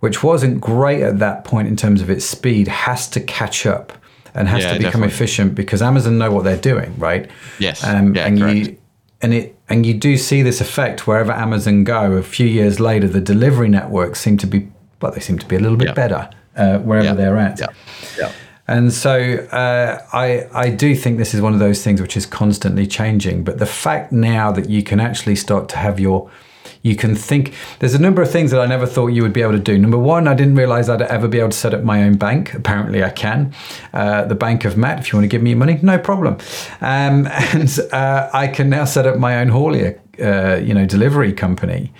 which 0.03 0.21
wasn't 0.21 0.59
great 0.59 1.01
at 1.01 1.19
that 1.19 1.45
point 1.45 1.65
in 1.65 1.77
terms 1.77 2.01
of 2.01 2.09
its 2.09 2.25
speed, 2.25 2.67
has 2.67 3.07
to 3.07 3.21
catch 3.21 3.65
up 3.65 3.93
and 4.35 4.49
has 4.49 4.61
yeah, 4.61 4.73
to 4.73 4.77
become 4.77 4.99
definitely. 4.99 5.13
efficient 5.13 5.55
because 5.55 5.81
Amazon 5.81 6.17
know 6.17 6.29
what 6.29 6.43
they're 6.43 6.57
doing, 6.57 6.93
right? 6.99 7.31
Yes. 7.57 7.85
Um, 7.85 8.13
yeah, 8.13 8.27
and 8.27 8.37
correct. 8.37 8.57
you 8.57 8.77
and 9.21 9.33
it 9.33 9.55
and 9.69 9.85
you 9.85 9.93
do 9.93 10.17
see 10.17 10.41
this 10.41 10.59
effect 10.59 11.07
wherever 11.07 11.31
Amazon 11.31 11.85
go. 11.85 12.11
A 12.17 12.21
few 12.21 12.45
years 12.45 12.81
later, 12.81 13.07
the 13.07 13.21
delivery 13.21 13.69
networks 13.69 14.19
seem 14.19 14.35
to 14.39 14.45
be 14.45 14.67
well, 15.01 15.13
they 15.13 15.21
seem 15.21 15.39
to 15.39 15.45
be 15.45 15.55
a 15.55 15.59
little 15.61 15.77
bit 15.77 15.95
better 15.95 16.29
uh, 16.57 16.79
wherever 16.79 17.15
they're 17.15 17.37
at. 17.37 17.61
Yeah. 17.61 17.67
Yeah. 18.19 18.31
And 18.67 18.91
so 18.91 19.35
uh, 19.53 20.05
I 20.11 20.49
I 20.51 20.69
do 20.69 20.97
think 20.97 21.17
this 21.17 21.33
is 21.33 21.39
one 21.39 21.53
of 21.53 21.59
those 21.59 21.81
things 21.81 22.01
which 22.01 22.17
is 22.17 22.25
constantly 22.25 22.87
changing. 22.87 23.45
But 23.45 23.57
the 23.57 23.65
fact 23.65 24.11
now 24.11 24.51
that 24.51 24.69
you 24.69 24.83
can 24.83 24.99
actually 24.99 25.37
start 25.37 25.69
to 25.69 25.77
have 25.77 25.97
your 25.97 26.29
you 26.83 26.97
can 26.97 27.15
think 27.15 27.53
there's 27.79 27.93
a 27.93 27.99
number 27.99 28.21
of 28.21 28.29
things 28.29 28.51
that 28.51 28.59
I 28.59 28.65
never 28.65 28.85
thought 28.85 29.07
you 29.07 29.23
would 29.23 29.31
be 29.31 29.41
able 29.41 29.53
to 29.53 29.59
do. 29.59 29.77
Number 29.77 29.97
one, 29.97 30.27
I 30.27 30.33
didn't 30.35 30.55
realize 30.55 30.89
I'd 30.89 31.01
ever 31.01 31.29
be 31.29 31.39
able 31.39 31.49
to 31.49 31.57
set 31.57 31.73
up 31.73 31.83
my 31.83 32.03
own 32.03 32.17
bank. 32.17 32.53
Apparently, 32.53 33.03
I 33.03 33.09
can. 33.09 33.53
Uh, 33.93 34.25
the 34.25 34.35
Bank 34.35 34.65
of 34.65 34.77
Matt, 34.77 34.99
if 34.99 35.11
you 35.11 35.17
want 35.17 35.23
to 35.23 35.29
give 35.29 35.41
me 35.41 35.55
money, 35.55 35.79
no 35.81 35.97
problem. 35.97 36.37
Um, 36.81 37.27
and 37.31 37.79
uh, 37.93 38.29
I 38.33 38.47
can 38.47 38.69
now 38.69 38.83
set 38.83 39.07
up 39.07 39.17
my 39.17 39.39
own 39.39 39.47
haulier, 39.47 39.97
uh, 40.21 40.61
you 40.61 40.73
know, 40.73 40.85
delivery 40.85 41.31
company, 41.31 41.93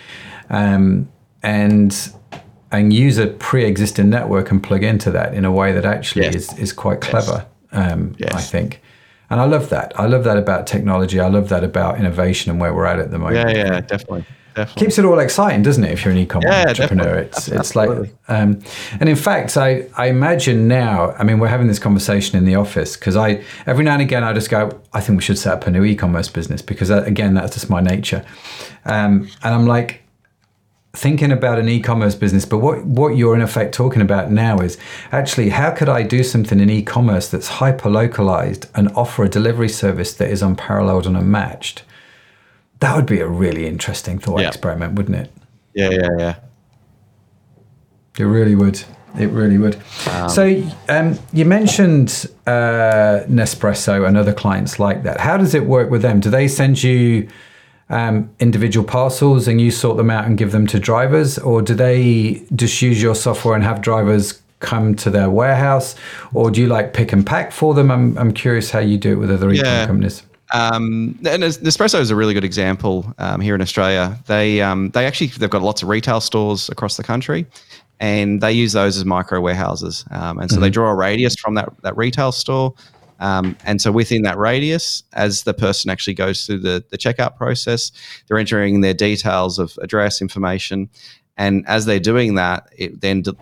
um, 0.49 1.09
and 1.41 2.13
and 2.71 2.91
use 2.91 3.17
a 3.17 3.27
pre-existing 3.27 4.09
network 4.09 4.51
and 4.51 4.61
plug 4.61 4.83
into 4.83 5.11
that 5.11 5.33
in 5.33 5.45
a 5.45 5.51
way 5.51 5.71
that 5.71 5.85
actually 5.85 6.25
yes. 6.25 6.35
is 6.35 6.59
is 6.59 6.73
quite 6.73 6.99
clever. 6.99 7.47
Yes. 7.71 7.91
Um, 7.91 8.15
yes. 8.17 8.33
I 8.33 8.41
think. 8.41 8.81
And 9.29 9.39
I 9.39 9.45
love 9.45 9.69
that. 9.69 9.97
I 9.97 10.05
love 10.07 10.25
that 10.25 10.37
about 10.37 10.67
technology. 10.67 11.19
I 11.19 11.27
love 11.27 11.49
that 11.49 11.63
about 11.63 11.97
innovation 11.97 12.51
and 12.51 12.59
where 12.59 12.73
we're 12.73 12.85
at 12.85 12.99
at 12.99 13.09
the 13.09 13.17
moment. 13.17 13.49
Yeah, 13.49 13.65
yeah, 13.65 13.81
definitely. 13.81 14.25
Definitely. 14.55 14.85
keeps 14.85 14.97
it 14.99 15.05
all 15.05 15.19
exciting, 15.19 15.61
doesn't 15.61 15.83
it? 15.83 15.91
If 15.91 16.03
you're 16.05 16.11
an 16.11 16.17
e-commerce 16.17 16.49
Yeah, 16.51 16.69
entrepreneur, 16.69 17.23
definitely. 17.23 17.27
it's 17.27 17.47
it's 17.47 17.75
like, 17.75 17.89
um, 18.27 18.61
and 18.99 19.09
in 19.09 19.15
fact, 19.15 19.57
I 19.57 19.87
I 19.97 20.07
imagine 20.07 20.67
now. 20.67 21.11
I 21.19 21.23
mean, 21.23 21.39
we're 21.39 21.47
having 21.47 21.67
this 21.67 21.79
conversation 21.79 22.37
in 22.37 22.45
the 22.45 22.55
office 22.55 22.95
because 22.97 23.15
I 23.15 23.43
every 23.65 23.83
now 23.83 23.93
and 23.93 24.01
again 24.01 24.23
I 24.23 24.33
just 24.33 24.49
go, 24.49 24.81
I 24.93 25.01
think 25.01 25.17
we 25.17 25.23
should 25.23 25.37
set 25.37 25.53
up 25.53 25.67
a 25.67 25.71
new 25.71 25.83
e-commerce 25.83 26.29
business 26.29 26.61
because 26.61 26.91
uh, 26.91 27.03
again, 27.03 27.33
that's 27.33 27.53
just 27.53 27.69
my 27.69 27.81
nature, 27.81 28.25
um, 28.85 29.29
and 29.43 29.53
I'm 29.55 29.65
like 29.65 30.01
thinking 30.95 31.31
about 31.31 31.57
an 31.57 31.67
e-commerce 31.67 32.13
business 32.13 32.45
but 32.45 32.59
what 32.59 32.85
what 32.85 33.17
you're 33.17 33.33
in 33.33 33.41
effect 33.41 33.73
talking 33.73 33.99
about 33.99 34.29
now 34.29 34.59
is 34.59 34.77
actually 35.11 35.49
how 35.49 35.71
could 35.71 35.89
I 35.89 36.03
do 36.03 36.23
something 36.23 36.59
in 36.59 36.69
e-commerce 36.69 37.29
that's 37.29 37.47
hyper 37.47 37.89
localized 37.89 38.67
and 38.75 38.89
offer 38.89 39.23
a 39.23 39.27
delivery 39.29 39.69
service 39.69 40.13
that 40.13 40.29
is 40.29 40.43
unparalleled 40.43 41.07
and 41.07 41.17
unmatched 41.17 41.81
that 42.83 42.95
would 42.95 43.05
be 43.05 43.19
a 43.21 43.27
really 43.27 43.65
interesting 43.67 44.19
thought 44.19 44.41
Yeah. 44.41 44.47
experiment 44.49 44.93
wouldn't 44.97 45.17
it 45.23 45.31
Yeah, 45.73 45.89
yeah, 45.89 46.09
yeah. 46.17 46.35
it 48.17 48.25
really 48.25 48.55
would 48.55 48.83
it 49.19 49.29
really 49.29 49.57
would 49.57 49.77
so 50.29 50.43
um, 50.89 51.17
you 51.31 51.45
mentioned 51.45 52.09
uh, 52.47 53.21
Nespresso 53.29 54.07
and 54.07 54.17
other 54.17 54.33
clients 54.33 54.79
like 54.79 55.03
that 55.03 55.19
how 55.19 55.37
does 55.37 55.53
it 55.53 55.65
work 55.65 55.89
with 55.91 56.01
them 56.01 56.19
do 56.19 56.29
they 56.29 56.47
send 56.47 56.81
you 56.81 57.27
um, 57.89 58.29
individual 58.39 58.85
parcels 58.87 59.47
and 59.47 59.61
you 59.61 59.69
sort 59.69 59.97
them 59.97 60.09
out 60.09 60.25
and 60.25 60.37
give 60.37 60.51
them 60.51 60.65
to 60.67 60.79
drivers, 60.79 61.37
or 61.37 61.61
do 61.61 61.75
they 61.75 62.41
just 62.55 62.81
use 62.81 62.99
your 63.01 63.13
software 63.13 63.53
and 63.55 63.63
have 63.63 63.81
drivers 63.81 64.41
come 64.61 64.95
to 64.95 65.11
their 65.11 65.29
warehouse, 65.29 65.93
or 66.33 66.49
do 66.49 66.61
you 66.61 66.67
like 66.67 66.93
pick 66.93 67.13
and 67.13 67.23
pack 67.25 67.51
for 67.51 67.73
them? 67.75 67.91
I'm, 67.91 68.17
I'm 68.17 68.33
curious 68.33 68.71
how 68.71 68.79
you 68.79 68.97
do 68.97 69.11
it 69.11 69.15
with 69.17 69.29
other 69.29 69.51
e-com 69.51 69.85
companies. 69.85 70.23
Um, 70.51 71.17
and 71.25 71.41
Nes- 71.41 71.57
Nespresso 71.59 71.99
is 71.99 72.11
a 72.11 72.15
really 72.15 72.33
good 72.33 72.43
example 72.43 73.11
um, 73.17 73.41
here 73.41 73.55
in 73.55 73.61
Australia. 73.61 74.19
They 74.27 74.61
um, 74.61 74.89
they 74.89 75.05
actually 75.05 75.27
they've 75.27 75.49
got 75.49 75.61
lots 75.61 75.81
of 75.81 75.89
retail 75.89 76.21
stores 76.21 76.69
across 76.69 76.97
the 76.97 77.03
country, 77.03 77.45
and 77.99 78.41
they 78.41 78.51
use 78.51 78.73
those 78.73 78.97
as 78.97 79.05
micro 79.05 79.39
warehouses. 79.41 80.05
Um, 80.11 80.39
and 80.39 80.51
so 80.51 80.59
they 80.59 80.69
draw 80.69 80.91
a 80.91 80.95
radius 80.95 81.35
from 81.35 81.55
that 81.55 81.69
that 81.81 81.95
retail 81.97 82.31
store, 82.31 82.73
um, 83.19 83.55
and 83.65 83.81
so 83.81 83.91
within 83.91 84.23
that 84.23 84.37
radius, 84.37 85.03
as 85.13 85.43
the 85.43 85.53
person 85.53 85.89
actually 85.89 86.13
goes 86.13 86.45
through 86.45 86.59
the 86.59 86.83
the 86.89 86.97
checkout 86.97 87.35
process, 87.37 87.91
they're 88.27 88.37
entering 88.37 88.81
their 88.81 88.93
details 88.93 89.57
of 89.57 89.77
address 89.81 90.21
information, 90.21 90.89
and 91.37 91.63
as 91.67 91.85
they're 91.85 91.99
doing 91.99 92.35
that, 92.35 92.69
it 92.77 93.01
then 93.01 93.21
de- 93.23 93.35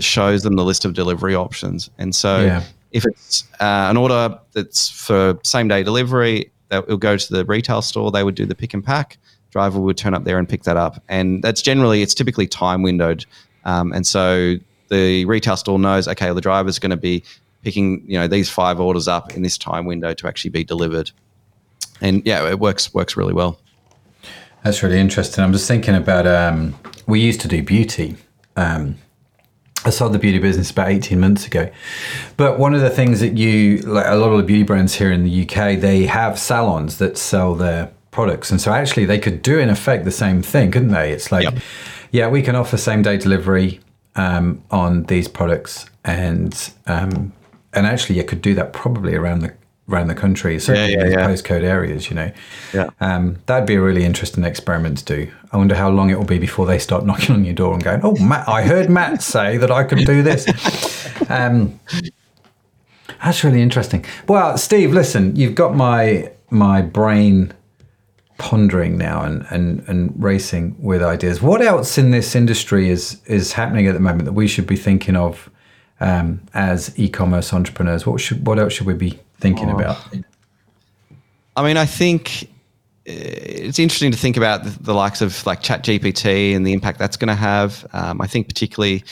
shows 0.00 0.42
them 0.42 0.56
the 0.56 0.64
list 0.64 0.84
of 0.84 0.94
delivery 0.94 1.34
options. 1.34 1.90
And 1.98 2.14
so 2.14 2.42
Yeah. 2.42 2.62
If 2.92 3.04
it's 3.04 3.44
uh, 3.60 3.88
an 3.90 3.96
order 3.96 4.38
that's 4.52 4.88
for 4.88 5.38
same 5.42 5.68
day 5.68 5.82
delivery, 5.82 6.50
that 6.68 6.88
will 6.88 6.96
go 6.96 7.16
to 7.16 7.32
the 7.32 7.44
retail 7.44 7.82
store. 7.82 8.10
They 8.10 8.24
would 8.24 8.34
do 8.34 8.46
the 8.46 8.54
pick 8.54 8.74
and 8.74 8.84
pack. 8.84 9.18
Driver 9.50 9.80
would 9.80 9.98
turn 9.98 10.14
up 10.14 10.24
there 10.24 10.38
and 10.38 10.48
pick 10.48 10.62
that 10.62 10.76
up, 10.76 11.02
and 11.08 11.42
that's 11.42 11.60
generally 11.60 12.02
it's 12.02 12.14
typically 12.14 12.46
time 12.46 12.82
windowed, 12.82 13.26
um, 13.64 13.92
and 13.92 14.06
so 14.06 14.54
the 14.88 15.24
retail 15.26 15.56
store 15.56 15.78
knows 15.78 16.08
okay, 16.08 16.26
well, 16.26 16.34
the 16.34 16.40
driver's 16.40 16.78
going 16.78 16.90
to 16.90 16.96
be 16.96 17.22
picking 17.62 18.02
you 18.06 18.18
know 18.18 18.26
these 18.26 18.48
five 18.48 18.80
orders 18.80 19.08
up 19.08 19.34
in 19.34 19.42
this 19.42 19.58
time 19.58 19.84
window 19.84 20.14
to 20.14 20.26
actually 20.26 20.50
be 20.50 20.64
delivered, 20.64 21.10
and 22.00 22.24
yeah, 22.24 22.48
it 22.48 22.60
works 22.60 22.94
works 22.94 23.14
really 23.14 23.34
well. 23.34 23.58
That's 24.64 24.82
really 24.82 24.98
interesting. 24.98 25.42
I'm 25.44 25.52
just 25.52 25.68
thinking 25.68 25.94
about 25.94 26.26
um, 26.26 26.74
we 27.06 27.20
used 27.20 27.40
to 27.42 27.48
do 27.48 27.62
beauty. 27.62 28.16
Um, 28.56 28.96
I 29.84 29.90
sold 29.90 30.12
the 30.12 30.18
beauty 30.18 30.38
business 30.38 30.70
about 30.70 30.88
18 30.88 31.18
months 31.18 31.46
ago. 31.46 31.70
But 32.36 32.58
one 32.58 32.74
of 32.74 32.80
the 32.80 32.90
things 32.90 33.20
that 33.20 33.36
you, 33.36 33.78
like 33.78 34.06
a 34.06 34.14
lot 34.14 34.30
of 34.30 34.38
the 34.38 34.44
beauty 34.44 34.62
brands 34.62 34.94
here 34.94 35.10
in 35.10 35.24
the 35.24 35.42
UK, 35.42 35.80
they 35.80 36.06
have 36.06 36.38
salons 36.38 36.98
that 36.98 37.18
sell 37.18 37.54
their 37.54 37.90
products. 38.12 38.50
And 38.50 38.60
so 38.60 38.72
actually 38.72 39.06
they 39.06 39.18
could 39.18 39.42
do 39.42 39.58
in 39.58 39.68
effect 39.68 40.04
the 40.04 40.10
same 40.12 40.42
thing, 40.42 40.70
couldn't 40.70 40.90
they? 40.92 41.10
It's 41.12 41.32
like, 41.32 41.44
Yep. 41.44 41.54
yeah, 42.12 42.28
we 42.28 42.42
can 42.42 42.54
offer 42.54 42.76
same 42.76 43.02
day 43.02 43.16
delivery 43.16 43.80
um, 44.14 44.62
on 44.70 45.04
these 45.04 45.26
products. 45.26 45.86
And 46.04 46.54
um, 46.86 47.32
and 47.72 47.86
actually 47.86 48.16
you 48.18 48.24
could 48.24 48.42
do 48.42 48.54
that 48.54 48.72
probably 48.72 49.14
around 49.14 49.40
the 49.40 49.54
around 49.92 50.08
the 50.08 50.14
country, 50.14 50.58
certainly 50.58 50.92
yeah, 50.92 51.06
in 51.06 51.12
yeah. 51.12 51.28
postcode 51.28 51.62
areas, 51.62 52.08
you 52.08 52.16
know. 52.16 52.32
Yeah. 52.72 52.90
Um, 53.00 53.36
that'd 53.46 53.66
be 53.66 53.74
a 53.74 53.80
really 53.80 54.04
interesting 54.04 54.44
experiment 54.44 54.98
to 54.98 55.04
do. 55.04 55.32
I 55.52 55.56
wonder 55.56 55.74
how 55.74 55.90
long 55.90 56.10
it 56.10 56.18
will 56.18 56.24
be 56.24 56.38
before 56.38 56.66
they 56.66 56.78
start 56.78 57.04
knocking 57.06 57.34
on 57.34 57.44
your 57.44 57.54
door 57.54 57.74
and 57.74 57.82
going, 57.82 58.00
"Oh, 58.02 58.16
Matt, 58.16 58.48
I 58.48 58.62
heard 58.62 58.88
Matt 58.88 59.22
say 59.22 59.56
that 59.56 59.70
I 59.70 59.84
could 59.84 60.04
do 60.04 60.22
this." 60.22 60.46
Um, 61.28 61.78
that's 63.22 63.44
really 63.44 63.62
interesting. 63.62 64.04
Well, 64.28 64.58
Steve, 64.58 64.92
listen, 64.92 65.36
you've 65.36 65.54
got 65.54 65.74
my 65.76 66.32
my 66.50 66.82
brain 66.82 67.54
pondering 68.38 68.98
now 68.98 69.22
and, 69.22 69.46
and, 69.50 69.84
and 69.86 70.12
racing 70.20 70.74
with 70.80 71.00
ideas. 71.00 71.40
What 71.40 71.62
else 71.62 71.96
in 71.96 72.10
this 72.10 72.34
industry 72.34 72.90
is 72.90 73.22
is 73.26 73.52
happening 73.52 73.86
at 73.86 73.94
the 73.94 74.00
moment 74.00 74.24
that 74.24 74.32
we 74.32 74.48
should 74.48 74.66
be 74.66 74.76
thinking 74.76 75.14
of 75.14 75.48
um, 76.00 76.40
as 76.52 76.98
e-commerce 76.98 77.52
entrepreneurs? 77.52 78.04
What 78.04 78.20
should 78.20 78.44
what 78.46 78.58
else 78.58 78.72
should 78.72 78.86
we 78.86 78.94
be 78.94 79.20
thinking 79.42 79.70
about? 79.70 79.98
I 81.56 81.62
mean, 81.62 81.76
I 81.76 81.84
think 81.84 82.44
uh, 83.06 83.12
it's 83.12 83.78
interesting 83.78 84.12
to 84.12 84.16
think 84.16 84.36
about 84.36 84.64
the, 84.64 84.70
the 84.82 84.94
likes 84.94 85.20
of 85.20 85.44
like 85.44 85.62
ChatGPT 85.62 86.56
and 86.56 86.66
the 86.66 86.72
impact 86.72 86.98
that's 86.98 87.16
going 87.16 87.28
to 87.28 87.34
have. 87.34 87.84
Um, 87.92 88.20
I 88.20 88.26
think 88.26 88.48
particularly 88.48 89.04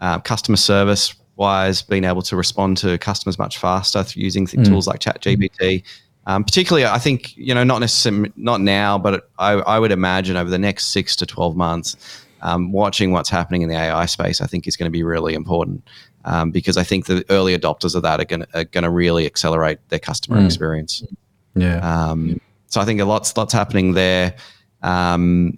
uh, 0.00 0.18
customer 0.18 0.56
service 0.56 1.14
wise, 1.36 1.82
being 1.82 2.04
able 2.04 2.22
to 2.22 2.36
respond 2.36 2.76
to 2.78 2.98
customers 2.98 3.38
much 3.38 3.58
faster 3.58 4.02
through 4.02 4.22
using 4.22 4.46
th- 4.46 4.66
tools 4.66 4.86
like 4.86 5.00
ChatGPT. 5.00 5.82
Um, 6.26 6.42
particularly, 6.42 6.84
I 6.84 6.98
think 6.98 7.36
you 7.36 7.54
know 7.54 7.62
not 7.62 7.78
necessarily 7.78 8.32
not 8.36 8.60
now, 8.60 8.98
but 8.98 9.30
I, 9.38 9.52
I 9.52 9.78
would 9.78 9.92
imagine 9.92 10.36
over 10.36 10.50
the 10.50 10.58
next 10.58 10.88
six 10.88 11.14
to 11.16 11.26
twelve 11.26 11.56
months, 11.56 11.96
um, 12.42 12.72
watching 12.72 13.12
what's 13.12 13.30
happening 13.30 13.62
in 13.62 13.68
the 13.68 13.76
AI 13.76 14.06
space, 14.06 14.40
I 14.40 14.46
think 14.46 14.66
is 14.66 14.76
going 14.76 14.90
to 14.90 14.90
be 14.90 15.04
really 15.04 15.34
important 15.34 15.88
um, 16.26 16.50
because 16.50 16.76
I 16.76 16.82
think 16.82 17.06
the 17.06 17.24
early 17.30 17.56
adopters 17.56 17.94
of 17.94 18.02
that 18.02 18.20
are 18.20 18.24
going 18.24 18.40
to 18.40 18.48
are 18.58 18.64
going 18.64 18.84
to 18.84 18.90
really 18.90 19.24
accelerate 19.24 19.78
their 19.88 19.98
customer 19.98 20.44
experience. 20.44 21.02
Yeah. 21.54 21.78
Um, 21.78 22.40
so 22.66 22.80
I 22.80 22.84
think 22.84 23.00
a 23.00 23.04
lot's 23.04 23.34
lots 23.36 23.52
happening 23.54 23.94
there. 23.94 24.34
Um, 24.82 25.56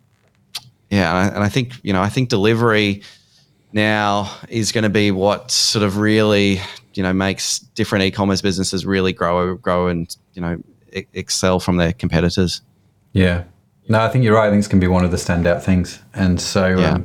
yeah, 0.90 1.10
and 1.10 1.18
I, 1.18 1.34
and 1.34 1.44
I 1.44 1.48
think 1.48 1.72
you 1.82 1.92
know 1.92 2.02
I 2.02 2.08
think 2.08 2.28
delivery 2.28 3.02
now 3.72 4.30
is 4.48 4.70
going 4.72 4.84
to 4.84 4.90
be 4.90 5.10
what 5.10 5.50
sort 5.50 5.82
of 5.82 5.98
really 5.98 6.60
you 6.94 7.02
know 7.02 7.12
makes 7.12 7.58
different 7.58 8.04
e-commerce 8.04 8.40
businesses 8.40 8.86
really 8.86 9.12
grow 9.12 9.56
grow 9.56 9.88
and 9.88 10.14
you 10.34 10.42
know 10.42 10.62
e- 10.94 11.06
excel 11.14 11.60
from 11.60 11.78
their 11.78 11.92
competitors. 11.92 12.60
Yeah. 13.12 13.44
No, 13.88 14.00
I 14.00 14.08
think 14.10 14.22
you're 14.22 14.34
right. 14.34 14.46
I 14.46 14.50
think 14.50 14.58
it's 14.58 14.68
going 14.68 14.80
to 14.80 14.84
be 14.86 14.92
one 14.92 15.04
of 15.04 15.10
the 15.10 15.16
standout 15.16 15.62
things. 15.62 15.98
And 16.12 16.38
so 16.38 16.78
Yeah. 16.78 16.98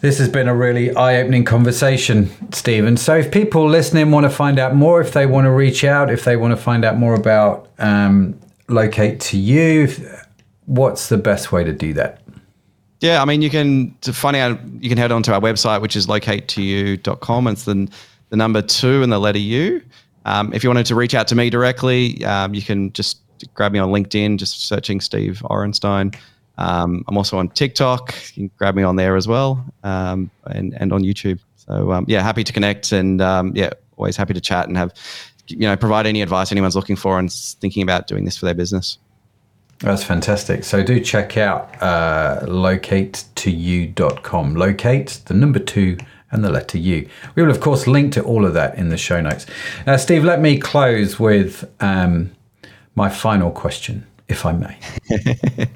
This 0.00 0.18
has 0.18 0.28
been 0.28 0.46
a 0.46 0.54
really 0.54 0.94
eye 0.94 1.16
opening 1.16 1.44
conversation, 1.44 2.30
Stephen. 2.52 2.96
So 2.96 3.16
if 3.16 3.30
people 3.30 3.68
listening 3.68 4.10
want 4.10 4.24
to 4.24 4.30
find 4.30 4.58
out 4.58 4.74
more, 4.74 5.00
if 5.00 5.12
they 5.12 5.26
want 5.26 5.46
to 5.46 5.50
reach 5.50 5.84
out, 5.84 6.10
if 6.10 6.24
they 6.24 6.36
want 6.36 6.52
to 6.52 6.62
find 6.62 6.84
out 6.84 6.98
more 6.98 7.14
about 7.14 7.68
um, 7.78 8.38
Locate2u, 8.68 10.26
what's 10.66 11.08
the 11.08 11.16
best 11.16 11.50
way 11.50 11.64
to 11.64 11.72
do 11.72 11.94
that? 11.94 12.20
Yeah, 13.00 13.22
I 13.22 13.24
mean, 13.24 13.42
you 13.42 13.50
can 13.50 13.94
to 14.02 14.12
find 14.12 14.36
out. 14.36 14.58
You 14.80 14.88
can 14.88 14.98
head 14.98 15.12
on 15.12 15.22
to 15.24 15.34
our 15.34 15.40
website, 15.40 15.82
which 15.82 15.96
is 15.96 16.06
locate2u.com. 16.06 17.46
It's 17.46 17.64
the 17.64 17.88
the 18.30 18.36
number 18.36 18.62
two 18.62 19.02
and 19.02 19.12
the 19.12 19.18
letter 19.18 19.38
U. 19.38 19.82
Um, 20.24 20.52
if 20.52 20.64
you 20.64 20.70
wanted 20.70 20.86
to 20.86 20.94
reach 20.94 21.14
out 21.14 21.28
to 21.28 21.34
me 21.34 21.50
directly, 21.50 22.24
um, 22.24 22.54
you 22.54 22.62
can 22.62 22.92
just 22.92 23.20
grab 23.54 23.72
me 23.72 23.78
on 23.78 23.90
LinkedIn, 23.90 24.38
just 24.38 24.66
searching 24.66 25.00
Steve 25.00 25.42
Orenstein. 25.44 26.16
Um, 26.58 27.04
I'm 27.08 27.16
also 27.16 27.38
on 27.38 27.48
TikTok. 27.48 28.14
You 28.34 28.48
can 28.48 28.50
grab 28.56 28.74
me 28.74 28.82
on 28.82 28.96
there 28.96 29.16
as 29.16 29.28
well, 29.28 29.64
um, 29.84 30.30
and 30.44 30.74
and 30.80 30.92
on 30.92 31.02
YouTube. 31.02 31.38
So 31.56 31.92
um, 31.92 32.04
yeah, 32.08 32.22
happy 32.22 32.44
to 32.44 32.52
connect, 32.52 32.92
and 32.92 33.20
um, 33.20 33.52
yeah, 33.54 33.70
always 33.96 34.16
happy 34.16 34.34
to 34.34 34.40
chat 34.40 34.68
and 34.68 34.76
have 34.76 34.92
you 35.48 35.58
know 35.58 35.76
provide 35.76 36.06
any 36.06 36.22
advice 36.22 36.52
anyone's 36.52 36.76
looking 36.76 36.96
for 36.96 37.18
and 37.18 37.32
thinking 37.32 37.82
about 37.82 38.06
doing 38.06 38.24
this 38.24 38.36
for 38.36 38.46
their 38.46 38.54
business. 38.54 38.98
That's 39.80 40.02
fantastic. 40.02 40.64
So 40.64 40.82
do 40.82 40.98
check 41.00 41.36
out 41.36 41.70
uh, 41.82 42.40
locate2u.com. 42.46 44.54
Locate, 44.54 45.20
the 45.26 45.34
number 45.34 45.58
two, 45.58 45.98
and 46.30 46.42
the 46.42 46.50
letter 46.50 46.78
U. 46.78 47.06
We 47.34 47.42
will, 47.42 47.50
of 47.50 47.60
course, 47.60 47.86
link 47.86 48.14
to 48.14 48.22
all 48.22 48.46
of 48.46 48.54
that 48.54 48.76
in 48.76 48.88
the 48.88 48.96
show 48.96 49.20
notes. 49.20 49.44
Now, 49.86 49.96
Steve, 49.96 50.24
let 50.24 50.40
me 50.40 50.58
close 50.58 51.20
with 51.20 51.70
um, 51.80 52.32
my 52.94 53.10
final 53.10 53.50
question, 53.50 54.06
if 54.28 54.46
I 54.46 54.52
may. 54.52 54.78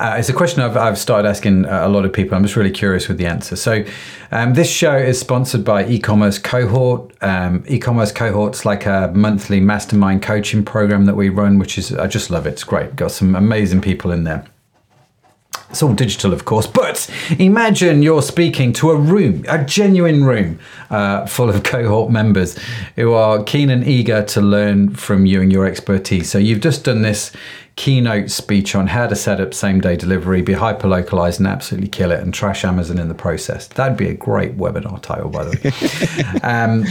Uh, 0.00 0.16
it's 0.16 0.30
a 0.30 0.32
question 0.32 0.62
I've, 0.62 0.78
I've 0.78 0.96
started 0.96 1.28
asking 1.28 1.66
uh, 1.66 1.86
a 1.86 1.88
lot 1.90 2.06
of 2.06 2.12
people. 2.14 2.34
I'm 2.34 2.42
just 2.42 2.56
really 2.56 2.70
curious 2.70 3.06
with 3.06 3.18
the 3.18 3.26
answer. 3.26 3.54
So, 3.54 3.84
um, 4.30 4.54
this 4.54 4.70
show 4.70 4.96
is 4.96 5.20
sponsored 5.20 5.62
by 5.62 5.86
e-commerce 5.86 6.38
cohort. 6.38 7.12
Um, 7.22 7.62
e-commerce 7.68 8.10
cohort's 8.10 8.64
like 8.64 8.86
a 8.86 9.12
monthly 9.14 9.60
mastermind 9.60 10.22
coaching 10.22 10.64
program 10.64 11.04
that 11.04 11.16
we 11.16 11.28
run, 11.28 11.58
which 11.58 11.76
is 11.76 11.92
I 11.92 12.06
just 12.06 12.30
love 12.30 12.46
it. 12.46 12.52
It's 12.52 12.64
great. 12.64 12.96
Got 12.96 13.10
some 13.10 13.34
amazing 13.34 13.82
people 13.82 14.10
in 14.10 14.24
there. 14.24 14.46
It's 15.68 15.82
all 15.82 15.92
digital, 15.92 16.32
of 16.32 16.46
course, 16.46 16.66
but 16.66 17.08
imagine 17.38 18.02
you're 18.02 18.22
speaking 18.22 18.72
to 18.74 18.90
a 18.90 18.96
room, 18.96 19.44
a 19.48 19.62
genuine 19.62 20.24
room 20.24 20.58
uh, 20.88 21.26
full 21.26 21.50
of 21.50 21.62
cohort 21.64 22.10
members 22.10 22.58
who 22.96 23.12
are 23.12 23.44
keen 23.44 23.68
and 23.68 23.86
eager 23.86 24.24
to 24.24 24.40
learn 24.40 24.94
from 24.94 25.26
you 25.26 25.42
and 25.42 25.52
your 25.52 25.66
expertise. 25.66 26.30
So 26.30 26.38
you've 26.38 26.60
just 26.60 26.84
done 26.84 27.02
this 27.02 27.32
keynote 27.80 28.30
speech 28.30 28.74
on 28.74 28.88
how 28.88 29.06
to 29.06 29.16
set 29.16 29.40
up 29.40 29.54
same 29.54 29.80
day 29.80 29.96
delivery, 29.96 30.42
be 30.42 30.52
hyper 30.52 30.86
localized 30.86 31.40
and 31.40 31.46
absolutely 31.46 31.88
kill 31.88 32.10
it, 32.10 32.20
and 32.20 32.34
trash 32.34 32.62
Amazon 32.62 32.98
in 32.98 33.08
the 33.08 33.14
process. 33.14 33.68
That'd 33.68 33.96
be 33.96 34.06
a 34.08 34.12
great 34.12 34.58
webinar 34.58 35.00
title, 35.00 35.30
by 35.30 35.44
the 35.44 36.30
way. 36.30 36.40
um, 36.42 36.84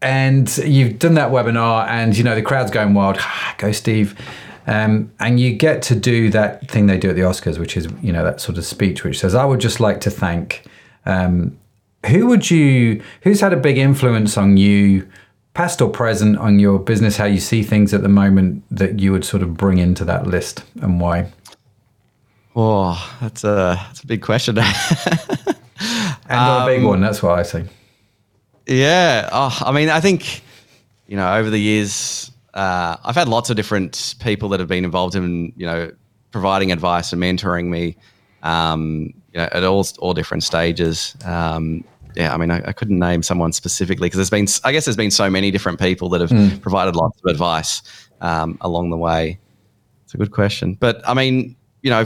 and 0.00 0.56
you've 0.64 0.98
done 0.98 1.12
that 1.16 1.30
webinar, 1.30 1.86
and 1.88 2.16
you 2.16 2.24
know 2.24 2.34
the 2.34 2.40
crowd's 2.40 2.70
going 2.70 2.94
wild. 2.94 3.18
Go, 3.58 3.70
Steve. 3.70 4.18
Um, 4.66 5.12
and 5.20 5.38
you 5.38 5.52
get 5.52 5.82
to 5.82 5.94
do 5.94 6.30
that 6.30 6.66
thing 6.70 6.86
they 6.86 6.96
do 6.96 7.10
at 7.10 7.14
the 7.14 7.22
Oscars, 7.22 7.58
which 7.58 7.76
is 7.76 7.86
you 8.00 8.10
know 8.10 8.24
that 8.24 8.40
sort 8.40 8.56
of 8.56 8.64
speech 8.64 9.04
which 9.04 9.18
says, 9.20 9.34
"I 9.34 9.44
would 9.44 9.60
just 9.60 9.78
like 9.78 10.00
to 10.00 10.10
thank." 10.10 10.64
Um, 11.04 11.58
who 12.06 12.28
would 12.28 12.50
you? 12.50 13.02
Who's 13.24 13.42
had 13.42 13.52
a 13.52 13.58
big 13.58 13.76
influence 13.76 14.38
on 14.38 14.56
you, 14.56 15.06
past 15.58 15.82
or 15.82 15.90
present, 15.90 16.38
on 16.38 16.60
your 16.60 16.78
business? 16.78 17.16
How 17.16 17.24
you 17.24 17.40
see 17.40 17.64
things 17.64 17.92
at 17.92 18.02
the 18.02 18.08
moment 18.08 18.62
that 18.70 19.00
you 19.00 19.10
would 19.10 19.24
sort 19.24 19.42
of 19.42 19.56
bring 19.56 19.78
into 19.78 20.04
that 20.04 20.24
list, 20.24 20.62
and 20.80 21.00
why? 21.00 21.32
Oh, 22.54 22.96
that's 23.20 23.42
a 23.42 23.74
that's 23.88 24.04
a 24.04 24.06
big 24.06 24.22
question. 24.22 24.56
and 24.58 24.66
um, 26.28 26.62
a 26.62 26.66
big 26.66 26.84
one. 26.84 27.00
That's 27.00 27.24
what 27.24 27.36
I 27.36 27.42
say. 27.42 27.64
Yeah. 28.66 29.28
Oh, 29.32 29.58
I 29.66 29.72
mean, 29.72 29.88
I 29.90 30.00
think 30.00 30.42
you 31.08 31.16
know 31.16 31.34
over 31.34 31.50
the 31.50 31.58
years 31.58 32.30
uh, 32.54 32.96
I've 33.04 33.16
had 33.16 33.28
lots 33.28 33.50
of 33.50 33.56
different 33.56 34.14
people 34.20 34.48
that 34.50 34.60
have 34.60 34.68
been 34.68 34.84
involved 34.84 35.16
in, 35.16 35.52
you 35.56 35.66
know, 35.66 35.90
providing 36.30 36.70
advice 36.70 37.12
and 37.12 37.20
mentoring 37.20 37.66
me, 37.66 37.96
um, 38.44 39.12
you 39.32 39.40
know, 39.40 39.48
at 39.50 39.64
all 39.64 39.84
all 39.98 40.14
different 40.14 40.44
stages. 40.44 41.16
Um, 41.24 41.82
yeah, 42.14 42.34
I 42.34 42.36
mean, 42.36 42.50
I, 42.50 42.62
I, 42.66 42.72
couldn't 42.72 42.98
name 42.98 43.22
someone 43.22 43.52
specifically 43.52 44.06
because 44.06 44.16
there's 44.16 44.30
been, 44.30 44.46
I 44.64 44.72
guess, 44.72 44.84
there's 44.84 44.96
been 44.96 45.10
so 45.10 45.30
many 45.30 45.50
different 45.50 45.78
people 45.78 46.08
that 46.10 46.20
have 46.20 46.30
mm. 46.30 46.60
provided 46.60 46.96
lots 46.96 47.18
of 47.22 47.30
advice 47.30 47.82
um, 48.20 48.58
along 48.60 48.90
the 48.90 48.96
way. 48.96 49.38
It's 50.04 50.14
a 50.14 50.18
good 50.18 50.30
question, 50.30 50.74
but 50.74 51.06
I 51.06 51.14
mean, 51.14 51.56
you 51.82 51.90
know, 51.90 52.04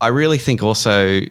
I 0.00 0.08
really 0.08 0.38
think 0.38 0.62
also 0.62 1.22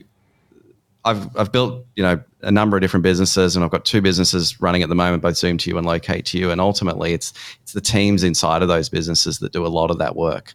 I've 1.05 1.35
I've 1.37 1.51
built 1.51 1.85
you 1.95 2.03
know 2.03 2.21
a 2.41 2.51
number 2.51 2.77
of 2.77 2.81
different 2.81 3.03
businesses, 3.03 3.55
and 3.55 3.63
I've 3.63 3.71
got 3.71 3.85
two 3.85 4.01
businesses 4.01 4.59
running 4.61 4.83
at 4.83 4.89
the 4.89 4.95
moment, 4.95 5.21
both 5.21 5.35
Zoom2u 5.35 5.77
and 5.77 5.87
Locate2u. 5.87 6.51
And 6.51 6.61
ultimately, 6.61 7.13
it's 7.13 7.33
it's 7.61 7.73
the 7.73 7.81
teams 7.81 8.23
inside 8.23 8.61
of 8.61 8.67
those 8.67 8.89
businesses 8.89 9.39
that 9.39 9.51
do 9.51 9.65
a 9.65 9.67
lot 9.67 9.91
of 9.91 9.97
that 9.99 10.15
work. 10.15 10.53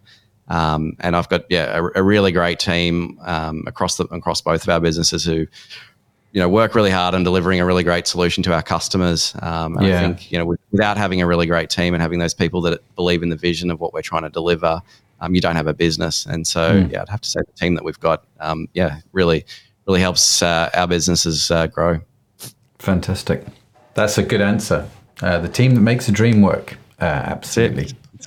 Um, 0.48 0.96
and 1.00 1.14
I've 1.14 1.28
got 1.28 1.44
yeah 1.50 1.76
a, 1.76 2.00
a 2.00 2.02
really 2.02 2.32
great 2.32 2.58
team 2.58 3.18
um, 3.22 3.64
across 3.66 3.96
the 3.96 4.04
across 4.04 4.40
both 4.40 4.62
of 4.62 4.68
our 4.68 4.80
businesses 4.80 5.24
who 5.24 5.46
you 6.32 6.40
know 6.40 6.48
work 6.48 6.74
really 6.74 6.90
hard 6.90 7.14
on 7.14 7.24
delivering 7.24 7.60
a 7.60 7.64
really 7.64 7.82
great 7.82 8.06
solution 8.06 8.42
to 8.44 8.54
our 8.54 8.62
customers. 8.62 9.34
Um, 9.40 9.76
and 9.78 9.86
yeah. 9.86 9.98
I 9.98 10.00
think 10.00 10.30
you 10.30 10.38
know 10.38 10.56
without 10.70 10.96
having 10.96 11.22
a 11.22 11.26
really 11.26 11.46
great 11.46 11.70
team 11.70 11.94
and 11.94 12.02
having 12.02 12.18
those 12.18 12.34
people 12.34 12.60
that 12.62 12.80
believe 12.94 13.22
in 13.22 13.28
the 13.28 13.36
vision 13.36 13.70
of 13.70 13.80
what 13.80 13.92
we're 13.92 14.02
trying 14.02 14.22
to 14.22 14.30
deliver, 14.30 14.80
um, 15.20 15.34
you 15.34 15.40
don't 15.40 15.56
have 15.56 15.66
a 15.66 15.74
business. 15.74 16.26
And 16.26 16.46
so 16.46 16.82
mm. 16.82 16.92
yeah, 16.92 17.02
I'd 17.02 17.08
have 17.08 17.20
to 17.22 17.28
say 17.28 17.40
the 17.40 17.52
team 17.52 17.74
that 17.74 17.84
we've 17.84 18.00
got, 18.00 18.24
um, 18.40 18.68
yeah, 18.74 19.00
really 19.12 19.44
really 19.86 20.00
helps 20.00 20.42
uh, 20.42 20.70
our 20.74 20.86
businesses 20.86 21.50
uh, 21.50 21.66
grow. 21.66 22.00
Fantastic. 22.78 23.44
That's 23.94 24.18
a 24.18 24.22
good 24.22 24.40
answer. 24.40 24.88
Uh, 25.20 25.38
the 25.38 25.48
team 25.48 25.74
that 25.74 25.80
makes 25.80 26.06
the 26.06 26.12
dream 26.12 26.42
work. 26.42 26.76
Uh, 27.00 27.36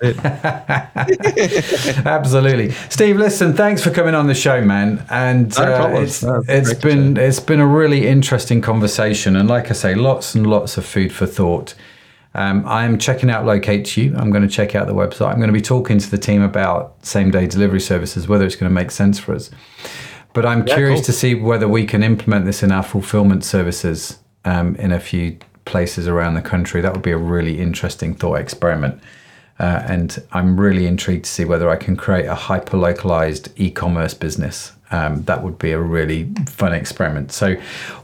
absolutely. 0.02 2.04
Absolutely, 2.06 2.72
Steve. 2.90 3.18
Listen, 3.18 3.54
thanks 3.54 3.84
for 3.84 3.92
coming 3.92 4.16
on 4.16 4.28
the 4.28 4.34
show, 4.34 4.62
man. 4.62 5.06
And 5.10 5.56
uh, 5.58 5.92
it's, 5.96 6.24
no, 6.24 6.44
it's 6.48 6.74
been 6.74 7.18
it's 7.18 7.40
been 7.40 7.60
a 7.60 7.68
really 7.68 8.08
interesting 8.08 8.62
conversation, 8.62 9.36
and 9.36 9.48
like 9.48 9.70
I 9.70 9.74
say, 9.74 9.96
lots 9.96 10.36
and 10.36 10.48
lots 10.48 10.78
of 10.78 10.86
food 10.86 11.14
for 11.14 11.26
thought. 11.26 11.76
Um, 12.34 12.64
I 12.66 12.86
am 12.86 12.98
checking 12.98 13.30
out 13.30 13.46
Locate 13.46 13.98
You. 13.98 14.16
I'm 14.16 14.32
going 14.32 14.44
to 14.44 14.50
check 14.50 14.74
out 14.74 14.88
the 14.88 14.94
website. 14.94 15.32
I'm 15.32 15.38
going 15.38 15.48
to 15.48 15.54
be 15.54 15.62
talking 15.62 16.00
to 16.00 16.10
the 16.10 16.18
team 16.18 16.42
about 16.42 17.06
same 17.06 17.30
day 17.30 17.46
delivery 17.46 17.82
services, 17.82 18.28
whether 18.28 18.46
it's 18.46 18.56
going 18.56 18.70
to 18.70 18.74
make 18.74 18.90
sense 18.90 19.20
for 19.20 19.36
us. 19.36 19.52
But 20.34 20.46
I'm 20.46 20.66
yeah, 20.66 20.76
curious 20.76 21.02
cool. 21.02 21.06
to 21.06 21.12
see 21.12 21.36
whether 21.36 21.68
we 21.68 21.86
can 21.86 22.04
implement 22.04 22.46
this 22.46 22.64
in 22.64 22.72
our 22.72 22.84
fulfillment 22.84 23.44
services 23.44 24.18
um, 24.46 24.78
in 24.78 24.94
a 24.94 25.00
few 25.00 25.38
places 25.66 26.08
around 26.08 26.36
the 26.36 26.42
country. 26.42 26.80
That 26.80 26.94
would 26.94 27.02
be 27.02 27.12
a 27.12 27.18
really 27.18 27.60
interesting 27.60 28.16
thought 28.16 28.36
experiment. 28.36 29.04
Uh, 29.62 29.84
and 29.88 30.24
I'm 30.32 30.60
really 30.60 30.88
intrigued 30.88 31.26
to 31.26 31.30
see 31.30 31.46
whether 31.46 31.70
I 31.70 31.76
can 31.76 31.96
create 31.96 32.26
a 32.26 32.34
hyper 32.34 32.78
localized 32.78 33.50
e 33.58 33.70
commerce 33.70 34.16
business. 34.16 34.72
Um, 34.90 35.22
that 35.26 35.44
would 35.44 35.60
be 35.60 35.72
a 35.72 35.80
really 35.80 36.34
fun 36.48 36.74
experiment. 36.74 37.32
So, 37.32 37.56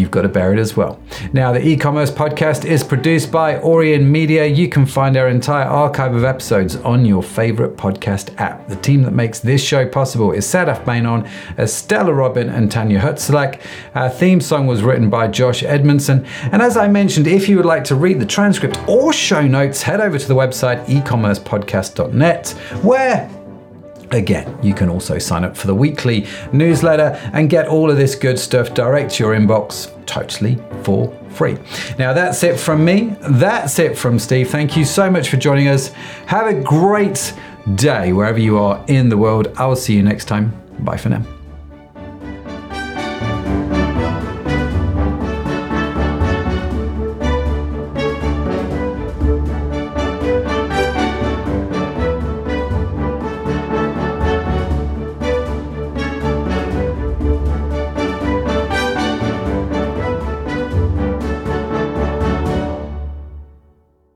you've 0.00 0.10
got 0.10 0.22
to 0.22 0.28
bear 0.28 0.52
it 0.52 0.58
as 0.58 0.76
well. 0.76 1.00
Now, 1.32 1.52
the 1.52 1.64
e 1.64 1.76
commerce 1.76 2.10
podcast 2.10 2.64
is 2.64 2.82
produced 2.82 3.30
by 3.30 3.58
Orion 3.58 4.10
Media. 4.10 4.46
You 4.46 4.68
can 4.68 4.86
find 4.86 5.16
our 5.16 5.28
entire 5.28 5.66
archive 5.66 6.14
of 6.14 6.24
episodes 6.24 6.76
on 6.76 7.04
your 7.04 7.22
favorite 7.22 7.76
podcast 7.76 8.34
app. 8.40 8.66
The 8.68 8.76
team 8.76 9.02
that 9.02 9.12
makes 9.12 9.40
this 9.40 9.62
show 9.62 9.86
possible 9.86 10.32
is 10.32 10.46
Sadaf 10.46 10.84
Mainon, 10.84 11.28
Estella 11.58 12.12
Robin, 12.12 12.48
and 12.48 12.72
Tanya 12.72 13.00
Hutzelak. 13.00 13.60
Our 13.94 14.08
theme 14.08 14.40
song 14.40 14.66
was 14.66 14.82
written 14.82 15.10
by 15.10 15.28
Josh 15.28 15.62
Edmondson. 15.62 16.26
And 16.52 16.62
as 16.62 16.76
I 16.76 16.88
mentioned, 16.88 17.26
if 17.26 17.48
you 17.48 17.56
would 17.56 17.66
like 17.66 17.84
to 17.84 17.94
read 17.94 18.20
the 18.20 18.26
transcript 18.26 18.78
or 18.88 19.12
show 19.12 19.46
notes, 19.46 19.82
head 19.82 20.00
over 20.00 20.18
to 20.18 20.28
the 20.28 20.34
website 20.34 20.84
ecommercepodcast.net, 20.86 22.48
where 22.82 23.30
Again, 24.12 24.58
you 24.62 24.74
can 24.74 24.88
also 24.88 25.18
sign 25.18 25.44
up 25.44 25.56
for 25.56 25.68
the 25.68 25.74
weekly 25.74 26.26
newsletter 26.52 27.18
and 27.32 27.48
get 27.48 27.68
all 27.68 27.90
of 27.90 27.96
this 27.96 28.14
good 28.14 28.38
stuff 28.38 28.74
direct 28.74 29.12
to 29.14 29.24
your 29.24 29.34
inbox 29.34 29.90
totally 30.06 30.58
for 30.82 31.16
free. 31.30 31.56
Now, 31.98 32.12
that's 32.12 32.42
it 32.42 32.58
from 32.58 32.84
me. 32.84 33.16
That's 33.20 33.78
it 33.78 33.96
from 33.96 34.18
Steve. 34.18 34.50
Thank 34.50 34.76
you 34.76 34.84
so 34.84 35.10
much 35.10 35.28
for 35.28 35.36
joining 35.36 35.68
us. 35.68 35.88
Have 36.26 36.48
a 36.48 36.60
great 36.60 37.32
day 37.76 38.12
wherever 38.12 38.38
you 38.38 38.58
are 38.58 38.84
in 38.88 39.08
the 39.08 39.16
world. 39.16 39.48
I 39.56 39.66
will 39.66 39.76
see 39.76 39.94
you 39.94 40.02
next 40.02 40.24
time. 40.24 40.52
Bye 40.80 40.96
for 40.96 41.10
now. 41.10 41.39